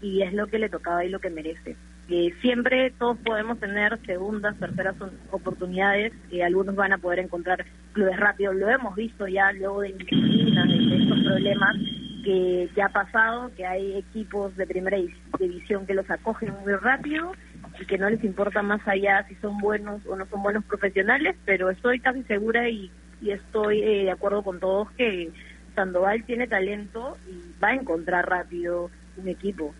y 0.00 0.22
es 0.22 0.32
lo 0.32 0.46
que 0.46 0.58
le 0.58 0.68
tocaba 0.68 1.04
y 1.04 1.08
lo 1.08 1.20
que 1.20 1.30
merece. 1.30 1.76
Eh, 2.10 2.34
siempre 2.42 2.92
todos 2.98 3.16
podemos 3.18 3.58
tener 3.58 3.98
segundas, 4.04 4.58
terceras 4.58 4.94
oportunidades, 5.30 6.12
y 6.30 6.42
algunos 6.42 6.74
van 6.74 6.92
a 6.92 6.98
poder 6.98 7.20
encontrar 7.20 7.64
clubes 7.92 8.18
rápidos, 8.18 8.56
lo 8.56 8.68
hemos 8.68 8.94
visto 8.94 9.26
ya 9.26 9.52
luego 9.52 9.80
de 9.80 9.92
de, 9.94 10.96
estos 11.02 11.18
problemas 11.24 11.76
que 12.22 12.68
ya 12.76 12.86
ha 12.86 12.88
pasado, 12.90 13.50
que 13.56 13.64
hay 13.64 13.96
equipos 13.96 14.54
de 14.56 14.66
primera 14.66 14.98
división 15.38 15.86
que 15.86 15.94
los 15.94 16.10
acogen 16.10 16.52
muy 16.62 16.74
rápido 16.74 17.32
y 17.80 17.86
que 17.86 17.98
no 17.98 18.08
les 18.08 18.22
importa 18.24 18.62
más 18.62 18.86
allá 18.86 19.24
si 19.28 19.34
son 19.36 19.58
buenos 19.58 20.04
o 20.06 20.16
no 20.16 20.26
son 20.26 20.42
buenos 20.42 20.64
profesionales, 20.64 21.36
pero 21.44 21.70
estoy 21.70 22.00
casi 22.00 22.22
segura 22.24 22.68
y, 22.68 22.90
estoy 23.22 23.82
eh, 23.82 24.04
de 24.04 24.10
acuerdo 24.10 24.42
con 24.42 24.60
todos 24.60 24.90
que 24.92 25.30
Sandoval 25.74 26.24
tiene 26.24 26.46
talento 26.46 27.16
y 27.26 27.58
va 27.58 27.68
a 27.68 27.74
encontrar 27.74 28.28
rápido 28.28 28.90
un 29.16 29.28
equipo 29.28 29.74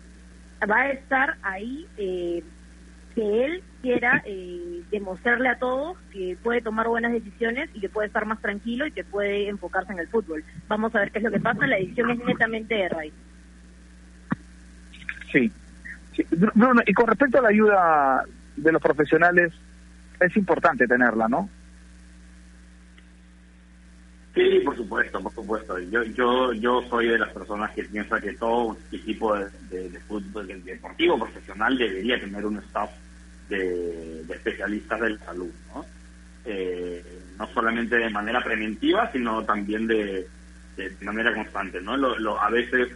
va 0.69 0.81
a 0.81 0.91
estar 0.91 1.37
ahí 1.41 1.85
eh, 1.97 2.43
que 3.13 3.45
él 3.45 3.63
quiera 3.81 4.21
eh, 4.25 4.81
demostrarle 4.91 5.49
a 5.49 5.57
todos 5.57 5.97
que 6.11 6.37
puede 6.43 6.61
tomar 6.61 6.87
buenas 6.87 7.13
decisiones 7.13 7.69
y 7.73 7.79
que 7.79 7.89
puede 7.89 8.07
estar 8.07 8.25
más 8.25 8.41
tranquilo 8.41 8.85
y 8.87 8.91
que 8.91 9.03
puede 9.03 9.47
enfocarse 9.47 9.93
en 9.93 9.99
el 9.99 10.07
fútbol. 10.07 10.43
Vamos 10.67 10.93
a 10.95 10.99
ver 10.99 11.11
qué 11.11 11.19
es 11.19 11.23
lo 11.23 11.31
que 11.31 11.39
pasa. 11.39 11.65
La 11.67 11.77
edición 11.77 12.09
es 12.11 12.17
netamente 12.25 12.75
de 12.75 12.89
Ray. 12.89 13.13
Sí. 15.31 15.51
Bruno, 16.31 16.81
y 16.85 16.93
con 16.93 17.07
respecto 17.07 17.39
a 17.39 17.41
la 17.41 17.49
ayuda 17.49 18.23
de 18.55 18.71
los 18.71 18.81
profesionales, 18.81 19.53
es 20.19 20.37
importante 20.37 20.87
tenerla, 20.87 21.27
¿no? 21.27 21.49
Sí, 24.35 24.59
por 24.65 24.75
supuesto, 24.75 25.21
por 25.21 25.33
supuesto. 25.33 25.79
Yo, 25.79 26.03
yo, 26.03 26.51
yo 26.53 26.81
soy 26.89 27.07
de 27.07 27.17
las 27.17 27.29
personas 27.29 27.71
que 27.71 27.85
piensa 27.85 28.19
que 28.19 28.33
todo 28.33 28.77
equipo 28.91 29.33
de, 29.33 29.89
de, 29.89 29.99
fútbol 30.01 30.47
deportivo 30.63 31.17
profesional 31.17 31.77
debería 31.77 32.19
tener 32.19 32.45
un 32.45 32.57
staff 32.57 32.89
de, 33.47 34.21
especialistas 34.21 34.99
de 34.99 35.11
la 35.11 35.19
salud, 35.19 35.51
¿no? 35.73 35.85
Eh, 36.43 37.03
no 37.39 37.47
solamente 37.53 37.95
de 37.95 38.09
manera 38.09 38.41
preventiva, 38.41 39.09
sino 39.11 39.43
también 39.45 39.87
de, 39.87 40.27
manera 41.01 41.33
constante, 41.33 41.79
¿no? 41.81 41.95
Lo, 41.95 42.39
a 42.39 42.49
veces 42.49 42.89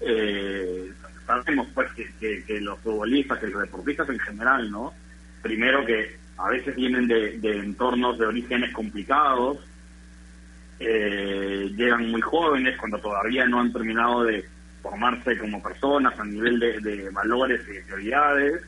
eh, 0.00 0.90
sabemos 1.26 1.68
pues 1.74 1.90
que, 1.92 2.44
que, 2.44 2.60
los 2.60 2.78
futbolistas, 2.80 3.38
que 3.38 3.48
los 3.48 3.62
deportistas 3.62 4.08
en 4.08 4.18
general, 4.18 4.70
¿no? 4.70 4.92
Primero 5.42 5.84
que 5.84 6.16
a 6.38 6.48
veces 6.48 6.74
vienen 6.74 7.06
de, 7.06 7.38
de 7.38 7.58
entornos 7.58 8.18
de 8.18 8.26
orígenes 8.26 8.72
complicados, 8.72 9.58
eh, 10.80 11.70
llegan 11.76 12.10
muy 12.10 12.20
jóvenes 12.20 12.76
cuando 12.78 12.98
todavía 12.98 13.46
no 13.46 13.60
han 13.60 13.72
terminado 13.72 14.24
de 14.24 14.44
formarse 14.82 15.38
como 15.38 15.62
personas 15.62 16.18
a 16.18 16.24
nivel 16.24 16.58
de, 16.58 17.08
valores 17.10 17.62
y 17.68 17.72
de 17.72 17.82
prioridades 17.82 18.62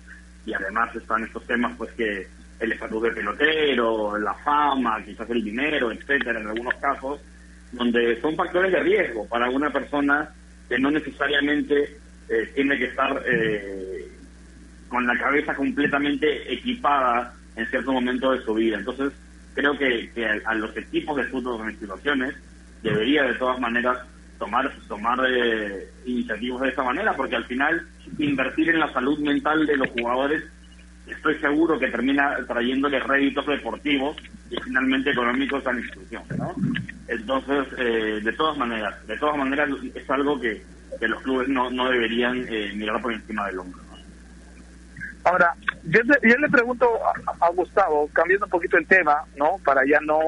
y 0.47 0.55
además 0.55 0.95
están 0.95 1.25
estos 1.25 1.45
temas 1.47 1.75
pues 1.77 1.91
que 1.93 2.27
el 2.61 2.73
estatus 2.73 3.03
de 3.03 3.11
pelotero, 3.11 4.17
la 4.19 4.33
fama, 4.35 5.05
quizás 5.05 5.29
el 5.29 5.45
dinero, 5.45 5.93
etcétera, 5.93 6.41
en 6.41 6.47
algunos 6.47 6.75
casos, 6.77 7.21
donde 7.73 8.19
son 8.23 8.35
factores 8.35 8.73
de 8.73 8.81
riesgo 8.81 9.27
para 9.27 9.51
una 9.51 9.71
persona 9.71 10.31
que 10.69 10.79
no 10.79 10.91
necesariamente 10.91 11.99
eh, 12.29 12.51
tiene 12.55 12.79
que 12.79 12.87
estar 12.87 13.23
eh, 13.27 14.09
con 14.89 15.07
la 15.07 15.17
cabeza 15.19 15.55
completamente 15.55 16.53
equipada 16.53 17.35
en 17.57 17.67
cierto 17.67 17.93
momento 17.93 18.33
de 18.33 18.43
su 18.43 18.55
vida. 18.55 18.79
Entonces, 18.79 19.13
creo 19.55 19.77
que, 19.79 20.11
a, 20.45 20.55
los 20.55 20.77
equipos 20.77 21.17
de 21.17 21.25
fútbol 21.25 21.69
en 21.69 21.79
situaciones 21.79 22.35
debería 22.83 23.25
de 23.25 23.35
todas 23.35 23.59
maneras 23.59 23.99
tomar 24.39 24.71
tomar 24.87 25.19
eh, 25.29 25.89
iniciativas 26.05 26.61
de 26.61 26.69
esa 26.69 26.83
manera, 26.83 27.15
porque 27.17 27.37
al 27.37 27.47
final 27.47 27.87
invertir 28.19 28.69
en 28.69 28.81
la 28.81 28.93
salud 28.93 29.19
mental 29.19 29.67
de 29.67 29.77
los 29.79 29.89
jugadores 29.91 30.45
estoy 31.07 31.39
seguro 31.39 31.79
que 31.79 31.89
termina 31.89 32.37
trayéndole 32.47 32.99
réditos 33.01 33.47
deportivos 33.47 34.17
y 34.51 34.57
finalmente 34.61 35.11
económicos 35.11 35.67
a 35.67 35.73
la 35.73 35.81
institución, 35.81 36.23
¿no? 36.37 36.55
Entonces, 37.09 37.67
eh, 37.79 38.21
de 38.23 38.33
todas 38.33 38.59
maneras, 38.59 39.07
de 39.07 39.17
todas 39.17 39.37
maneras 39.37 39.71
es 39.95 40.11
algo 40.11 40.41
que, 40.41 40.63
que 40.99 41.09
los 41.09 41.23
clubes 41.23 41.49
no, 41.49 41.71
no 41.71 41.91
deberían 41.91 42.47
eh, 42.49 42.73
mirar 42.75 43.01
por 43.01 43.13
encima 43.13 43.47
del 43.47 43.59
hombro. 43.59 43.87
Ahora, 45.27 45.55
yo, 45.83 46.01
le 46.03 46.49
pregunto 46.49 46.89
a, 47.41 47.51
Gustavo, 47.51 48.09
cambiando 48.13 48.47
un 48.47 48.51
poquito 48.51 48.79
el 48.79 48.87
tema, 48.87 49.25
¿no? 49.37 49.59
Para 49.65 49.83
ya 49.85 49.99
no 50.01 50.21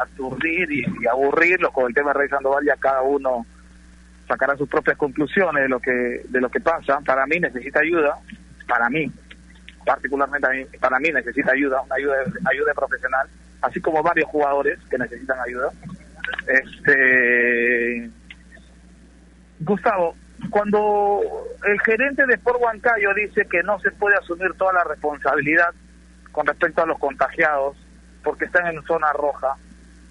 aturdir 0.00 0.70
y, 0.70 0.84
aburrirlo 1.08 1.72
con 1.72 1.88
el 1.88 1.94
tema 1.94 2.12
de 2.12 2.20
Rey 2.20 2.28
Sandoval, 2.28 2.64
ya 2.64 2.76
cada 2.76 3.02
uno 3.02 3.44
sacará 4.28 4.56
sus 4.56 4.68
propias 4.68 4.96
conclusiones 4.96 5.64
de 5.64 5.68
lo 5.68 5.80
que 5.80 6.22
de 6.28 6.40
lo 6.40 6.48
que 6.48 6.60
pasa. 6.60 7.00
Para 7.04 7.26
mí 7.26 7.40
necesita 7.40 7.80
ayuda, 7.80 8.16
para 8.68 8.88
mí, 8.88 9.10
particularmente 9.84 10.78
para 10.78 11.00
mí 11.00 11.10
necesita 11.10 11.50
ayuda, 11.50 11.82
una 11.82 11.96
ayuda, 11.96 12.14
ayuda 12.48 12.74
profesional. 12.74 13.28
así 13.60 13.80
como 13.80 14.04
varios 14.04 14.28
jugadores 14.28 14.78
que 14.88 14.98
necesitan 14.98 15.40
ayuda. 15.40 15.68
Este 16.46 18.08
Gustavo, 19.64 20.16
cuando 20.50 21.20
el 21.64 21.80
gerente 21.80 22.26
de 22.26 22.34
Sport 22.34 22.60
Huancayo 22.60 23.14
dice 23.14 23.46
que 23.46 23.62
no 23.62 23.78
se 23.80 23.90
puede 23.92 24.16
asumir 24.16 24.52
toda 24.54 24.72
la 24.72 24.84
responsabilidad 24.84 25.72
con 26.32 26.46
respecto 26.46 26.82
a 26.82 26.86
los 26.86 26.98
contagiados 26.98 27.76
porque 28.24 28.46
están 28.46 28.66
en 28.66 28.82
zona 28.84 29.12
roja, 29.12 29.56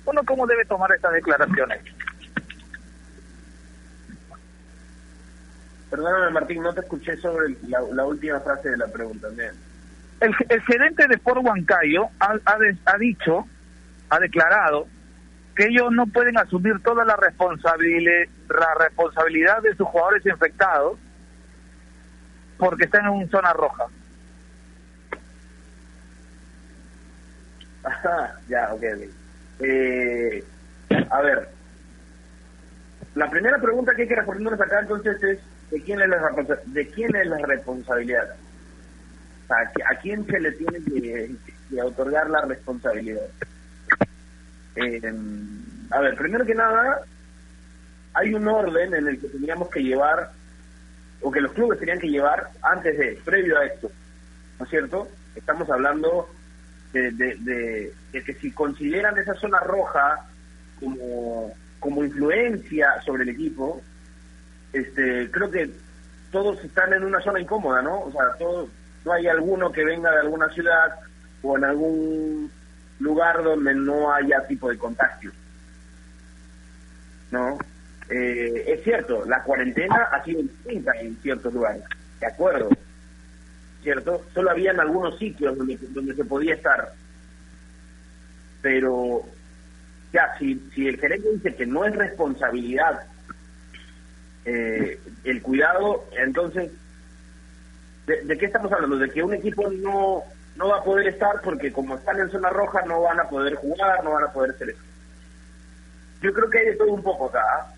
¿uno 0.06 0.22
cómo 0.26 0.47
debe 0.47 0.66
tomar 0.66 0.91
estas 0.93 1.14
declaraciones? 1.14 1.82
Perdóname, 5.89 6.32
Martín, 6.32 6.64
no 6.64 6.74
te 6.74 6.80
escuché 6.80 7.18
sobre 7.18 7.54
la, 7.68 8.06
última 8.06 8.39
frase 8.39 8.70
de 8.70 8.78
la 8.78 8.88
pregunta. 8.88 9.28
El, 10.22 10.34
el 10.47 10.62
gerente 10.62 11.06
de 11.08 11.16
Sport 11.16 11.43
Huancayo 11.43 12.08
ha, 12.20 12.36
ha, 12.45 12.97
dicho, 12.97 13.45
ha 14.10 14.20
declarado, 14.20 14.88
que 15.56 15.66
ellos 15.66 15.91
no 15.91 16.08
pueden 16.08 16.38
asumir 16.38 16.82
toda 16.84 17.04
la 17.06 17.16
responsabilidad, 17.16 18.28
la 18.49 18.74
responsabilidad 18.86 19.62
de 19.62 19.76
sus 19.76 19.88
jugadores 19.88 20.26
infectados 20.26 20.97
porque 22.58 22.86
están 22.86 23.06
en 23.06 23.12
una 23.12 23.28
zona 23.28 23.54
roja. 23.54 23.86
Ajá, 27.84 28.39
ya, 28.47 28.70
ok. 28.74 28.84
Eh, 29.60 30.43
a 31.10 31.22
ver, 31.22 31.49
la 33.16 33.30
primera 33.30 33.58
pregunta 33.58 33.93
que 33.95 34.04
hay 34.04 34.08
que 34.08 34.16
respondernos 34.16 34.62
acá 34.62 34.80
entonces 34.80 35.22
es 35.24 35.39
¿de 35.72 35.82
quién 35.82 36.02
es 36.02 36.10
la, 36.10 36.18
de 36.66 36.88
quién 36.89 37.16
es 37.16 37.28
la 37.28 37.38
responsabilidad? 37.45 38.36
¿a 39.49 39.95
quién 39.95 40.26
se 40.28 40.39
le 40.39 40.52
tiene 40.54 40.80
que, 40.80 41.36
otorgar 41.82 42.30
la 42.30 42.41
responsabilidad? 42.41 43.28
Eh, 44.76 45.01
a 45.89 45.99
ver, 45.99 46.15
primero 46.15 46.45
que 46.45 46.55
nada, 46.55 47.01
hay 48.13 48.34
un 48.34 48.47
orden 48.47 48.93
en 48.93 49.07
el 49.07 49.19
que 49.19 49.28
teníamos 49.28 49.69
que 49.69 49.82
llevar, 49.82 50.32
o 51.22 51.32
que 51.32 51.41
los 51.41 51.51
clubes 51.53 51.80
tenían 51.80 51.99
que 51.99 52.09
llevar 52.09 52.49
antes 52.61 52.97
de, 52.97 53.19
previo 53.24 53.57
a 53.59 53.65
esto, 53.65 53.91
¿no 54.59 54.65
es 54.65 54.72
cierto? 54.72 55.07
Estamos 55.36 55.69
hablando 55.69 56.30
de, 56.93 57.11
de, 57.11 57.93
de 58.11 58.24
que 58.24 58.34
si 58.36 58.51
consideran 58.51 59.17
esa 59.17 59.34
zona 59.36 59.59
roja 59.59 60.26
como, 60.80 61.53
como 61.80 62.03
influencia 62.03 63.01
sobre 63.05 63.24
el 63.24 63.30
equipo, 63.30 63.82
este, 64.74 65.30
creo 65.32 65.51
que 65.51 65.69
todos 66.32 66.63
están 66.63 66.93
en 66.93 67.03
una 67.03 67.22
zona 67.22 67.39
incómoda, 67.39 67.82
¿no? 67.82 68.01
O 68.01 68.11
sea, 68.11 68.34
todos, 68.39 68.69
no 69.05 69.11
hay 69.11 69.28
alguno 69.28 69.72
que 69.72 69.84
venga 69.84 70.11
de 70.11 70.19
alguna 70.19 70.49
ciudad 70.49 70.95
o 71.43 71.57
en 71.57 71.63
algún 71.65 72.51
lugar 73.02 73.43
donde 73.43 73.74
no 73.74 74.14
haya 74.14 74.45
tipo 74.47 74.70
de 74.70 74.78
contagio. 74.78 75.32
¿No? 77.32 77.58
Eh, 78.10 78.66
es 78.68 78.84
cierto, 78.84 79.26
la 79.26 79.41
cuarentena 79.43 80.10
ha 80.12 80.24
sido 80.24 80.41
distinta 80.41 80.91
en 80.99 81.16
ciertos 81.22 81.54
lugares, 81.54 81.84
de 82.20 82.28
acuerdo, 82.28 82.70
¿cierto? 83.82 84.26
Solo 84.34 84.52
habían 84.52 84.80
algunos 84.82 85.18
sitios 85.18 85.58
donde, 85.58 85.78
donde 85.91 86.16
se 86.16 86.26
podía 86.26 86.56
estar. 86.56 86.93
Pero, 88.62 89.24
ya, 90.12 90.36
si, 90.38 90.60
si 90.76 90.88
el 90.88 90.99
gerente 90.99 91.30
dice 91.32 91.56
que 91.56 91.66
no 91.66 91.86
es 91.86 91.95
responsabilidad 91.95 93.06
eh, 94.43 94.99
el 95.24 95.41
cuidado, 95.41 96.06
entonces, 96.18 96.72
¿de, 98.08 98.38
qué 98.38 98.45
estamos 98.45 98.72
hablando? 98.72 98.97
De 98.97 99.10
que 99.10 99.24
un 99.24 99.34
equipo 99.34 99.70
no, 99.70 100.24
no 100.56 100.70
va 100.70 100.78
a 100.78 100.84
poder 100.84 101.08
estar 101.08 101.41
porque 101.41 101.72
como 101.72 101.95
están 101.95 102.20
en 102.20 102.30
zona 102.30 102.49
roja 102.49 102.82
no 102.86 103.02
van 103.02 103.20
a 103.20 103.30
poder 103.30 103.56
jugar, 103.56 104.04
no 104.04 104.12
van 104.12 104.26
a 104.26 104.34
poder 104.34 104.58
ser 104.58 104.76
Yo 106.22 106.34
creo 106.34 106.49
que 106.49 106.60
hay 106.60 106.66
de 106.68 106.76
todo 106.76 106.93
un 106.93 107.04
poco 107.04 107.30
acá, 107.30 107.41
¿ah? 107.41 107.74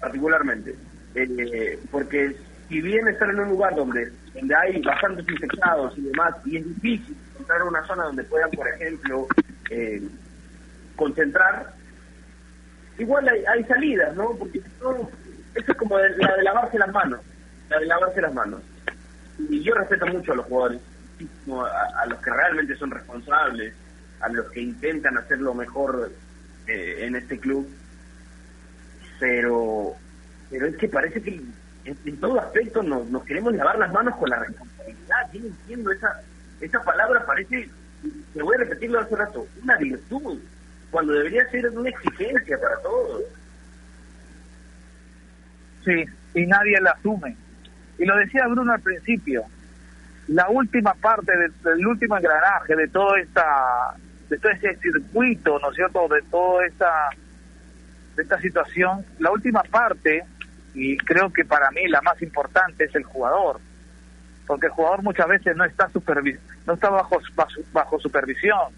particularmente, 0.00 0.74
eh, 1.14 1.78
porque 1.90 2.36
si 2.68 2.80
bien 2.80 3.08
están 3.08 3.30
en 3.30 3.40
un 3.40 3.48
lugar 3.48 3.74
donde, 3.74 4.12
donde 4.34 4.54
hay 4.54 4.82
bastantes 4.82 5.28
infectados 5.28 5.96
y 5.96 6.02
demás, 6.02 6.34
y 6.44 6.58
es 6.58 6.66
difícil 6.66 7.16
encontrar 7.32 7.62
una 7.62 7.86
zona 7.86 8.04
donde 8.04 8.24
puedan, 8.24 8.50
por 8.50 8.68
ejemplo, 8.68 9.26
eh, 9.70 10.02
concentrar, 10.96 11.72
igual 12.98 13.28
hay, 13.28 13.44
hay 13.46 13.64
salidas, 13.64 14.14
¿no? 14.16 14.30
Porque 14.32 14.58
eso 14.58 15.08
es 15.54 15.76
como 15.76 15.98
la 15.98 16.36
de 16.36 16.42
lavarse 16.42 16.78
las 16.78 16.92
manos, 16.92 17.20
la 17.70 17.78
de 17.78 17.86
lavarse 17.86 18.20
las 18.20 18.34
manos. 18.34 18.60
Y 19.38 19.62
yo 19.62 19.74
respeto 19.74 20.06
mucho 20.06 20.32
a 20.32 20.36
los 20.36 20.46
jugadores, 20.46 20.80
a, 21.64 22.06
los 22.06 22.18
que 22.20 22.30
realmente 22.30 22.76
son 22.76 22.90
responsables, 22.90 23.74
a 24.20 24.28
los 24.28 24.50
que 24.50 24.60
intentan 24.60 25.16
hacer 25.18 25.38
lo 25.40 25.54
mejor 25.54 26.12
eh, 26.66 27.06
en 27.06 27.16
este 27.16 27.38
club, 27.38 27.68
pero 29.18 29.96
pero 30.50 30.66
es 30.66 30.76
que 30.76 30.88
parece 30.88 31.20
que 31.20 31.42
en, 31.84 32.16
todo 32.20 32.40
aspecto 32.40 32.82
nos, 32.82 33.06
nos, 33.08 33.24
queremos 33.24 33.54
lavar 33.54 33.78
las 33.78 33.92
manos 33.92 34.16
con 34.16 34.30
la 34.30 34.38
responsabilidad. 34.38 35.32
Yo 35.32 35.46
entiendo 35.46 35.90
esa, 35.90 36.20
esa 36.60 36.82
palabra, 36.82 37.24
parece, 37.26 37.68
te 38.34 38.42
voy 38.42 38.54
a 38.56 38.58
repetirlo 38.58 39.00
hace 39.00 39.16
rato, 39.16 39.46
una 39.62 39.76
virtud, 39.76 40.38
cuando 40.90 41.12
debería 41.12 41.48
ser 41.50 41.68
una 41.70 41.90
exigencia 41.90 42.58
para 42.60 42.76
todos. 42.82 43.24
Sí, 45.84 46.04
y 46.34 46.46
nadie 46.46 46.80
la 46.80 46.90
asume. 46.90 47.36
Y 47.98 48.04
lo 48.04 48.16
decía 48.16 48.46
Bruno 48.46 48.72
al 48.72 48.80
principio, 48.80 49.44
la 50.28 50.48
última 50.48 50.94
parte 50.94 51.32
del, 51.36 51.86
último 51.86 52.16
engranaje 52.16 52.76
de 52.76 52.88
todo 52.88 53.16
esta 53.16 53.94
de 54.28 54.38
todo 54.38 54.52
ese 54.52 54.76
circuito, 54.76 55.58
¿no 55.58 55.70
es 55.70 55.76
cierto?, 55.76 56.06
de 56.08 56.22
toda 56.30 56.66
esta 56.66 57.10
de 58.16 58.22
esta 58.22 58.40
situación, 58.40 59.04
la 59.18 59.30
última 59.30 59.62
parte 59.62 60.24
y 60.74 60.96
creo 60.98 61.32
que 61.32 61.44
para 61.44 61.70
mí 61.70 61.88
la 61.88 62.02
más 62.02 62.20
importante 62.20 62.84
es 62.84 62.94
el 62.94 63.04
jugador, 63.04 63.60
porque 64.46 64.66
el 64.66 64.72
jugador 64.72 65.02
muchas 65.02 65.28
veces 65.28 65.56
no 65.56 65.64
está 65.64 65.88
supervis 65.88 66.38
no 66.66 66.74
está 66.74 66.90
bajo, 66.90 67.18
bajo 67.72 67.98
supervisión. 67.98 68.74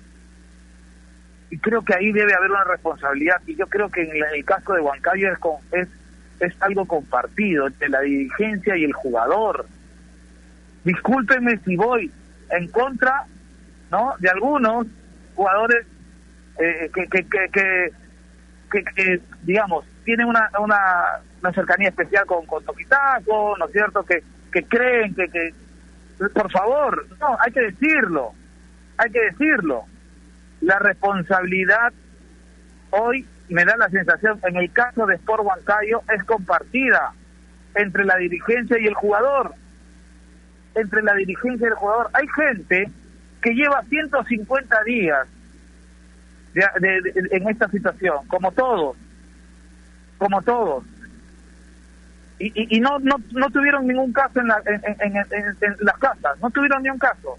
Y 1.51 1.59
creo 1.59 1.83
que 1.83 1.95
ahí 1.95 2.13
debe 2.13 2.33
haber 2.33 2.53
una 2.53 2.63
responsabilidad 2.63 3.43
y 3.45 3.57
yo 3.57 3.67
creo 3.67 3.89
que 3.89 4.03
en 4.03 4.23
el 4.33 4.45
caso 4.45 4.73
de 4.73 4.81
Huancayo 4.81 5.33
es, 5.33 5.39
es 5.73 5.89
es 6.41 6.55
algo 6.61 6.87
compartido 6.87 7.67
entre 7.67 7.89
la 7.89 8.01
dirigencia 8.01 8.77
y 8.77 8.85
el 8.85 8.93
jugador. 8.93 9.67
Discúlpenme 10.85 11.59
si 11.65 11.77
voy 11.77 12.11
en 12.51 12.69
contra 12.69 13.27
¿no? 13.91 14.15
de 14.19 14.31
algunos 14.31 14.87
jugadores 15.35 15.87
eh, 16.59 16.91
que, 16.95 17.07
que, 17.07 17.25
que, 17.29 18.85
que, 18.95 19.21
digamos, 19.43 19.85
tienen 20.05 20.27
una, 20.27 20.51
una, 20.59 21.53
cercanía 21.53 21.89
especial 21.89 22.27
con, 22.27 22.45
con 22.47 22.65
Toquitaco, 22.65 23.57
¿no 23.59 23.67
es 23.67 23.73
cierto? 23.73 24.05
Que, 24.05 24.23
que 24.53 24.65
creen 24.65 25.15
que, 25.15 25.29
que, 25.29 25.55
por 26.35 26.51
favor, 26.51 27.07
no, 27.19 27.37
hay 27.41 27.53
que 27.53 27.61
decirlo, 27.61 28.33
hay 28.99 29.11
que 29.11 29.21
decirlo. 29.21 29.85
La 30.61 30.79
responsabilidad 30.79 31.93
hoy 32.91 33.27
me 33.49 33.65
da 33.65 33.77
la 33.77 33.89
sensación, 33.89 34.39
en 34.47 34.57
el 34.57 34.71
caso 34.73 35.07
de 35.07 35.15
Sport 35.17 35.45
Huancayo, 35.45 36.03
es 36.15 36.23
compartida 36.25 37.13
entre 37.75 38.05
la 38.05 38.17
dirigencia 38.17 38.79
y 38.79 38.87
el 38.87 38.95
jugador. 38.95 39.55
Entre 40.75 41.03
la 41.03 41.15
dirigencia 41.15 41.67
y 41.67 41.71
el 41.71 41.75
jugador. 41.75 42.11
Hay 42.13 42.27
gente 42.29 42.91
que 43.43 43.55
lleva 43.55 43.83
150 43.85 44.85
días 44.85 45.27
en 46.55 47.49
esta 47.49 47.69
situación, 47.69 48.27
como 48.27 48.53
todos, 48.53 48.97
como 50.19 50.43
todos. 50.43 50.85
Y, 52.39 52.77
y, 52.77 52.81
no, 52.81 52.99
no, 52.99 53.17
no 53.33 53.51
tuvieron 53.51 53.87
ningún 53.87 54.13
caso 54.13 54.41
en, 54.41 54.49
la, 54.49 54.63
en, 54.65 55.77
las 55.81 55.99
casas, 55.99 56.39
no 56.41 56.51
tuvieron 56.51 56.83
ni 56.83 56.91
un 56.91 56.99
caso 56.99 57.39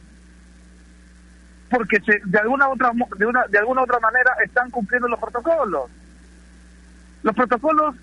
porque 1.71 1.99
de 2.25 2.37
alguna 2.37 2.67
otra 2.67 2.91
de, 3.17 3.25
una, 3.25 3.47
de 3.47 3.57
alguna 3.57 3.83
otra 3.83 3.99
manera 3.99 4.31
están 4.43 4.69
cumpliendo 4.69 5.07
los 5.07 5.19
protocolos 5.19 5.89
los 7.23 7.35
protocolos 7.35 7.95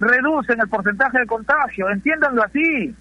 reducen 0.00 0.60
el 0.60 0.68
porcentaje 0.68 1.18
de 1.18 1.26
contagio, 1.26 1.88
entiéndanlo 1.90 2.42
así. 2.42 2.94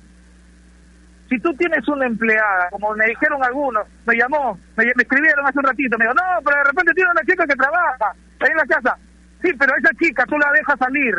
Si 1.29 1.39
tú 1.39 1.53
tienes 1.55 1.87
una 1.87 2.05
empleada, 2.05 2.69
como 2.71 2.93
me 2.95 3.05
dijeron 3.05 3.43
algunos, 3.43 3.87
me 4.05 4.15
llamó, 4.15 4.59
me, 4.77 4.83
escribieron 4.83 5.47
hace 5.47 5.57
un 5.57 5.65
ratito, 5.65 5.97
me 5.97 6.05
dijo, 6.05 6.13
no, 6.13 6.41
pero 6.43 6.57
de 6.57 6.63
repente 6.65 6.93
tiene 6.93 7.11
una 7.11 7.21
chica 7.21 7.47
que 7.47 7.55
trabaja 7.55 8.11
ahí 8.39 8.51
en 8.51 8.57
la 8.57 8.65
casa. 8.65 8.97
Sí, 9.41 9.51
pero 9.57 9.75
esa 9.75 9.89
chica 9.99 10.25
tú 10.25 10.37
la 10.37 10.51
dejas 10.51 10.77
salir, 10.77 11.15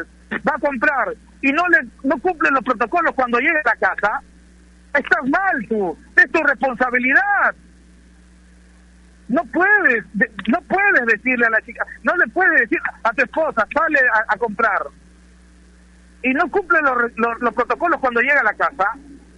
va 0.47 0.55
a 0.55 0.61
comprar 0.61 1.09
y 1.43 1.53
no 1.53 1.67
le 1.69 1.79
no 2.05 2.19
cumple 2.19 2.51
los 2.51 2.65
protocolos 2.65 3.15
cuando 3.15 3.39
llegue 3.39 3.59
a 3.59 3.69
la 3.69 3.77
casa, 3.77 4.21
estás 4.95 5.29
mal 5.29 5.67
tú, 5.69 5.97
es 6.17 6.31
tu 6.31 6.43
responsabilidad. 6.43 7.55
No 9.29 9.43
puedes, 9.47 10.05
no 10.49 10.61
puedes 10.63 11.07
decirle 11.07 11.47
a 11.47 11.51
la 11.51 11.61
chica, 11.63 11.85
no 12.05 12.17
le 12.17 12.29
puedes 12.29 12.61
decir 12.61 12.79
a 13.03 13.13
tu 13.13 13.23
esposa, 13.23 13.67
sale 13.75 13.99
a, 14.29 14.37
comprar 14.37 14.87
y 16.23 16.33
no 16.33 16.49
cumple 16.49 16.81
los, 16.81 17.41
los, 17.41 17.55
protocolos 17.55 18.01
cuando 18.01 18.21
llega 18.21 18.41
a 18.41 18.45
la 18.45 18.55
casa, 18.55 18.97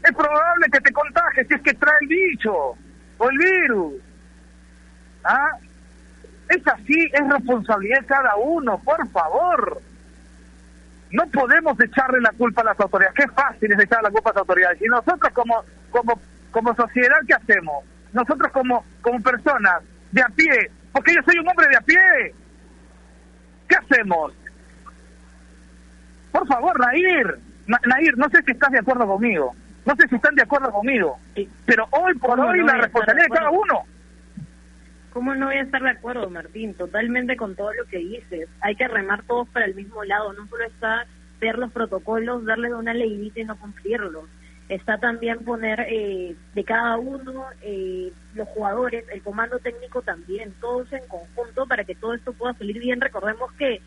es 0.09 0.17
probable 0.17 0.67
que 0.73 0.81
te 0.81 0.93
contagies 0.93 1.47
si 1.49 1.55
es 1.55 1.63
que 1.63 1.75
trae 1.75 1.97
el 2.03 2.09
bicho 2.09 2.77
o 3.19 3.31
el 3.31 3.39
virus. 3.39 3.95
¿Ah? 5.25 5.51
Es 6.49 6.67
así, 6.67 7.11
es 7.13 7.29
responsabilidad 7.29 8.01
de 8.01 8.07
cada 8.07 8.37
uno, 8.37 8.79
por 8.83 9.09
favor. 9.11 9.83
No 11.11 11.27
podemos 11.29 11.79
echarle 11.81 12.21
la 12.21 12.33
culpa 12.33 12.63
a 12.63 12.65
las 12.65 12.81
autoridades. 12.81 13.17
Qué 13.17 13.29
fácil 13.33 13.73
es 13.73 13.81
echar 13.81 14.03
la 14.03 14.11
culpa 14.11 14.31
a 14.31 14.33
las 14.35 14.41
autoridades. 14.41 14.81
Y 14.81 14.87
nosotros 14.87 15.33
como 15.33 15.63
como 15.91 16.21
como 16.51 16.75
sociedad, 16.75 17.19
¿qué 17.27 17.35
hacemos? 17.35 17.85
Nosotros 18.13 18.51
como 18.53 18.85
como 19.03 19.21
personas 19.21 19.83
de 20.13 20.23
a 20.23 20.29
pie, 20.29 20.71
porque 20.93 21.15
yo 21.15 21.23
soy 21.25 21.39
un 21.39 21.49
hombre 21.49 21.69
de 21.69 21.77
a 21.77 21.81
pie. 21.81 22.35
¿Qué 23.69 23.77
hacemos? 23.77 24.33
Por 26.33 26.47
favor, 26.47 26.79
Nair, 26.81 27.39
Nair, 27.67 28.17
no 28.17 28.29
sé 28.31 28.43
si 28.45 28.53
estás 28.53 28.71
de 28.71 28.79
acuerdo 28.79 29.07
conmigo. 29.07 29.55
No 29.89 29.97
sé 29.97 30.07
si 30.07 30.17
están 30.17 30.35
de 30.35 30.43
acuerdo 30.43 30.71
conmigo. 30.71 31.19
Pero 31.65 31.89
hoy 31.93 32.13
por 32.19 32.39
hoy 32.39 32.63
la 32.63 32.75
responsabilidad 32.75 33.27
de 33.27 33.35
cada 33.35 33.51
uno. 33.51 33.85
¿Cómo 35.15 35.35
no 35.35 35.47
voy 35.47 35.57
a 35.57 35.63
estar 35.63 35.83
de 35.83 35.89
acuerdo, 35.89 36.29
Martín? 36.29 36.75
Totalmente 36.75 37.39
con 37.39 37.57
todo 37.57 37.73
lo 37.73 37.87
que 37.87 37.97
dices. 37.97 38.51
Hay 38.61 38.77
que 38.77 38.87
remar 38.87 39.23
todos 39.23 39.49
para 39.49 39.65
el 39.65 39.75
mismo 39.75 40.05
lado. 40.05 40.35
No 40.35 40.47
solo 40.47 40.65
está 40.65 41.07
ver 41.41 41.57
los 41.57 41.73
protocolos, 41.73 42.45
darles 42.45 42.73
una 42.75 42.93
leyita 42.93 43.41
y 43.41 43.45
no 43.45 43.59
cumplirlos. 43.59 44.25
Está 44.69 44.99
también 44.99 45.39
poner 45.39 45.81
eh, 45.89 46.37
de 46.55 46.65
cada 46.65 46.99
uno, 46.99 47.47
eh, 47.63 48.13
los 48.35 48.47
jugadores, 48.49 49.07
el 49.11 49.23
comando 49.23 49.59
técnico 49.59 50.03
también, 50.03 50.53
todos 50.61 50.93
en 50.93 51.09
conjunto 51.09 51.67
para 51.67 51.85
que 51.85 51.95
todo 51.95 52.13
esto 52.13 52.35
pueda 52.35 52.53
salir 52.53 52.79
bien. 52.79 53.01
Recordemos 53.01 53.51
que 53.53 53.81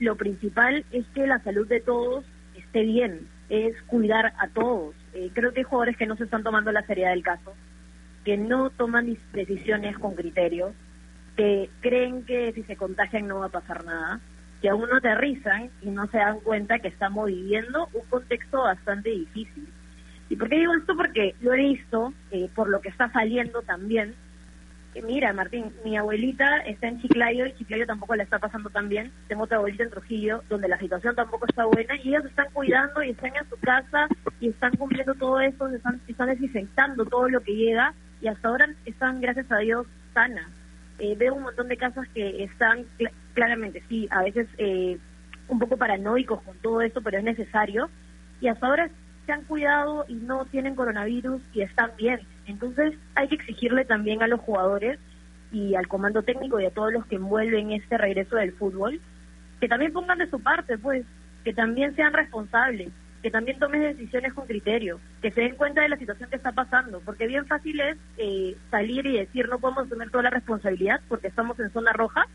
lo 0.00 0.16
principal 0.16 0.84
es 0.90 1.06
que 1.14 1.28
la 1.28 1.38
salud 1.44 1.68
de 1.68 1.78
todos 1.78 2.24
esté 2.56 2.82
bien, 2.82 3.28
es 3.48 3.80
cuidar 3.82 4.32
a 4.40 4.48
todos. 4.48 4.96
Eh, 5.14 5.30
creo 5.32 5.52
que 5.52 5.60
hay 5.60 5.64
jugadores 5.64 5.96
que 5.96 6.06
no 6.06 6.16
se 6.16 6.24
están 6.24 6.42
tomando 6.42 6.72
la 6.72 6.86
seriedad 6.86 7.10
del 7.10 7.22
caso 7.22 7.54
que 8.24 8.36
no 8.38 8.70
toman 8.70 9.16
decisiones 9.32 9.98
con 9.98 10.14
criterio, 10.14 10.72
que 11.36 11.68
creen 11.80 12.24
que 12.24 12.52
si 12.54 12.62
se 12.62 12.76
contagian 12.76 13.28
no 13.28 13.40
va 13.40 13.46
a 13.46 13.50
pasar 13.50 13.84
nada, 13.84 14.20
que 14.62 14.70
aún 14.70 14.88
no 14.88 14.96
aterrizan 14.96 15.70
y 15.82 15.90
no 15.90 16.06
se 16.08 16.16
dan 16.16 16.40
cuenta 16.40 16.78
que 16.78 16.88
estamos 16.88 17.26
viviendo 17.26 17.88
un 17.92 18.04
contexto 18.08 18.62
bastante 18.62 19.10
difícil. 19.10 19.68
¿Y 20.30 20.36
por 20.36 20.48
qué 20.48 20.58
digo 20.58 20.74
esto? 20.74 20.96
Porque 20.96 21.34
lo 21.42 21.52
he 21.52 21.58
visto, 21.58 22.14
eh, 22.30 22.48
por 22.54 22.70
lo 22.70 22.80
que 22.80 22.88
está 22.88 23.12
saliendo 23.12 23.60
también. 23.62 24.14
Mira, 25.02 25.32
Martín, 25.32 25.72
mi 25.84 25.96
abuelita 25.96 26.58
está 26.58 26.88
en 26.88 27.00
Chiclayo 27.00 27.46
y 27.46 27.54
Chiclayo 27.54 27.86
tampoco 27.86 28.14
la 28.14 28.22
está 28.22 28.38
pasando 28.38 28.70
tan 28.70 28.88
bien. 28.88 29.10
Tengo 29.28 29.44
otra 29.44 29.56
abuelita 29.56 29.84
en 29.84 29.90
Trujillo, 29.90 30.42
donde 30.48 30.68
la 30.68 30.78
situación 30.78 31.14
tampoco 31.14 31.46
está 31.46 31.64
buena 31.64 31.96
y 31.96 32.08
ellos 32.08 32.24
están 32.24 32.46
cuidando 32.52 33.02
y 33.02 33.10
están 33.10 33.34
en 33.34 33.48
su 33.48 33.56
casa 33.58 34.06
y 34.40 34.48
están 34.48 34.72
cumpliendo 34.76 35.14
todo 35.14 35.40
eso, 35.40 35.68
están, 35.68 36.00
están 36.06 36.28
desinfectando 36.28 37.04
todo 37.06 37.28
lo 37.28 37.40
que 37.40 37.54
llega 37.54 37.94
y 38.20 38.28
hasta 38.28 38.48
ahora 38.48 38.68
están, 38.84 39.20
gracias 39.20 39.50
a 39.50 39.58
Dios, 39.58 39.86
sanas. 40.12 40.46
Eh, 40.98 41.16
veo 41.18 41.34
un 41.34 41.42
montón 41.42 41.68
de 41.68 41.76
casos 41.76 42.06
que 42.14 42.44
están 42.44 42.86
claramente, 43.34 43.82
sí, 43.88 44.06
a 44.10 44.22
veces 44.22 44.48
eh, 44.58 44.98
un 45.48 45.58
poco 45.58 45.76
paranoicos 45.76 46.40
con 46.42 46.56
todo 46.58 46.80
esto, 46.82 47.02
pero 47.02 47.18
es 47.18 47.24
necesario. 47.24 47.90
Y 48.40 48.48
hasta 48.48 48.66
ahora 48.66 48.88
se 49.26 49.32
han 49.32 49.42
cuidado 49.44 50.04
y 50.08 50.14
no 50.14 50.44
tienen 50.46 50.74
coronavirus 50.74 51.42
y 51.52 51.62
están 51.62 51.90
bien. 51.96 52.20
Entonces 52.46 52.94
hay 53.14 53.28
que 53.28 53.36
exigirle 53.36 53.84
también 53.84 54.22
a 54.22 54.28
los 54.28 54.40
jugadores 54.40 54.98
y 55.52 55.74
al 55.74 55.88
comando 55.88 56.22
técnico 56.22 56.60
y 56.60 56.66
a 56.66 56.70
todos 56.70 56.92
los 56.92 57.06
que 57.06 57.16
envuelven 57.16 57.72
este 57.72 57.96
regreso 57.96 58.36
del 58.36 58.52
fútbol, 58.52 59.00
que 59.60 59.68
también 59.68 59.92
pongan 59.92 60.18
de 60.18 60.30
su 60.30 60.40
parte, 60.42 60.78
pues, 60.78 61.04
que 61.44 61.54
también 61.54 61.94
sean 61.94 62.12
responsables 62.12 62.90
que 63.24 63.30
también 63.30 63.58
tomes 63.58 63.80
decisiones 63.80 64.34
con 64.34 64.46
criterio, 64.46 65.00
que 65.22 65.30
se 65.30 65.40
den 65.40 65.56
cuenta 65.56 65.80
de 65.80 65.88
la 65.88 65.96
situación 65.96 66.28
que 66.28 66.36
está 66.36 66.52
pasando, 66.52 67.00
porque 67.00 67.26
bien 67.26 67.46
fácil 67.46 67.80
es 67.80 67.96
eh, 68.18 68.54
salir 68.70 69.06
y 69.06 69.16
decir 69.16 69.48
no 69.48 69.58
podemos 69.58 69.88
tener 69.88 70.10
toda 70.10 70.24
la 70.24 70.30
responsabilidad 70.30 71.00
porque 71.08 71.28
estamos 71.28 71.58
en 71.58 71.70
zona 71.70 71.94
roja, 71.94 72.26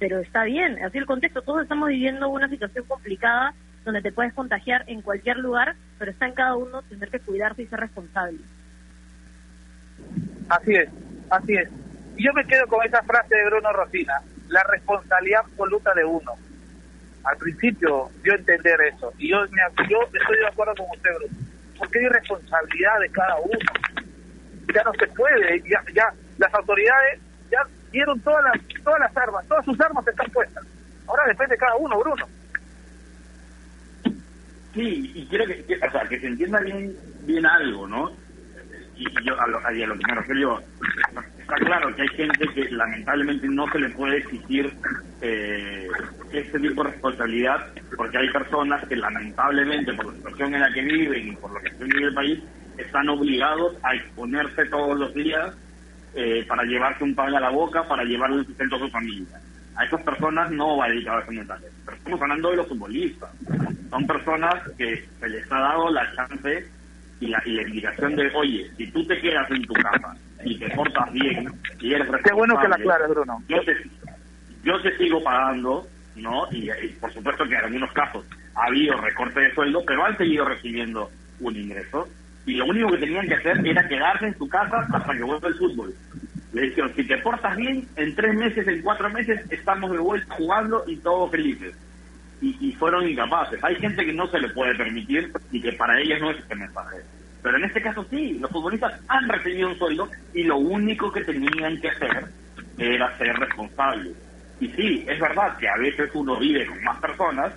pero 0.00 0.18
está 0.18 0.42
bien, 0.42 0.84
así 0.84 0.98
el 0.98 1.06
contexto, 1.06 1.42
todos 1.42 1.62
estamos 1.62 1.90
viviendo 1.90 2.28
una 2.28 2.48
situación 2.48 2.84
complicada 2.86 3.54
donde 3.84 4.02
te 4.02 4.10
puedes 4.10 4.34
contagiar 4.34 4.82
en 4.88 5.00
cualquier 5.02 5.36
lugar, 5.36 5.76
pero 6.00 6.10
está 6.10 6.26
en 6.26 6.34
cada 6.34 6.56
uno 6.56 6.82
tener 6.82 7.08
que 7.08 7.20
cuidarse 7.20 7.62
y 7.62 7.66
ser 7.68 7.78
responsable. 7.78 8.38
Así 10.48 10.74
es, 10.74 10.88
así 11.30 11.54
es. 11.54 11.68
Y 12.16 12.24
yo 12.24 12.32
me 12.32 12.44
quedo 12.44 12.66
con 12.66 12.84
esa 12.84 13.02
frase 13.02 13.34
de 13.34 13.46
Bruno 13.46 13.72
Rosina, 13.72 14.14
la 14.48 14.62
responsabilidad 14.70 15.40
absoluta 15.40 15.94
de 15.94 16.04
uno 16.04 16.32
al 17.24 17.36
principio 17.36 18.06
a 18.06 18.34
entender 18.34 18.80
eso. 18.92 19.12
Y 19.18 19.30
yo, 19.30 19.44
yo 19.88 19.98
estoy 20.12 20.38
de 20.38 20.46
acuerdo 20.46 20.74
con 20.74 20.86
usted, 20.90 21.10
Bruno, 21.16 21.34
porque 21.78 21.98
hay 21.98 22.08
responsabilidad 22.08 23.00
de 23.00 23.10
cada 23.10 23.36
uno. 23.36 23.58
Ya 24.74 24.82
no 24.84 24.92
se 24.92 25.06
puede, 25.08 25.62
ya, 25.68 25.82
ya 25.94 26.12
las 26.38 26.54
autoridades 26.54 27.20
ya 27.50 27.58
dieron 27.90 28.18
todas 28.20 28.42
las, 28.44 28.82
todas 28.82 29.00
las 29.00 29.16
armas, 29.16 29.46
todas 29.46 29.64
sus 29.64 29.80
armas 29.80 30.06
están 30.06 30.30
puestas. 30.30 30.64
Ahora 31.06 31.24
depende 31.26 31.54
de 31.54 31.58
cada 31.58 31.76
uno, 31.76 31.98
Bruno. 31.98 32.26
Sí, 34.74 35.12
y 35.14 35.26
quiero 35.26 35.46
que, 35.46 35.64
o 35.86 35.90
sea, 35.90 36.08
que 36.08 36.18
se 36.18 36.26
entienda 36.26 36.60
bien, 36.60 36.96
bien 37.24 37.44
algo, 37.44 37.86
¿no? 37.86 38.12
Y, 38.96 39.04
yo 39.24 39.40
a 39.40 39.46
lo, 39.46 39.58
a 39.58 39.72
lo 39.72 39.98
que 39.98 40.06
me 40.06 40.14
refiero, 40.14 40.60
está 41.38 41.54
claro 41.56 41.94
que 41.94 42.02
hay 42.02 42.08
gente 42.08 42.48
que 42.54 42.70
lamentablemente 42.70 43.48
no 43.48 43.66
se 43.70 43.78
le 43.78 43.90
puede 43.90 44.18
exigir 44.18 44.72
eh, 45.20 45.88
este 46.32 46.58
tipo 46.58 46.82
de 46.82 46.90
responsabilidad 46.90 47.66
porque 47.96 48.18
hay 48.18 48.30
personas 48.30 48.86
que 48.88 48.96
lamentablemente 48.96 49.92
por 49.94 50.06
la 50.06 50.12
situación 50.14 50.54
en 50.54 50.60
la 50.60 50.72
que 50.72 50.82
viven 50.82 51.28
y 51.28 51.36
por 51.36 51.52
lo 51.52 51.60
que 51.60 51.70
vive 51.84 52.08
el 52.08 52.14
país 52.14 52.40
están 52.78 53.08
obligados 53.08 53.76
a 53.82 53.94
exponerse 53.94 54.64
todos 54.66 54.98
los 54.98 55.14
días 55.14 55.54
eh, 56.14 56.44
para 56.46 56.64
llevarse 56.64 57.04
un 57.04 57.14
pan 57.14 57.34
a 57.34 57.40
la 57.40 57.50
boca, 57.50 57.86
para 57.88 58.04
llevarle 58.04 58.40
el 58.40 58.46
sustento 58.46 58.76
a 58.76 58.80
su 58.80 58.88
familia. 58.90 59.40
A 59.76 59.84
esas 59.84 60.02
personas 60.02 60.50
no 60.50 60.76
va 60.76 60.88
dedicado 60.88 61.20
ese 61.20 61.32
mensaje. 61.32 61.64
Pero 61.84 61.96
estamos 61.96 62.20
hablando 62.20 62.50
de 62.50 62.56
los 62.56 62.68
futbolistas. 62.68 63.30
Son 63.88 64.06
personas 64.06 64.54
que 64.76 65.08
se 65.18 65.28
les 65.28 65.50
ha 65.50 65.58
dado 65.58 65.90
la 65.90 66.12
chance 66.14 66.68
y 67.22 67.28
la, 67.28 67.40
y 67.46 67.52
la 67.52 67.62
indicación 67.62 68.16
de, 68.16 68.28
oye, 68.34 68.68
si 68.76 68.90
tú 68.90 69.06
te 69.06 69.20
quedas 69.20 69.48
en 69.52 69.62
tu 69.62 69.74
casa 69.74 70.16
y 70.44 70.58
te 70.58 70.68
portas 70.70 71.12
bien 71.12 71.46
y 71.78 71.94
eres. 71.94 72.08
Qué 72.24 72.32
bueno 72.32 72.58
que 72.60 72.66
la 72.66 72.74
aclares, 72.74 73.08
Bruno. 73.10 73.40
Yo 73.48 73.60
te, 73.62 73.76
yo 74.64 74.82
te 74.82 74.96
sigo 74.98 75.22
pagando, 75.22 75.86
¿no? 76.16 76.48
Y, 76.50 76.68
por 77.00 77.12
supuesto 77.12 77.44
que 77.44 77.54
en 77.54 77.64
algunos 77.64 77.92
casos 77.92 78.24
ha 78.56 78.66
habido 78.66 79.00
recorte 79.00 79.38
de 79.38 79.54
sueldo, 79.54 79.84
pero 79.86 80.04
han 80.04 80.18
seguido 80.18 80.44
recibiendo 80.46 81.10
un 81.38 81.56
ingreso. 81.56 82.08
Y 82.44 82.54
lo 82.54 82.66
único 82.66 82.90
que 82.90 82.98
tenían 82.98 83.28
que 83.28 83.34
hacer 83.34 83.64
era 83.64 83.86
quedarse 83.86 84.26
en 84.26 84.36
su 84.36 84.48
casa 84.48 84.84
hasta 84.92 85.14
que 85.14 85.22
vuelva 85.22 85.46
el 85.46 85.54
fútbol. 85.54 85.94
Le 86.52 86.62
dijeron, 86.62 86.92
si 86.96 87.06
te 87.06 87.18
portas 87.18 87.56
bien, 87.56 87.86
en 87.94 88.16
tres 88.16 88.34
meses, 88.34 88.66
en 88.66 88.82
cuatro 88.82 89.08
meses, 89.10 89.40
estamos 89.48 89.92
de 89.92 89.98
vuelta 89.98 90.34
jugando 90.34 90.82
y 90.88 90.96
todos 90.96 91.30
felices. 91.30 91.72
Y, 92.42 92.56
y 92.60 92.72
fueron 92.74 93.08
incapaces. 93.08 93.62
Hay 93.64 93.76
gente 93.76 94.04
que 94.04 94.12
no 94.12 94.26
se 94.26 94.38
le 94.38 94.50
puede 94.50 94.74
permitir 94.74 95.32
y 95.50 95.62
que 95.62 95.72
para 95.72 95.98
ellas 95.98 96.20
no 96.20 96.30
es 96.30 96.38
este 96.38 96.54
mensaje. 96.56 96.98
Pero 97.42 97.56
en 97.56 97.64
este 97.64 97.82
caso 97.82 98.04
sí, 98.10 98.38
los 98.38 98.50
futbolistas 98.50 99.00
han 99.08 99.28
recibido 99.28 99.68
un 99.68 99.78
sueldo 99.78 100.10
y 100.34 100.44
lo 100.44 100.58
único 100.58 101.10
que 101.10 101.24
tenían 101.24 101.80
que 101.80 101.88
hacer 101.88 102.26
era 102.78 103.16
ser 103.18 103.34
responsables. 103.36 104.16
Y 104.60 104.68
sí, 104.68 105.04
es 105.08 105.18
verdad 105.18 105.56
que 105.56 105.68
a 105.68 105.76
veces 105.76 106.10
uno 106.14 106.38
vive 106.38 106.66
con 106.66 106.82
más 106.84 107.00
personas 107.00 107.52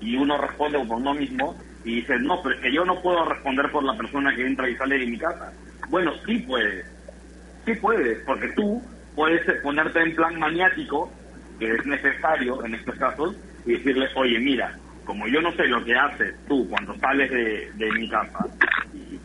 y 0.00 0.16
uno 0.16 0.36
responde 0.38 0.78
por 0.86 0.96
uno 0.96 1.14
mismo 1.14 1.56
y 1.84 1.96
dice, 1.96 2.18
no, 2.18 2.42
pero 2.42 2.56
es 2.56 2.60
que 2.60 2.72
yo 2.72 2.84
no 2.84 3.00
puedo 3.00 3.24
responder 3.24 3.70
por 3.70 3.84
la 3.84 3.96
persona 3.96 4.34
que 4.34 4.46
entra 4.46 4.68
y 4.68 4.76
sale 4.76 4.98
de 4.98 5.06
mi 5.06 5.18
casa. 5.18 5.52
Bueno, 5.88 6.12
sí 6.26 6.38
puedes, 6.40 6.84
sí 7.64 7.74
puedes, 7.76 8.18
porque 8.24 8.48
tú 8.56 8.82
puedes 9.14 9.40
ponerte 9.62 10.00
en 10.00 10.14
plan 10.14 10.38
maniático, 10.38 11.10
que 11.58 11.72
es 11.72 11.86
necesario 11.86 12.64
en 12.64 12.74
estos 12.74 12.96
casos, 12.96 13.36
y 13.68 13.72
decirle, 13.74 14.08
oye, 14.16 14.38
mira, 14.40 14.74
como 15.04 15.28
yo 15.28 15.42
no 15.42 15.52
sé 15.52 15.66
lo 15.66 15.84
que 15.84 15.94
haces 15.94 16.34
tú 16.48 16.66
cuando 16.70 16.96
sales 16.96 17.30
de, 17.30 17.70
de 17.74 17.92
mi 17.92 18.08
casa, 18.08 18.46
y, 18.94 19.18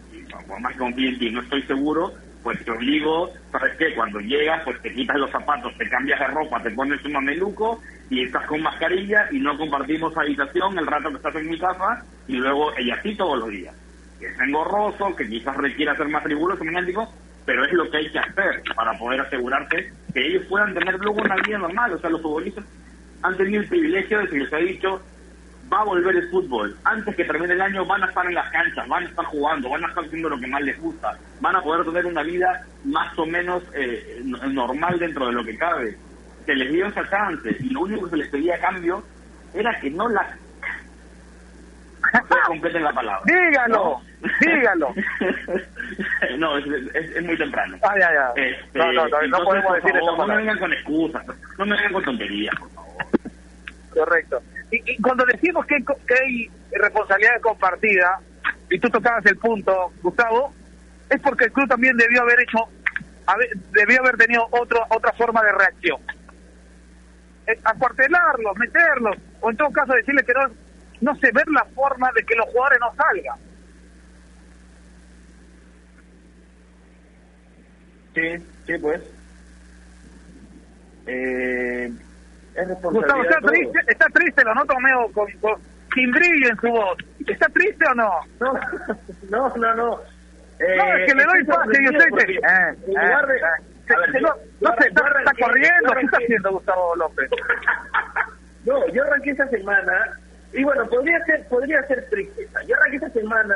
por 0.45 0.59
más 0.59 0.73
que 0.73 0.79
confíe 0.79 1.09
en 1.09 1.19
ti, 1.19 1.29
no 1.29 1.41
estoy 1.41 1.61
seguro, 1.63 2.11
pues 2.43 2.63
te 2.65 2.71
obligo, 2.71 3.31
¿sabes 3.53 3.77
qué? 3.77 3.95
Cuando 3.95 4.19
llegas, 4.19 4.61
pues 4.65 4.81
te 4.81 4.93
quitas 4.93 5.15
los 5.17 5.31
zapatos, 5.31 5.73
te 5.77 5.87
cambias 5.87 6.19
de 6.19 6.27
ropa, 6.27 6.61
te 6.61 6.71
pones 6.71 7.03
un 7.05 7.13
mameluco 7.13 7.81
y 8.09 8.23
estás 8.23 8.45
con 8.45 8.61
mascarilla 8.61 9.29
y 9.31 9.39
no 9.39 9.57
compartimos 9.57 10.15
habitación 10.17 10.77
el 10.77 10.87
rato 10.87 11.09
que 11.09 11.15
estás 11.15 11.35
en 11.35 11.49
mi 11.49 11.57
casa 11.57 12.03
y 12.27 12.33
luego, 12.33 12.73
y 12.77 12.91
así 12.91 13.15
todos 13.15 13.39
los 13.39 13.49
días. 13.49 13.73
Que 14.19 14.25
es 14.25 14.39
engorroso, 14.41 15.15
que 15.15 15.29
quizás 15.29 15.55
requiera 15.55 15.95
ser 15.95 16.09
más 16.09 16.23
riguroso, 16.23 16.65
digo, 16.85 17.07
pero 17.45 17.63
es 17.63 17.71
lo 17.71 17.89
que 17.89 17.97
hay 17.97 18.11
que 18.11 18.19
hacer 18.19 18.61
para 18.75 18.97
poder 18.97 19.21
asegurarse 19.21 19.93
que 20.13 20.27
ellos 20.27 20.43
puedan 20.49 20.73
tener 20.73 20.95
luego 20.99 21.21
una 21.21 21.35
vida 21.37 21.57
normal. 21.57 21.93
O 21.93 21.99
sea, 21.99 22.09
los 22.09 22.21
futbolistas 22.21 22.65
han 23.23 23.37
tenido 23.37 23.61
el 23.61 23.67
privilegio 23.67 24.19
de, 24.19 24.27
que 24.27 24.37
les 24.37 24.53
ha 24.53 24.57
dicho, 24.57 25.01
va 25.71 25.79
a 25.79 25.85
volver 25.85 26.15
el 26.15 26.29
fútbol. 26.29 26.77
Antes 26.83 27.15
que 27.15 27.25
termine 27.25 27.53
el 27.53 27.61
año 27.61 27.85
van 27.85 28.03
a 28.03 28.07
estar 28.07 28.25
en 28.25 28.35
las 28.35 28.51
canchas, 28.51 28.87
van 28.87 29.03
a 29.03 29.09
estar 29.09 29.25
jugando, 29.25 29.69
van 29.69 29.83
a 29.83 29.87
estar 29.87 30.03
haciendo 30.03 30.29
lo 30.29 30.39
que 30.39 30.47
más 30.47 30.61
les 30.61 30.79
gusta, 30.79 31.17
van 31.39 31.55
a 31.55 31.61
poder 31.61 31.85
tener 31.85 32.05
una 32.05 32.23
vida 32.23 32.65
más 32.85 33.17
o 33.17 33.25
menos 33.25 33.63
eh, 33.73 34.21
normal 34.23 34.99
dentro 34.99 35.27
de 35.27 35.33
lo 35.33 35.43
que 35.43 35.57
cabe. 35.57 35.97
Se 36.45 36.53
les 36.53 36.71
dio 36.71 36.85
esa 36.85 37.09
chance 37.09 37.55
y 37.59 37.69
lo 37.69 37.81
único 37.81 38.03
que 38.05 38.11
se 38.11 38.17
les 38.17 38.29
pedía 38.29 38.55
a 38.55 38.59
cambio 38.59 39.03
era 39.53 39.79
que 39.79 39.89
no 39.89 40.09
la... 40.09 40.37
completen 42.47 42.83
la 42.83 42.91
palabra. 42.91 43.21
Dígalo, 43.25 44.01
dígalo. 44.41 44.93
no, 46.37 46.57
es, 46.57 46.65
es, 46.93 47.15
es, 47.15 47.23
muy 47.23 47.37
temprano. 47.37 47.77
Ah, 47.81 47.93
ya, 47.97 48.09
ya. 48.13 48.43
Este, 48.43 48.79
no, 48.79 48.91
no, 48.91 49.07
no, 49.07 49.09
no 49.09 49.21
entonces, 49.21 49.45
podemos 49.45 49.67
por 49.67 49.75
decir 49.75 49.99
favor, 49.99 50.13
esa 50.13 50.17
No 50.17 50.27
me 50.27 50.35
vengan 50.35 50.59
con 50.59 50.73
excusas, 50.73 51.25
no 51.57 51.65
me 51.65 51.75
vengan 51.75 51.93
con 51.93 52.03
tonterías, 52.03 52.55
por 52.59 52.69
favor. 52.71 52.82
Correcto. 53.93 54.41
Y, 54.71 55.01
cuando 55.01 55.25
decimos 55.25 55.65
que, 55.65 55.77
que 56.07 56.13
hay 56.13 56.51
responsabilidad 56.71 57.41
compartida, 57.41 58.19
y 58.69 58.79
tú 58.79 58.89
tocabas 58.89 59.25
el 59.25 59.37
punto, 59.37 59.93
Gustavo, 60.01 60.53
es 61.09 61.21
porque 61.21 61.45
el 61.45 61.51
club 61.51 61.67
también 61.67 61.95
debió 61.95 62.21
haber 62.21 62.39
hecho, 62.41 62.67
debió 63.71 63.99
haber 63.99 64.17
tenido 64.17 64.47
otro, 64.51 64.83
otra 64.89 65.11
forma 65.13 65.43
de 65.43 65.51
reacción. 65.51 66.01
Eh, 67.45 67.59
Acuartelarlos, 67.63 68.57
meterlos, 68.57 69.17
o 69.41 69.51
en 69.51 69.57
todo 69.57 69.71
caso 69.71 69.93
decirle 69.93 70.23
que 70.23 70.33
no, 70.33 70.47
no 71.01 71.15
sé, 71.17 71.31
ver 71.33 71.47
la 71.49 71.65
forma 71.75 72.11
de 72.15 72.23
que 72.23 72.35
los 72.35 72.47
jugadores 72.47 72.79
no 72.79 72.95
salgan. 72.95 73.39
Sí, 78.15 78.45
sí, 78.65 78.73
pues. 78.79 79.01
Eh, 81.05 81.91
es 82.55 82.67
Gustavo, 82.81 83.23
¿está 83.23 83.39
triste? 83.41 83.79
¿Está 83.87 84.05
triste? 84.07 84.43
Lo 84.43 84.53
noto 84.55 84.79
medio 84.79 85.11
con, 85.13 85.31
con- 85.39 85.61
sin 85.93 86.11
brillo 86.11 86.49
en 86.49 86.57
su 86.59 86.67
voz. 86.69 86.97
¿Está 87.27 87.47
triste 87.49 87.85
o 87.89 87.93
no? 87.95 88.11
No, 88.39 88.53
no, 89.29 89.55
no, 89.57 89.75
no. 89.75 89.99
Eh, 90.59 90.75
No, 90.77 90.95
es 90.95 91.05
que 91.11 91.15
le 91.15 91.23
doy 91.23 91.43
pase 91.45 91.69
y 91.81 91.85
usted 91.87 91.99
sorprendido 91.99 91.99
dice... 91.99 92.09
porque 92.09 92.33
eh, 92.33 92.39
en 92.87 92.93
lugar 92.93 93.27
de- 93.27 93.35
eh, 93.35 93.39
eh. 93.39 93.93
a 93.93 93.99
ver, 93.99 94.11
Se- 94.11 94.19
yo- 94.21 94.35
no, 94.61 94.75
sé, 94.77 94.87
está, 94.87 95.01
arranqué- 95.01 95.19
está 95.19 95.33
yo 95.37 95.45
corriendo. 95.45 95.93
¿Qué 95.93 96.05
está 96.05 96.17
haciendo 96.17 96.51
Gustavo 96.51 96.95
López? 96.95 97.29
No, 98.65 98.87
yo 98.89 99.03
arranqué 99.03 99.31
esta 99.31 99.47
semana, 99.49 100.19
y 100.53 100.63
bueno, 100.63 100.87
podría 100.87 101.23
ser, 101.25 101.45
podría 101.47 101.83
ser 101.87 102.07
tristeza. 102.09 102.59
Yo 102.67 102.75
arranqué 102.77 102.95
esta 102.97 103.09
semana 103.09 103.55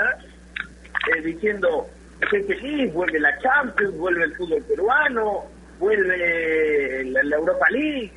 eh, 1.15 1.21
diciendo, 1.21 1.87
estoy 2.21 2.43
feliz, 2.43 2.93
vuelve 2.93 3.19
la 3.19 3.37
Champions, 3.39 3.95
vuelve 3.97 4.25
el 4.25 4.35
fútbol 4.35 4.61
peruano, 4.63 5.45
vuelve 5.79 7.03
la, 7.05 7.23
la 7.23 7.35
Europa 7.37 7.65
League. 7.69 8.11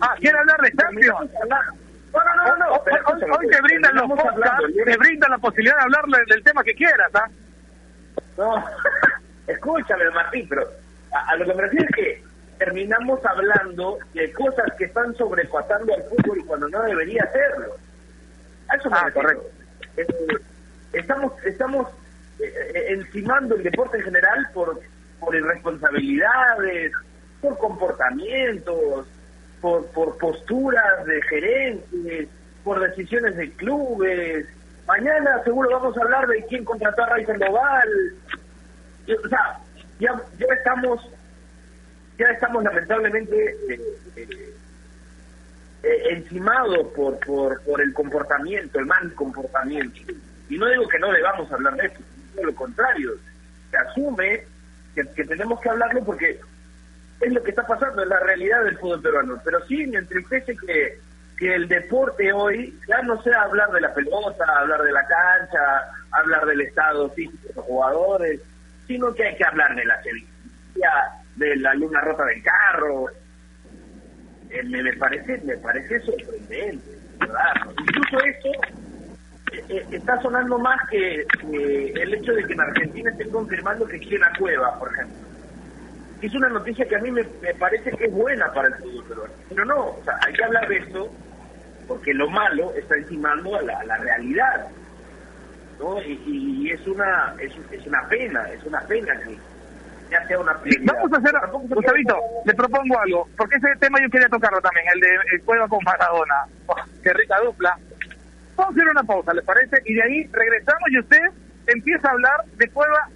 Ah, 0.00 0.14
¿quiere 0.18 0.38
hablar 0.38 0.60
de 0.60 0.72
Champions? 0.72 1.30
No, 1.48 2.20
no, 2.24 2.34
no, 2.44 2.56
no. 2.56 2.72
Hoy- 2.74 3.30
hoy, 3.38 3.48
te 3.48 3.60
brindan 3.62 3.94
los 3.96 4.08
podcasts, 4.08 4.64
te 4.84 4.96
brindan 4.96 5.30
la 5.30 5.38
posibilidad 5.38 5.76
de 5.76 5.82
hablarle 5.82 6.18
del 6.28 6.42
tema 6.44 6.62
que 6.62 6.74
quieras, 6.74 7.10
¿ah? 7.14 7.28
No, 8.36 8.64
escúchame, 9.46 10.10
Martín, 10.10 10.46
pero 10.48 10.68
a, 11.12 11.30
a 11.30 11.36
lo 11.36 11.44
que 11.46 11.54
me 11.54 11.62
refiero 11.62 11.86
es 11.88 11.94
que 11.96 12.22
terminamos 12.58 13.24
hablando 13.24 13.98
de 14.12 14.32
cosas 14.32 14.66
que 14.78 14.84
están 14.84 15.14
sobrepasando 15.16 15.94
al 15.94 16.02
fútbol 16.04 16.44
cuando 16.46 16.68
no 16.68 16.82
debería 16.82 17.22
hacerlo. 17.24 17.76
A 18.68 18.76
eso 18.76 18.90
me 18.90 18.96
Ah, 18.98 19.10
correcto. 19.12 19.44
Eh, 19.96 20.06
estamos 20.92 21.32
estamos 21.44 21.88
eh, 22.40 22.44
eh, 22.74 22.84
encimando 22.90 23.54
el 23.56 23.62
deporte 23.62 23.98
en 23.98 24.04
general 24.04 24.48
por, 24.54 24.80
por 25.20 25.34
irresponsabilidades, 25.34 26.92
por 27.40 27.58
comportamientos, 27.58 29.06
por, 29.64 29.86
por 29.92 30.18
posturas 30.18 31.06
de 31.06 31.22
gerentes, 31.22 32.28
por 32.62 32.80
decisiones 32.80 33.34
de 33.34 33.50
clubes. 33.52 34.46
Mañana 34.86 35.42
seguro 35.42 35.70
vamos 35.70 35.96
a 35.96 36.02
hablar 36.02 36.26
de 36.26 36.44
quién 36.44 36.66
contrató 36.66 37.02
a 37.02 37.06
Ray 37.06 37.24
Sandoval. 37.24 37.88
O 39.08 39.28
sea, 39.30 39.58
ya, 39.98 40.22
ya 40.38 40.54
estamos 40.54 41.00
ya 42.18 42.26
estamos 42.26 42.62
lamentablemente 42.62 43.56
eh, 43.70 43.80
eh, 44.16 44.54
eh, 45.82 46.02
encimados 46.10 46.88
por, 46.94 47.18
por, 47.20 47.62
por 47.62 47.80
el 47.80 47.94
comportamiento, 47.94 48.78
el 48.78 48.84
mal 48.84 49.14
comportamiento. 49.14 49.98
Y 50.50 50.58
no 50.58 50.68
digo 50.68 50.86
que 50.88 50.98
no 50.98 51.10
debamos 51.10 51.50
hablar 51.50 51.74
de 51.76 51.86
esto, 51.86 52.00
sino 52.34 52.48
lo 52.48 52.54
contrario. 52.54 53.12
Se 53.70 53.78
asume 53.78 54.42
que 54.94 55.24
tenemos 55.24 55.58
que 55.60 55.70
hablarlo 55.70 56.04
porque 56.04 56.38
es 57.20 57.32
lo 57.32 57.42
que 57.42 57.50
está 57.50 57.66
pasando, 57.66 58.02
es 58.02 58.08
la 58.08 58.20
realidad 58.20 58.64
del 58.64 58.78
fútbol 58.78 59.02
peruano. 59.02 59.40
Pero 59.44 59.64
sí 59.66 59.86
me 59.86 59.98
entristece 59.98 60.56
que, 60.56 60.98
que 61.36 61.54
el 61.54 61.68
deporte 61.68 62.32
hoy 62.32 62.78
ya 62.88 63.02
no 63.02 63.22
sea 63.22 63.42
hablar 63.42 63.70
de 63.70 63.80
la 63.80 63.94
pelota, 63.94 64.44
hablar 64.58 64.82
de 64.82 64.92
la 64.92 65.06
cancha, 65.06 65.92
hablar 66.10 66.46
del 66.46 66.60
estado 66.62 67.10
físico 67.10 67.48
de 67.48 67.54
los 67.54 67.64
jugadores, 67.64 68.40
sino 68.86 69.14
que 69.14 69.24
hay 69.24 69.36
que 69.36 69.44
hablar 69.44 69.74
de 69.74 69.84
la 69.84 70.02
sevilla, 70.02 70.90
de 71.36 71.56
la 71.56 71.74
luna 71.74 72.00
rota 72.00 72.24
del 72.24 72.42
carro. 72.42 73.06
Eh, 74.50 74.62
me, 74.64 74.82
me 74.82 74.92
parece 74.94 75.40
me 75.44 75.56
parece 75.56 76.00
sorprendente, 76.00 76.90
¿verdad? 77.18 77.54
Incluso 77.78 78.24
esto 78.24 78.50
eh, 79.52 79.64
eh, 79.68 79.86
está 79.92 80.20
sonando 80.20 80.58
más 80.58 80.78
que, 80.90 81.24
el 81.52 82.14
hecho 82.14 82.32
de 82.32 82.44
que 82.44 82.52
en 82.52 82.60
Argentina 82.60 83.10
estén 83.10 83.30
confirmando 83.30 83.86
que 83.86 83.98
quieren 83.98 84.24
a 84.24 84.38
Cueva, 84.38 84.78
por 84.78 84.92
ejemplo. 84.92 85.33
Es 86.24 86.34
una 86.34 86.48
noticia 86.48 86.86
que 86.88 86.96
a 86.96 87.00
mí 87.00 87.10
me, 87.10 87.22
me 87.42 87.52
parece 87.54 87.90
que 87.90 88.06
es 88.06 88.12
buena 88.12 88.50
para 88.54 88.68
el 88.68 88.74
fútbol 88.76 89.04
peruano. 89.04 89.34
Pero 89.50 89.64
no, 89.66 89.86
o 89.88 90.02
sea, 90.04 90.14
hay 90.26 90.32
que 90.32 90.44
hablar 90.44 90.66
de 90.68 90.76
esto 90.78 91.12
porque 91.86 92.14
lo 92.14 92.30
malo 92.30 92.72
está 92.74 92.96
encimando 92.96 93.54
a 93.56 93.62
la, 93.62 93.78
a 93.80 93.84
la 93.84 93.96
realidad. 93.98 94.66
¿no? 95.78 96.00
Y, 96.00 96.18
y 96.24 96.70
es 96.70 96.86
una 96.86 97.34
es, 97.38 97.52
es 97.70 97.86
una 97.86 98.08
pena, 98.08 98.48
es 98.48 98.64
una 98.64 98.80
pena 98.86 99.20
que 99.20 99.36
ya 100.10 100.26
sea 100.26 100.38
una 100.38 100.56
prioridad. 100.60 100.94
Vamos 100.94 101.12
a 101.12 101.16
hacer, 101.18 101.34
Gustavito, 101.68 102.16
le 102.46 102.54
propongo 102.54 102.98
algo, 103.00 103.28
porque 103.36 103.56
ese 103.56 103.68
tema 103.80 103.98
yo 104.00 104.08
quería 104.08 104.28
tocarlo 104.28 104.62
también, 104.62 104.86
el 104.94 105.00
de 105.00 105.08
el 105.30 105.42
juego 105.44 105.68
con 105.68 105.84
Maradona. 105.84 106.46
Oh, 106.68 106.76
qué 107.02 107.12
rica 107.12 107.36
dupla. 107.44 107.76
Vamos 108.56 108.74
a 108.74 108.80
hacer 108.80 108.88
una 108.90 109.02
pausa, 109.02 109.34
¿le 109.34 109.42
parece? 109.42 109.76
Y 109.84 109.92
de 109.92 110.02
ahí 110.02 110.26
regresamos 110.32 110.88
y 110.90 110.98
usted 111.00 111.22
empieza 111.66 112.08
a 112.08 112.12
hablar 112.12 112.44
de 112.56 112.68
Cueva 112.70 113.10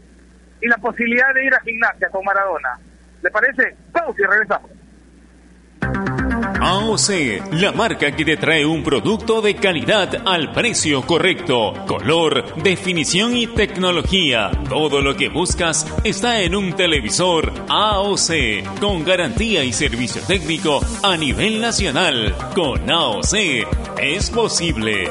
y 0.61 0.69
la 0.69 0.77
posibilidad 0.77 1.33
de 1.33 1.47
ir 1.47 1.55
a 1.55 1.61
gimnasia 1.61 2.11
con 2.11 2.23
Maradona. 2.25 2.79
¿Le 3.23 3.31
parece? 3.31 3.77
Pausa 3.93 4.23
y 4.23 4.25
regresamos. 4.25 4.71
AOC, 6.61 7.53
la 7.53 7.73
marca 7.73 8.15
que 8.15 8.25
te 8.25 8.37
trae 8.37 8.67
un 8.67 8.83
producto 8.83 9.41
de 9.41 9.55
calidad 9.55 10.23
al 10.27 10.53
precio 10.53 11.03
correcto. 11.03 11.73
Color, 11.87 12.63
definición 12.63 13.37
y 13.37 13.47
tecnología. 13.47 14.51
Todo 14.69 15.01
lo 15.01 15.17
que 15.17 15.29
buscas 15.29 15.87
está 16.05 16.43
en 16.43 16.57
un 16.57 16.75
televisor 16.75 17.53
AOC, 17.69 18.81
con 18.81 19.05
garantía 19.05 19.63
y 19.65 19.73
servicio 19.73 20.21
técnico 20.27 20.81
a 21.03 21.17
nivel 21.17 21.61
nacional. 21.61 22.35
Con 22.55 22.91
AOC 22.91 23.35
es 23.99 24.31
posible. 24.31 25.11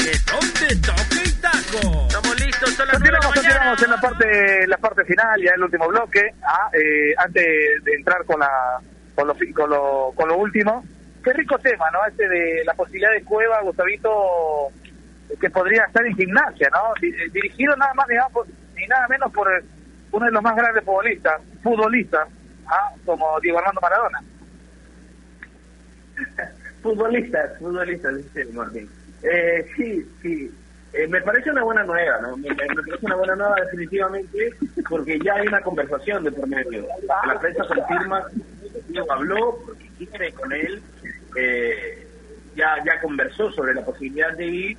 son 2.81 2.87
las 2.87 2.99
nueve 2.99 3.05
de 3.05 3.11
la 3.11 3.19
Continuamos, 3.19 3.33
mañana. 3.33 3.71
continuamos 3.71 3.83
en 3.83 3.89
la 3.89 4.01
parte, 4.01 4.67
la 4.67 4.77
parte 4.77 5.05
final, 5.05 5.41
ya 5.41 5.51
el 5.55 5.63
último 5.63 5.87
bloque. 5.87 6.33
Ah, 6.43 6.69
eh, 6.73 7.13
antes 7.17 7.45
de 7.83 7.93
entrar 7.93 8.23
con 8.25 8.39
la 8.39 8.49
con 9.15 9.27
lo, 9.27 9.35
con 9.53 9.69
lo, 9.69 10.11
con 10.15 10.29
lo 10.29 10.37
último. 10.37 10.83
Qué 11.23 11.33
rico 11.33 11.57
tema, 11.59 11.85
¿no? 11.91 11.99
Este 12.07 12.27
de 12.27 12.63
la 12.65 12.73
posibilidad 12.73 13.11
de 13.11 13.23
Cueva, 13.23 13.61
Gustavito, 13.61 14.69
que 15.39 15.49
podría 15.51 15.83
estar 15.83 16.03
en 16.05 16.15
gimnasia, 16.15 16.69
¿no? 16.71 16.93
Eh, 17.05 17.29
Dirigido 17.31 17.75
nada 17.75 17.93
más 17.93 18.07
ni 18.07 18.15
nada, 18.15 18.29
por- 18.29 18.47
ni 18.75 18.87
nada 18.87 19.07
menos 19.07 19.31
por 19.31 19.47
eh, 19.53 19.63
uno 20.11 20.25
de 20.25 20.31
los 20.31 20.41
más 20.41 20.55
grandes 20.55 20.83
futbolistas, 20.83 21.39
futbolistas, 21.61 22.27
ah, 22.67 22.91
como 23.05 23.39
Diego 23.41 23.59
Armando 23.59 23.81
Maradona. 23.81 24.19
Futbolistas, 26.81 27.59
futbolistas, 27.59 28.17
dice 28.17 28.45
Martín. 28.53 28.89
Eh, 29.21 29.67
sí, 29.77 30.03
sí. 30.23 30.51
Eh, 30.93 31.07
me 31.07 31.21
parece 31.21 31.51
una 31.51 31.63
buena 31.63 31.83
nueva, 31.83 32.19
¿no? 32.21 32.37
Me, 32.37 32.53
parece 32.53 33.05
una 33.05 33.15
buena 33.15 33.35
nueva 33.35 33.55
definitivamente, 33.61 34.53
porque 34.89 35.17
ya 35.19 35.35
hay 35.35 35.47
una 35.47 35.61
conversación 35.61 36.23
de 36.23 36.31
por 36.31 36.47
medio. 36.47 36.85
La 37.27 37.39
prensa 37.39 37.65
confirma, 37.65 38.25
habló, 39.09 39.57
porque 39.65 39.89
quiere 39.97 40.33
con 40.33 40.51
él, 40.51 40.81
eh, 41.37 42.07
ya, 42.55 42.75
ya 42.85 42.99
conversó 42.99 43.51
sobre 43.51 43.73
la 43.73 43.85
posibilidad 43.85 44.35
de 44.35 44.45
ir, 44.45 44.77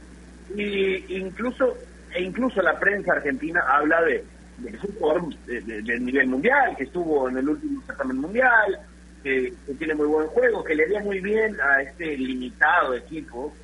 y 0.54 1.16
incluso, 1.16 1.78
e 2.14 2.22
incluso 2.22 2.60
la 2.60 2.78
prensa 2.78 3.12
argentina 3.12 3.62
habla 3.66 4.02
de, 4.02 4.22
de 4.58 4.72
que 4.72 5.60
del 5.82 6.04
nivel 6.04 6.26
mundial, 6.28 6.76
que 6.76 6.84
estuvo 6.84 7.26
en 7.30 7.38
el 7.38 7.48
último 7.48 7.82
certamen 7.86 8.18
mundial, 8.18 8.80
que, 9.22 9.54
que 9.66 9.74
tiene 9.74 9.94
muy 9.94 10.08
buen 10.08 10.26
juego, 10.26 10.62
que 10.62 10.74
le 10.74 10.84
haría 10.84 11.00
muy 11.00 11.20
bien 11.20 11.56
a 11.58 11.80
este 11.80 12.18
limitado 12.18 12.92
equipo, 12.94 13.54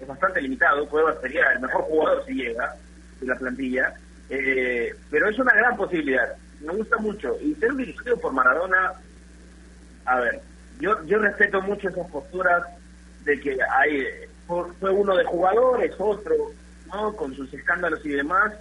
es 0.00 0.06
bastante 0.06 0.40
limitado, 0.40 0.88
Cuevas 0.88 1.16
sería 1.20 1.52
el 1.52 1.60
mejor 1.60 1.82
jugador 1.82 2.24
si 2.26 2.34
llega 2.34 2.74
de 3.20 3.26
la 3.26 3.36
plantilla, 3.36 3.94
eh, 4.28 4.94
pero 5.10 5.28
es 5.28 5.38
una 5.38 5.54
gran 5.54 5.76
posibilidad, 5.76 6.34
me 6.60 6.74
gusta 6.74 6.96
mucho, 6.98 7.36
y 7.40 7.54
ser 7.54 7.74
dirigido 7.74 8.16
por 8.18 8.32
Maradona, 8.32 8.92
a 10.06 10.20
ver, 10.20 10.40
yo, 10.78 11.04
yo 11.04 11.18
respeto 11.18 11.60
mucho 11.62 11.88
esas 11.88 12.10
posturas 12.10 12.64
de 13.24 13.38
que 13.40 13.58
hay, 13.78 14.06
fue 14.46 14.90
uno 14.90 15.16
de 15.16 15.24
jugadores, 15.24 15.92
otro, 15.98 16.34
¿no? 16.92 17.14
con 17.14 17.34
sus 17.34 17.52
escándalos 17.52 18.04
y 18.04 18.10
demás, 18.10 18.52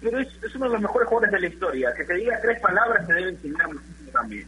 pero 0.00 0.18
es, 0.18 0.28
es 0.42 0.54
uno 0.56 0.66
de 0.66 0.72
los 0.72 0.82
mejores 0.82 1.08
jugadores 1.08 1.32
de 1.32 1.40
la 1.40 1.54
historia, 1.54 1.94
que 1.94 2.04
te 2.04 2.14
diga 2.14 2.38
tres 2.42 2.60
palabras 2.60 3.06
te 3.06 3.14
debe 3.14 3.30
enseñar 3.30 3.68
muchísimo 3.68 4.10
también. 4.12 4.46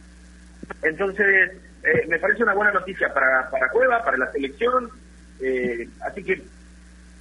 Entonces, 0.81 1.51
eh, 1.83 2.05
me 2.07 2.19
parece 2.19 2.43
una 2.43 2.53
buena 2.53 2.71
noticia 2.71 3.13
para, 3.13 3.49
para 3.49 3.69
Cueva, 3.69 4.03
para 4.03 4.17
la 4.17 4.31
selección. 4.31 4.89
Eh, 5.41 5.87
así 6.01 6.23
que, 6.23 6.41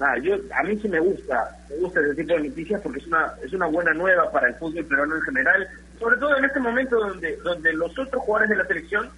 nada, 0.01 0.19
yo, 0.19 0.37
a 0.57 0.63
mí 0.63 0.79
sí 0.81 0.89
me 0.89 1.01
gusta, 1.01 1.57
me 1.71 1.77
gusta 1.77 2.01
ese 2.01 2.15
tipo 2.15 2.35
de 2.35 2.49
noticias 2.49 2.81
porque 2.83 2.99
es 3.01 3.07
una, 3.07 3.33
es 3.45 3.53
una 3.53 3.67
buena 3.67 3.93
nueva 3.95 4.31
para 4.31 4.49
el 4.49 4.55
fútbol 4.57 4.85
peruano 4.85 5.17
en 5.17 5.23
general, 5.23 5.69
sobre 5.99 6.17
todo 6.19 6.37
en 6.37 6.45
este 6.45 6.61
momento 6.61 6.97
donde, 6.99 7.37
donde 7.39 7.73
los 7.73 7.97
otros 7.99 8.23
jugadores 8.23 8.51
de 8.51 8.57
la 8.57 8.67
selección 8.67 9.11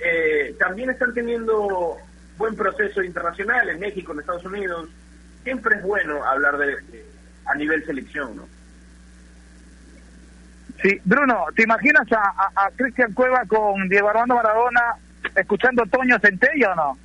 eh, 0.00 0.54
también 0.58 0.90
están 0.90 1.14
teniendo 1.14 1.96
buen 2.36 2.56
proceso 2.56 3.02
internacional 3.02 3.68
en 3.68 3.80
México, 3.80 4.12
en 4.12 4.20
Estados 4.20 4.44
Unidos. 4.44 4.88
Siempre 5.44 5.76
es 5.76 5.82
bueno 5.82 6.24
hablar 6.24 6.58
de, 6.58 6.66
de- 6.66 7.04
a 7.46 7.54
nivel 7.54 7.84
selección, 7.84 8.34
¿no? 8.36 8.48
Sí, 10.82 11.00
Bruno, 11.04 11.44
¿te 11.54 11.62
imaginas 11.62 12.10
a, 12.12 12.48
a, 12.56 12.70
Cristian 12.76 13.12
Cueva 13.12 13.44
con 13.46 13.88
Diego 13.88 14.08
Armando 14.08 14.34
Maradona 14.34 14.94
escuchando 15.36 15.84
Toño 15.86 16.18
Centella 16.18 16.72
o 16.72 16.74
no? 16.74 16.98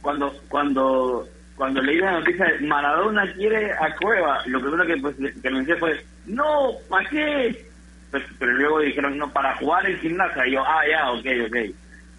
Cuando 0.00 0.32
cuando 0.48 1.28
cuando 1.56 1.80
leí 1.82 1.98
la 1.98 2.12
noticia 2.12 2.46
de 2.46 2.66
Maradona 2.66 3.32
quiere 3.34 3.72
a 3.72 3.94
Cueva, 3.96 4.42
lo 4.46 4.60
primero 4.60 4.86
que, 4.86 4.96
pues, 4.96 5.14
que 5.40 5.50
me 5.50 5.60
decía 5.60 5.76
fue, 5.78 6.04
no, 6.26 6.72
¿para 6.88 7.08
qué? 7.08 7.66
Pues, 8.10 8.24
pero 8.38 8.52
luego 8.52 8.80
dijeron, 8.80 9.16
no, 9.18 9.32
para 9.32 9.56
jugar 9.56 9.88
en 9.88 9.98
gimnasia. 10.00 10.46
Y 10.46 10.52
yo, 10.52 10.64
ah, 10.66 10.80
ya, 10.90 11.10
ok, 11.12 11.26
ok. 11.46 11.56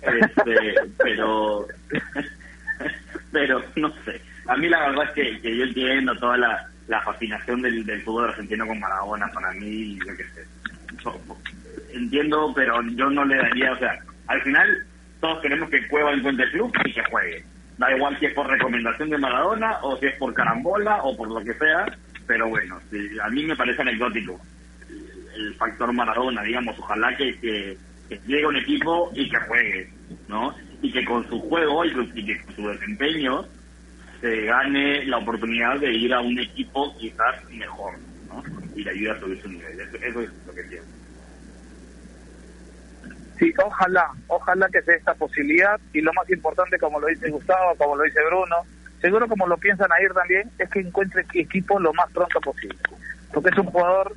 Este, 0.02 0.76
pero, 0.98 1.68
pero, 3.32 3.62
no 3.76 3.90
sé. 4.06 4.22
A 4.48 4.56
mí 4.56 4.70
la 4.70 4.88
verdad 4.90 5.06
es 5.06 5.12
que, 5.12 5.42
que 5.42 5.58
yo 5.58 5.64
entiendo 5.66 6.16
toda 6.18 6.38
la, 6.38 6.66
la 6.88 7.02
fascinación 7.02 7.62
del, 7.62 7.86
del 7.86 8.02
fútbol 8.04 8.30
argentino 8.30 8.66
con 8.66 8.80
Maradona. 8.80 9.28
Para 9.34 9.52
mí, 9.54 9.98
yo 9.98 10.16
qué 10.16 10.24
sé. 10.24 10.48
Yo- 11.04 11.20
entiendo, 11.94 12.54
pero 12.56 12.82
yo 12.96 13.10
no 13.10 13.26
le 13.26 13.38
daría, 13.38 13.74
o 13.74 13.78
sea, 13.80 13.98
al 14.28 14.42
final 14.44 14.86
todos 15.20 15.42
queremos 15.42 15.70
que 15.70 15.88
Cueva 15.88 16.14
encuentre 16.14 16.50
club 16.52 16.74
y 16.86 16.94
que 16.94 17.04
juegue. 17.10 17.44
Da 17.78 17.96
igual 17.96 18.18
si 18.20 18.26
es 18.26 18.34
por 18.34 18.48
recomendación 18.48 19.10
de 19.10 19.18
Maradona 19.18 19.80
o 19.82 19.98
si 19.98 20.06
es 20.06 20.16
por 20.18 20.34
carambola 20.34 21.04
o 21.04 21.16
por 21.16 21.28
lo 21.30 21.44
que 21.44 21.54
sea, 21.56 21.86
pero 22.26 22.48
bueno, 22.48 22.80
a 23.24 23.30
mí 23.30 23.44
me 23.46 23.56
parece 23.56 23.82
anecdótico 23.82 24.40
el 25.36 25.54
factor 25.56 25.92
Maradona, 25.94 26.42
digamos, 26.44 26.78
ojalá 26.80 27.16
que, 27.18 27.38
que, 27.40 27.78
que 28.10 28.20
llegue 28.26 28.48
un 28.48 28.56
equipo 28.56 29.12
y 29.14 29.30
que 29.30 29.38
juegue, 29.42 29.90
¿no? 30.28 30.56
Y 30.82 30.92
que 30.92 31.04
con 31.06 31.28
su 31.28 31.40
juego 31.42 31.86
y, 31.86 31.90
y 31.90 32.38
con 32.40 32.56
su 32.56 32.68
desempeño 32.70 33.46
se 34.22 34.46
gane 34.46 35.06
la 35.06 35.18
oportunidad 35.18 35.80
de 35.80 35.94
ir 35.94 36.14
a 36.14 36.22
un 36.22 36.40
equipo 36.40 36.96
quizás 36.98 37.44
mejor, 37.50 37.94
¿no? 38.28 38.44
Y 38.76 38.84
le 38.84 38.92
ayude 38.92 39.12
a 39.12 39.20
subir 39.20 39.42
su 39.42 39.50
nivel. 39.50 39.80
Eso, 39.80 39.98
eso 39.98 40.22
es 40.22 40.30
lo 40.48 40.54
que 40.54 40.68
quiero. 40.68 40.84
Sí, 43.38 43.54
ojalá, 43.64 44.12
ojalá 44.28 44.70
que 44.70 44.82
sea 44.82 44.96
esta 44.96 45.14
posibilidad 45.14 45.80
y 45.94 46.02
lo 46.02 46.14
más 46.14 46.30
importante, 46.30 46.80
como 46.80 47.00
lo 47.00 47.08
dice 47.08 47.30
Gustavo, 47.30 47.76
como 47.76 47.98
lo 47.98 48.04
dice 48.04 48.24
Bruno, 48.26 48.56
seguro 49.02 49.28
como 49.28 49.48
lo 49.48 49.58
piensan 49.58 49.92
a 49.92 50.02
ir 50.02 50.14
también, 50.14 50.50
es 50.58 50.70
que 50.70 50.80
encuentre 50.80 51.26
equipo 51.34 51.80
lo 51.80 51.94
más 51.94 52.10
pronto 52.12 52.40
posible. 52.40 52.78
Porque 53.34 53.50
es 53.50 53.58
un 53.58 53.66
jugador 53.66 54.16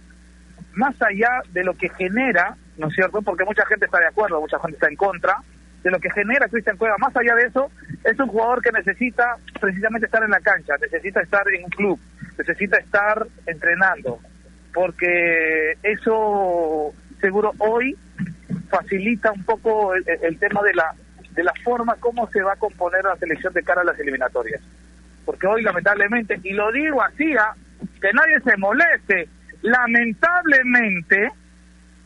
más 0.75 0.95
allá 1.03 1.43
de 1.53 1.65
lo 1.65 1.75
que 1.75 1.89
genera, 1.89 2.57
¿no 2.77 2.87
es 2.87 2.95
cierto? 2.95 3.21
Porque 3.23 3.45
mucha 3.45 3.67
gente 3.67 3.87
está 3.87 3.99
de 3.99 4.07
acuerdo, 4.07 4.41
mucha 4.41 4.61
gente 4.61 4.77
está 4.77 4.89
en 4.89 4.97
contra, 4.97 5.37
de 5.83 5.91
lo 5.91 5.99
que 5.99 6.11
genera 6.11 6.49
Cristian 6.49 6.77
Cueva, 6.77 6.97
más 6.99 7.17
allá 7.17 7.35
de 7.35 7.47
eso, 7.47 7.71
es 8.05 8.19
un 8.19 8.29
jugador 8.29 8.63
que 8.63 8.73
necesita 8.73 9.37
precisamente 9.61 10.07
estar 10.07 10.23
en 10.23 10.31
la 10.31 10.41
cancha, 10.41 10.75
necesita 10.81 11.21
estar 11.21 11.43
en 11.53 11.65
un 11.65 11.71
club, 11.71 12.01
necesita 12.37 12.79
estar 12.79 13.27
entrenando, 13.47 14.21
porque 14.73 15.77
eso 15.83 16.93
seguro 17.21 17.53
hoy 17.59 17.97
facilita 18.69 19.33
un 19.33 19.45
poco 19.45 19.95
el, 19.95 20.05
el 20.23 20.39
tema 20.39 20.63
de 20.63 20.75
la 20.75 20.95
de 21.39 21.45
la 21.45 21.53
forma 21.63 21.95
como 22.01 22.29
se 22.31 22.43
va 22.43 22.55
a 22.55 22.57
componer 22.57 23.05
la 23.05 23.17
selección 23.17 23.53
de 23.53 23.63
cara 23.63 23.83
a 23.83 23.85
las 23.85 23.99
eliminatorias. 24.01 24.61
Porque 25.25 25.47
hoy 25.47 25.63
lamentablemente, 25.63 26.41
y 26.43 26.53
lo 26.53 26.73
digo 26.73 27.01
así, 27.01 27.33
¿ah? 27.37 27.55
que 28.01 28.13
nadie 28.13 28.41
se 28.41 28.57
moleste, 28.57 29.29
lamentablemente, 29.63 31.31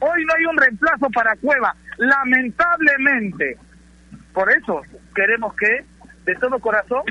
hoy 0.01 0.25
no 0.27 0.35
hay 0.35 0.45
un 0.45 0.59
reemplazo 0.59 1.09
para 1.11 1.35
Cueva, 1.37 1.75
lamentablemente. 1.97 3.57
Por 4.35 4.53
eso 4.53 4.83
queremos 5.15 5.55
que 5.55 5.83
de 6.27 6.35
todo 6.37 6.59
corazón 6.59 7.03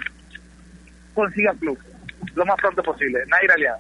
consiga 1.16 1.56
club 1.56 1.80
lo 2.36 2.46
más 2.46 2.56
pronto 2.58 2.84
posible. 2.84 3.20
Nair 3.28 3.52
Aliado. 3.52 3.80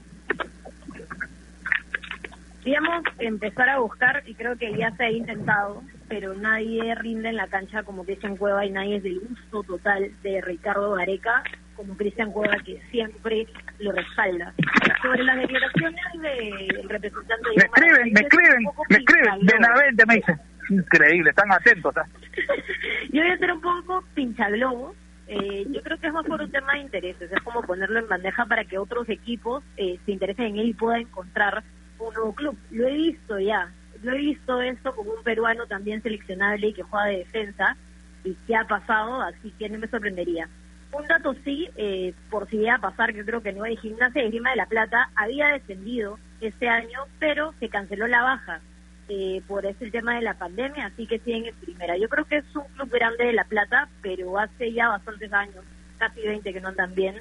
Digamos, 2.63 3.03
empezar 3.19 3.69
a 3.69 3.79
buscar, 3.79 4.23
y 4.25 4.35
creo 4.35 4.55
que 4.55 4.75
ya 4.77 4.91
se 4.95 5.03
ha 5.03 5.11
intentado, 5.11 5.81
pero 6.07 6.33
nadie 6.35 6.93
rinde 6.95 7.29
en 7.29 7.37
la 7.37 7.47
cancha 7.47 7.83
como 7.83 8.05
Cristian 8.05 8.37
Cueva 8.37 8.65
y 8.65 8.71
nadie 8.71 8.97
es 8.97 9.03
del 9.03 9.19
gusto 9.19 9.63
total 9.63 10.11
de 10.21 10.41
Ricardo 10.41 10.93
Gareca 10.93 11.43
como 11.75 11.97
Cristian 11.97 12.31
Cueva 12.31 12.55
que 12.63 12.79
siempre 12.91 13.47
lo 13.79 13.91
respalda. 13.91 14.53
Sobre 15.01 15.23
las 15.23 15.37
declaraciones 15.37 16.01
del 16.21 16.89
representante 16.89 17.49
de 17.49 17.55
Me 17.55 17.63
escriben, 17.63 18.13
me 18.13 18.19
escriben, 18.21 18.63
me 18.89 18.97
escriben, 18.97 19.45
Benavente 19.47 20.05
me 20.05 20.15
dicen. 20.15 20.39
Increíble, 20.69 21.31
están 21.31 21.51
atentos. 21.51 21.97
¿ah? 21.97 22.05
Yo 23.11 23.21
voy 23.21 23.31
a 23.31 23.37
ser 23.37 23.51
un 23.51 23.61
poco 23.61 24.03
pinchaglobos. 24.13 24.95
Eh, 25.27 25.65
yo 25.69 25.81
creo 25.81 25.97
que 25.97 26.07
es 26.07 26.13
más 26.13 26.25
por 26.25 26.41
un 26.41 26.51
tema 26.51 26.73
de 26.73 26.79
intereses. 26.79 27.31
Es 27.31 27.41
como 27.43 27.61
ponerlo 27.61 27.99
en 27.99 28.07
bandeja 28.09 28.45
para 28.45 28.65
que 28.65 28.77
otros 28.77 29.07
equipos 29.07 29.63
eh, 29.77 29.97
se 30.05 30.11
interesen 30.11 30.47
en 30.47 30.57
él 30.57 30.67
y 30.69 30.73
puedan 30.73 31.01
encontrar 31.01 31.63
un 32.07 32.13
nuevo 32.13 32.33
club. 32.33 32.57
Lo 32.71 32.87
he 32.87 32.93
visto 32.93 33.39
ya. 33.39 33.71
Lo 34.03 34.13
he 34.13 34.17
visto 34.17 34.61
esto 34.61 34.95
con 34.95 35.07
un 35.07 35.23
peruano 35.23 35.65
también 35.67 36.01
seleccionable 36.01 36.67
y 36.67 36.73
que 36.73 36.83
juega 36.83 37.05
de 37.05 37.17
defensa. 37.19 37.75
Y 38.23 38.35
qué 38.47 38.55
ha 38.55 38.65
pasado, 38.65 39.21
así 39.21 39.51
que 39.57 39.69
no 39.69 39.79
me 39.79 39.87
sorprendería. 39.87 40.47
Un 40.91 41.07
dato 41.07 41.33
sí, 41.45 41.69
eh, 41.77 42.13
por 42.29 42.49
si 42.49 42.57
iba 42.57 42.75
a 42.75 42.81
pasar, 42.81 43.13
que 43.13 43.23
creo 43.23 43.41
que 43.41 43.53
no 43.53 43.63
hay 43.63 43.77
gimnasia 43.77 44.21
de 44.21 44.29
Grima 44.29 44.49
de 44.49 44.57
la 44.57 44.65
Plata, 44.65 45.09
había 45.15 45.47
descendido 45.47 46.19
este 46.41 46.67
año, 46.67 46.99
pero 47.19 47.53
se 47.59 47.69
canceló 47.69 48.07
la 48.07 48.21
baja 48.21 48.59
eh, 49.07 49.41
por 49.47 49.65
ese 49.65 49.89
tema 49.89 50.15
de 50.15 50.21
la 50.21 50.33
pandemia, 50.33 50.87
así 50.87 51.07
que 51.07 51.19
siguen 51.19 51.45
en 51.45 51.55
primera. 51.55 51.97
Yo 51.97 52.09
creo 52.09 52.25
que 52.25 52.37
es 52.37 52.55
un 52.55 52.63
club 52.75 52.89
grande 52.89 53.25
de 53.25 53.33
La 53.33 53.45
Plata, 53.45 53.89
pero 54.01 54.37
hace 54.37 54.73
ya 54.73 54.89
bastantes 54.89 55.31
años, 55.31 55.63
casi 55.97 56.21
20 56.21 56.53
que 56.53 56.61
no 56.61 56.69
andan 56.69 56.93
bien, 56.93 57.15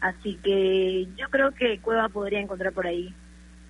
así 0.00 0.38
que 0.42 1.06
yo 1.16 1.28
creo 1.30 1.52
que 1.52 1.78
Cueva 1.80 2.08
podría 2.08 2.40
encontrar 2.40 2.72
por 2.72 2.86
ahí 2.86 3.14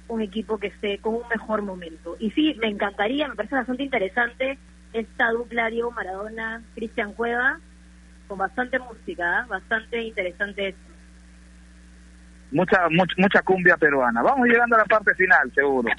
un 0.09 0.20
equipo 0.20 0.59
que 0.59 0.68
esté 0.68 0.98
con 0.98 1.14
un 1.14 1.28
mejor 1.28 1.62
momento. 1.62 2.16
Y 2.18 2.30
sí, 2.30 2.57
me 2.61 2.68
encantaría, 2.68 3.28
me 3.28 3.34
parece 3.34 3.57
bastante 3.57 3.82
interesante 3.82 4.59
esta 4.92 5.30
dupla 5.30 5.68
Diego 5.68 5.90
Maradona, 5.90 6.62
Cristian 6.74 7.12
Cueva, 7.12 7.59
con 8.28 8.38
bastante 8.38 8.78
música, 8.78 9.40
¿ah? 9.40 9.46
bastante 9.48 10.02
interesante 10.02 10.68
esto. 10.68 10.80
Mucha, 12.52 12.88
mucha, 12.90 13.14
mucha 13.18 13.42
cumbia 13.42 13.76
peruana. 13.76 14.22
Vamos 14.22 14.46
llegando 14.48 14.76
a 14.76 14.80
la 14.80 14.84
parte 14.84 15.14
final, 15.14 15.52
seguro. 15.54 15.90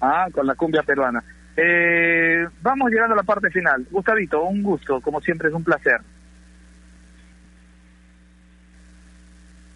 Ah, 0.00 0.28
con 0.32 0.46
la 0.46 0.54
cumbia 0.54 0.82
peruana. 0.82 1.22
Eh, 1.56 2.46
vamos 2.62 2.90
llegando 2.90 3.14
a 3.14 3.16
la 3.16 3.22
parte 3.22 3.50
final. 3.50 3.86
Gustavito, 3.90 4.42
un 4.44 4.62
gusto, 4.62 5.00
como 5.00 5.20
siempre, 5.20 5.48
es 5.48 5.54
un 5.54 5.64
placer. 5.64 6.00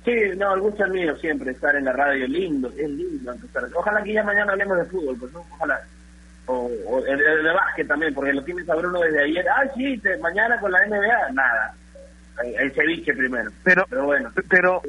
Sí, 0.05 0.13
no, 0.39 0.55
el 0.55 0.61
gusto 0.61 0.85
es 0.87 0.91
mío 0.91 1.15
siempre 1.17 1.51
estar 1.51 1.77
en 1.77 1.85
la 1.85 1.93
radio, 1.93 2.27
lindo, 2.27 2.73
es 2.77 2.89
lindo 2.89 3.33
empezar. 3.33 3.65
Ojalá 3.75 4.03
que 4.03 4.15
ya 4.15 4.25
mañana 4.25 4.53
hablemos 4.53 4.79
de 4.79 4.85
fútbol, 4.87 5.17
pues 5.19 5.33
no, 5.33 5.41
ojalá. 5.41 5.81
O, 6.47 6.71
o 6.89 7.03
de, 7.03 7.17
de 7.17 7.53
básquet 7.53 7.87
también, 7.87 8.15
porque 8.15 8.33
lo 8.33 8.43
tienes 8.43 8.69
a 8.69 8.75
Bruno 8.77 8.99
desde 9.01 9.23
ayer. 9.25 9.45
Ah, 9.49 9.63
sí, 9.77 9.99
te- 9.99 10.17
mañana 10.19 10.59
con 10.59 10.73
la 10.73 10.85
NBA, 10.87 11.33
nada. 11.33 11.75
el, 12.43 12.55
el 12.55 12.73
ceviche 12.73 13.13
primero. 13.15 13.51
Pero, 13.63 13.85
Pero 13.91 14.05
bueno. 14.07 14.33
pero, 14.49 14.83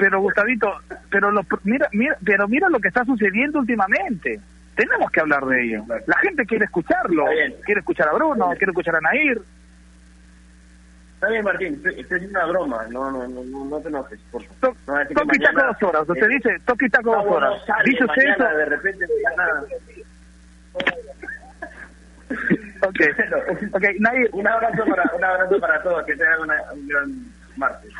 pero 0.00 0.20
Gustavito, 0.20 0.72
pero 1.10 1.30
lo, 1.30 1.42
mira, 1.62 1.88
mira, 1.92 2.16
pero 2.24 2.48
mira 2.48 2.68
lo 2.68 2.80
que 2.80 2.88
está 2.88 3.04
sucediendo 3.04 3.60
últimamente. 3.60 4.40
Tenemos 4.74 5.10
que 5.10 5.20
hablar 5.20 5.46
de 5.46 5.64
ello. 5.64 5.84
La 6.06 6.18
gente 6.18 6.44
quiere 6.44 6.64
escucharlo. 6.66 7.24
Quiere 7.64 7.80
escuchar 7.80 8.08
a 8.08 8.12
Bruno, 8.14 8.48
quiere 8.58 8.72
escuchar 8.72 8.96
a 8.96 9.00
Nair. 9.00 9.40
Está 11.16 11.28
bien, 11.28 11.44
Martín, 11.44 11.74
estoy, 11.82 11.94
haciendo 12.02 12.28
una 12.28 12.44
broma, 12.46 12.86
no, 12.90 13.10
no, 13.10 13.26
no, 13.26 13.64
no, 13.64 13.80
te 13.80 13.88
enojes, 13.88 14.20
por 14.30 14.42
No 14.42 14.74
que 15.08 15.14
toque 15.14 15.36
y 15.36 15.38
taco 15.38 15.62
dos 15.66 15.82
horas. 15.82 16.08
Usted 16.08 16.26
eh, 16.26 16.28
dice 16.28 16.50
toque 16.66 16.86
y 16.86 16.90
taco 16.90 17.10
dos 17.10 17.16
Gustavo 17.24 17.36
horas. 17.36 17.50
no 17.58 17.64
sale 17.66 17.84
Dice 17.90 18.04
usted 18.04 18.22
eso. 18.22 18.44
de 18.44 18.64
repente 18.66 19.06
no 19.08 19.36
nada. 19.36 19.64
Ok, 22.82 23.00
ok, 23.72 23.84
Nair, 24.00 24.28
Un 24.32 24.46
abrazo 24.46 24.84
para, 24.84 25.10
un 25.16 25.24
abrazo 25.24 25.58
para 25.58 25.82
todos, 25.82 26.04
que 26.04 26.16
tengan 26.16 26.40
una- 26.42 26.62
un 26.74 26.86
gran 26.86 27.10
martes. 27.56 27.90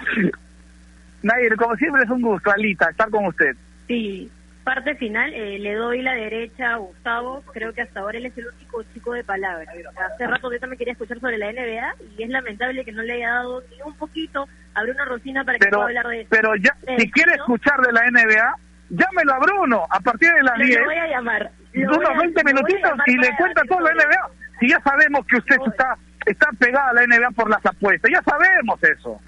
Nair, 1.22 1.56
como 1.56 1.74
siempre 1.76 2.02
es 2.04 2.10
un 2.10 2.20
gusto, 2.20 2.50
Alita, 2.50 2.90
estar 2.90 3.08
con 3.08 3.24
usted. 3.26 3.52
Sí, 3.88 4.30
parte 4.66 4.96
final, 4.96 5.32
eh, 5.32 5.60
le 5.60 5.74
doy 5.74 6.02
la 6.02 6.12
derecha 6.14 6.72
a 6.74 6.76
Gustavo, 6.78 7.42
creo 7.52 7.72
que 7.72 7.82
hasta 7.82 8.00
ahora 8.00 8.18
él 8.18 8.26
es 8.26 8.36
el 8.36 8.48
único 8.48 8.82
chico 8.92 9.12
de 9.12 9.22
palabra. 9.22 9.64
Hace 10.12 10.26
rato 10.26 10.52
yo 10.52 10.58
también 10.58 10.76
quería 10.78 10.92
escuchar 10.92 11.20
sobre 11.20 11.38
la 11.38 11.52
NBA 11.52 11.94
y 12.18 12.22
es 12.24 12.28
lamentable 12.28 12.84
que 12.84 12.90
no 12.90 13.02
le 13.02 13.12
haya 13.14 13.30
dado 13.30 13.62
ni 13.70 13.80
un 13.82 13.96
poquito 13.96 14.48
a 14.74 14.82
Bruno 14.82 15.04
Rosina 15.04 15.44
para 15.44 15.56
que 15.58 15.66
Pero, 15.66 15.78
pueda 15.78 15.86
hablar 15.88 16.08
de 16.08 16.20
eso. 16.22 16.28
pero 16.30 16.56
ya, 16.56 16.74
Eh, 16.88 16.96
si 16.98 17.10
quiere 17.12 17.30
¿no? 17.36 17.42
escuchar 17.44 17.80
de 17.80 17.92
la 17.92 18.02
NBA, 18.10 18.54
llámelo 18.90 19.34
a 19.34 19.38
Bruno 19.38 19.86
a 19.88 20.00
partir 20.00 20.32
de 20.32 20.42
las 20.42 20.58
Lo- 20.58 20.64
10. 20.66 20.78
lo 20.80 20.84
voy 20.86 20.96
a 20.96 21.06
llamar. 21.06 21.50
Unos 21.76 21.96
a- 22.10 22.18
20 22.18 22.18
lo 22.18 22.18
voy 22.18 22.40
a 22.40 22.44
minutitos 22.44 22.92
y 23.06 23.16
le 23.18 23.36
cuenta 23.36 23.62
todo 23.68 23.80
la 23.80 23.92
NBA. 23.92 24.28
Si 24.58 24.68
ya 24.68 24.80
sabemos 24.80 25.24
que 25.26 25.36
usted 25.36 25.56
está, 25.64 25.96
está 26.26 26.48
pegada 26.58 26.90
a 26.90 26.92
la 26.94 27.02
NBA 27.06 27.30
por 27.30 27.48
las 27.48 27.64
apuestas, 27.64 28.10
ya 28.12 28.20
sabemos 28.22 28.82
eso. 28.82 29.20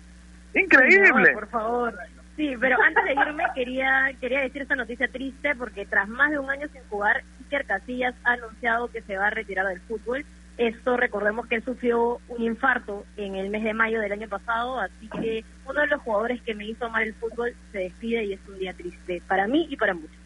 Increíble. 0.54 1.32
No, 1.32 1.38
por 1.38 1.48
favor. 1.48 1.94
Sí, 2.38 2.54
pero 2.60 2.76
antes 2.80 3.04
de 3.04 3.14
irme 3.14 3.42
quería 3.52 4.12
quería 4.20 4.42
decir 4.42 4.62
esta 4.62 4.76
noticia 4.76 5.08
triste 5.08 5.56
porque 5.56 5.84
tras 5.86 6.08
más 6.08 6.30
de 6.30 6.38
un 6.38 6.48
año 6.48 6.68
sin 6.72 6.82
jugar, 6.84 7.24
Iker 7.40 7.66
Casillas 7.66 8.14
ha 8.22 8.34
anunciado 8.34 8.86
que 8.92 9.02
se 9.02 9.16
va 9.16 9.26
a 9.26 9.30
retirar 9.30 9.66
del 9.66 9.80
fútbol. 9.80 10.24
Esto 10.56 10.96
recordemos 10.96 11.48
que 11.48 11.56
él 11.56 11.64
sufrió 11.64 12.20
un 12.28 12.40
infarto 12.40 13.04
en 13.16 13.34
el 13.34 13.50
mes 13.50 13.64
de 13.64 13.74
mayo 13.74 13.98
del 13.98 14.12
año 14.12 14.28
pasado, 14.28 14.78
así 14.78 15.08
que 15.20 15.44
uno 15.68 15.80
de 15.80 15.88
los 15.88 16.00
jugadores 16.02 16.40
que 16.42 16.54
me 16.54 16.66
hizo 16.66 16.86
amar 16.86 17.02
el 17.02 17.14
fútbol 17.14 17.56
se 17.72 17.78
despide 17.78 18.24
y 18.26 18.34
es 18.34 18.40
un 18.46 18.56
día 18.56 18.72
triste 18.72 19.20
para 19.26 19.48
mí 19.48 19.66
y 19.68 19.76
para 19.76 19.94
muchos. 19.94 20.16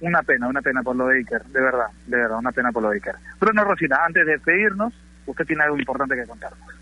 Una 0.00 0.22
pena, 0.22 0.48
una 0.48 0.62
pena 0.62 0.82
por 0.82 0.96
lo 0.96 1.08
de 1.08 1.18
Iker, 1.18 1.44
de 1.44 1.60
verdad, 1.60 1.88
de 2.06 2.16
verdad, 2.16 2.38
una 2.38 2.52
pena 2.52 2.72
por 2.72 2.82
lo 2.82 2.88
de 2.88 2.96
Iker. 2.96 3.16
Bruno 3.38 3.64
Rosina, 3.64 3.98
antes 4.02 4.24
de 4.24 4.32
despedirnos, 4.32 4.94
usted 5.26 5.44
tiene 5.44 5.62
algo 5.64 5.78
importante 5.78 6.16
que 6.16 6.24
contarnos. 6.24 6.75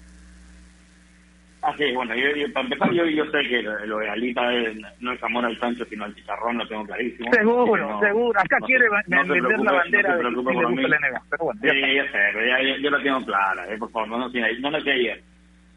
Ah, 1.66 1.74
sí, 1.78 1.92
bueno, 1.94 2.14
yo, 2.14 2.28
yo- 2.36 2.52
para 2.52 2.64
empezar, 2.66 2.92
yo, 2.92 3.06
yo 3.06 3.24
sé 3.30 3.38
que 3.48 3.62
lo, 3.62 3.86
lo 3.86 3.98
de 3.98 4.10
Alita 4.10 4.52
es- 4.52 4.76
no 5.00 5.12
es 5.12 5.22
amor 5.22 5.46
al 5.46 5.58
Sancho, 5.58 5.84
sino 5.86 6.04
al 6.04 6.14
chicharrón, 6.14 6.58
lo 6.58 6.68
tengo 6.68 6.84
clarísimo. 6.84 7.32
Seguro, 7.32 7.88
No- 7.88 8.00
seguro. 8.00 8.38
Acá 8.40 8.58
no 8.60 8.66
quiere 8.66 8.84
se- 8.84 9.10
no 9.10 9.26
vender 9.34 9.58
la 9.60 9.72
bandera 9.72 10.16
de 10.16 10.22
que 10.22 10.30
le 10.30 10.36
gusta 10.36 10.52
la 10.52 10.96
NBA. 10.98 11.22
Pero 11.30 11.44
bueno, 11.44 11.60
ya 11.62 11.72
Sí, 11.72 11.78
está. 11.80 11.92
ya 11.94 12.04
sé, 12.04 12.18
pero 12.34 12.46
ya, 12.46 12.62
ya- 12.62 12.76
yo 12.78 12.90
la 12.90 13.02
tengo 13.02 13.24
clara, 13.24 13.72
eh, 13.72 13.78
por 13.78 13.90
favor, 13.92 14.08
no, 14.08 14.18
no, 14.18 14.70
no 14.70 14.76
ayer. 14.76 15.22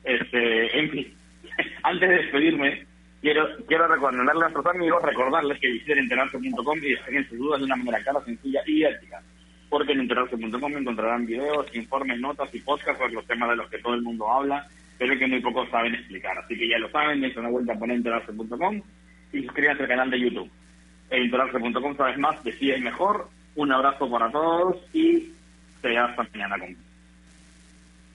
Este, 0.04 0.80
en 0.80 0.90
fin, 0.92 1.14
antes 1.84 2.10
de 2.10 2.16
despedirme, 2.18 2.86
quiero 3.22 3.48
quiero 3.68 3.88
recordarle 3.88 4.32
a 4.32 4.34
nuestros 4.34 4.66
amigos, 4.68 5.02
recordarles 5.04 5.60
que 5.60 5.72
visiten 5.72 6.00
enterarse.com 6.00 6.78
y 6.80 6.90
despejen 6.92 7.28
sus 7.30 7.38
dudas 7.38 7.60
de 7.60 7.66
una 7.66 7.76
manera 7.78 8.00
clara, 8.04 8.22
sencilla 8.26 8.62
y 8.66 8.84
ética. 8.84 9.22
Porque 9.70 9.92
en 9.94 10.02
enterarse.com 10.02 10.78
encontrarán 10.78 11.26
videos, 11.26 11.74
informes, 11.76 12.20
notas 12.20 12.54
y 12.56 12.60
podcasts 12.60 13.00
sobre 13.00 13.14
los 13.14 13.26
temas 13.26 13.50
de 13.50 13.56
los 13.58 13.70
que 13.70 13.80
todo 13.80 13.96
el 13.96 14.02
mundo 14.02 14.32
habla, 14.32 14.66
pero 14.98 15.18
que 15.18 15.28
muy 15.28 15.42
pocos 15.42 15.70
saben 15.70 15.96
explicar. 15.96 16.38
Así 16.38 16.58
que 16.58 16.68
ya 16.68 16.78
lo 16.80 16.90
saben, 16.90 17.22
dense 17.22 17.40
una 17.40 17.50
vuelta 17.50 17.74
por 17.76 17.90
enterarse.com 17.90 18.82
y 19.34 19.44
suscríbanse 19.44 19.84
al 19.84 19.90
canal 19.90 20.10
de 20.10 20.20
YouTube. 20.20 20.50
En 21.10 21.24
enterarse.com 21.24 21.96
sabes 21.96 22.18
más, 22.18 22.44
decides 22.44 22.82
mejor. 22.82 23.30
Un 23.56 23.72
abrazo 23.72 24.10
para 24.10 24.30
todos 24.30 24.78
y 24.94 25.32
te 25.82 25.98
hasta 25.98 26.24
mañana 26.34 26.60
con 26.60 26.76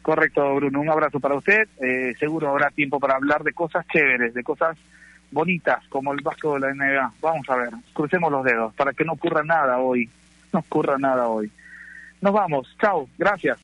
Correcto, 0.03 0.55
Bruno. 0.57 0.81
Un 0.81 0.91
abrazo 0.91 1.21
para 1.21 1.37
usted. 1.37 1.69
Eh, 1.81 2.15
seguro 2.19 2.49
habrá 2.49 2.71
tiempo 2.71 2.99
para 2.99 3.15
hablar 3.15 3.45
de 3.45 3.53
cosas 3.53 3.87
chéveres, 3.87 4.35
de 4.35 4.43
cosas 4.43 4.77
bonitas, 5.31 5.87
como 5.89 6.13
el 6.13 6.21
vasco 6.23 6.55
de 6.55 6.61
la 6.61 6.75
NBA. 6.75 7.13
Vamos 7.21 7.49
a 7.49 7.57
ver, 7.57 7.71
crucemos 7.93 8.31
los 8.31 8.45
dedos 8.45 8.75
para 8.75 8.93
que 8.93 9.05
no 9.05 9.13
ocurra 9.13 9.43
nada 9.45 9.79
hoy. 9.79 10.09
No 10.53 10.59
ocurra 10.59 10.99
nada 10.99 11.29
hoy. 11.29 11.51
Nos 12.21 12.33
vamos. 12.33 12.77
Chao. 12.81 13.09
Gracias. 13.17 13.59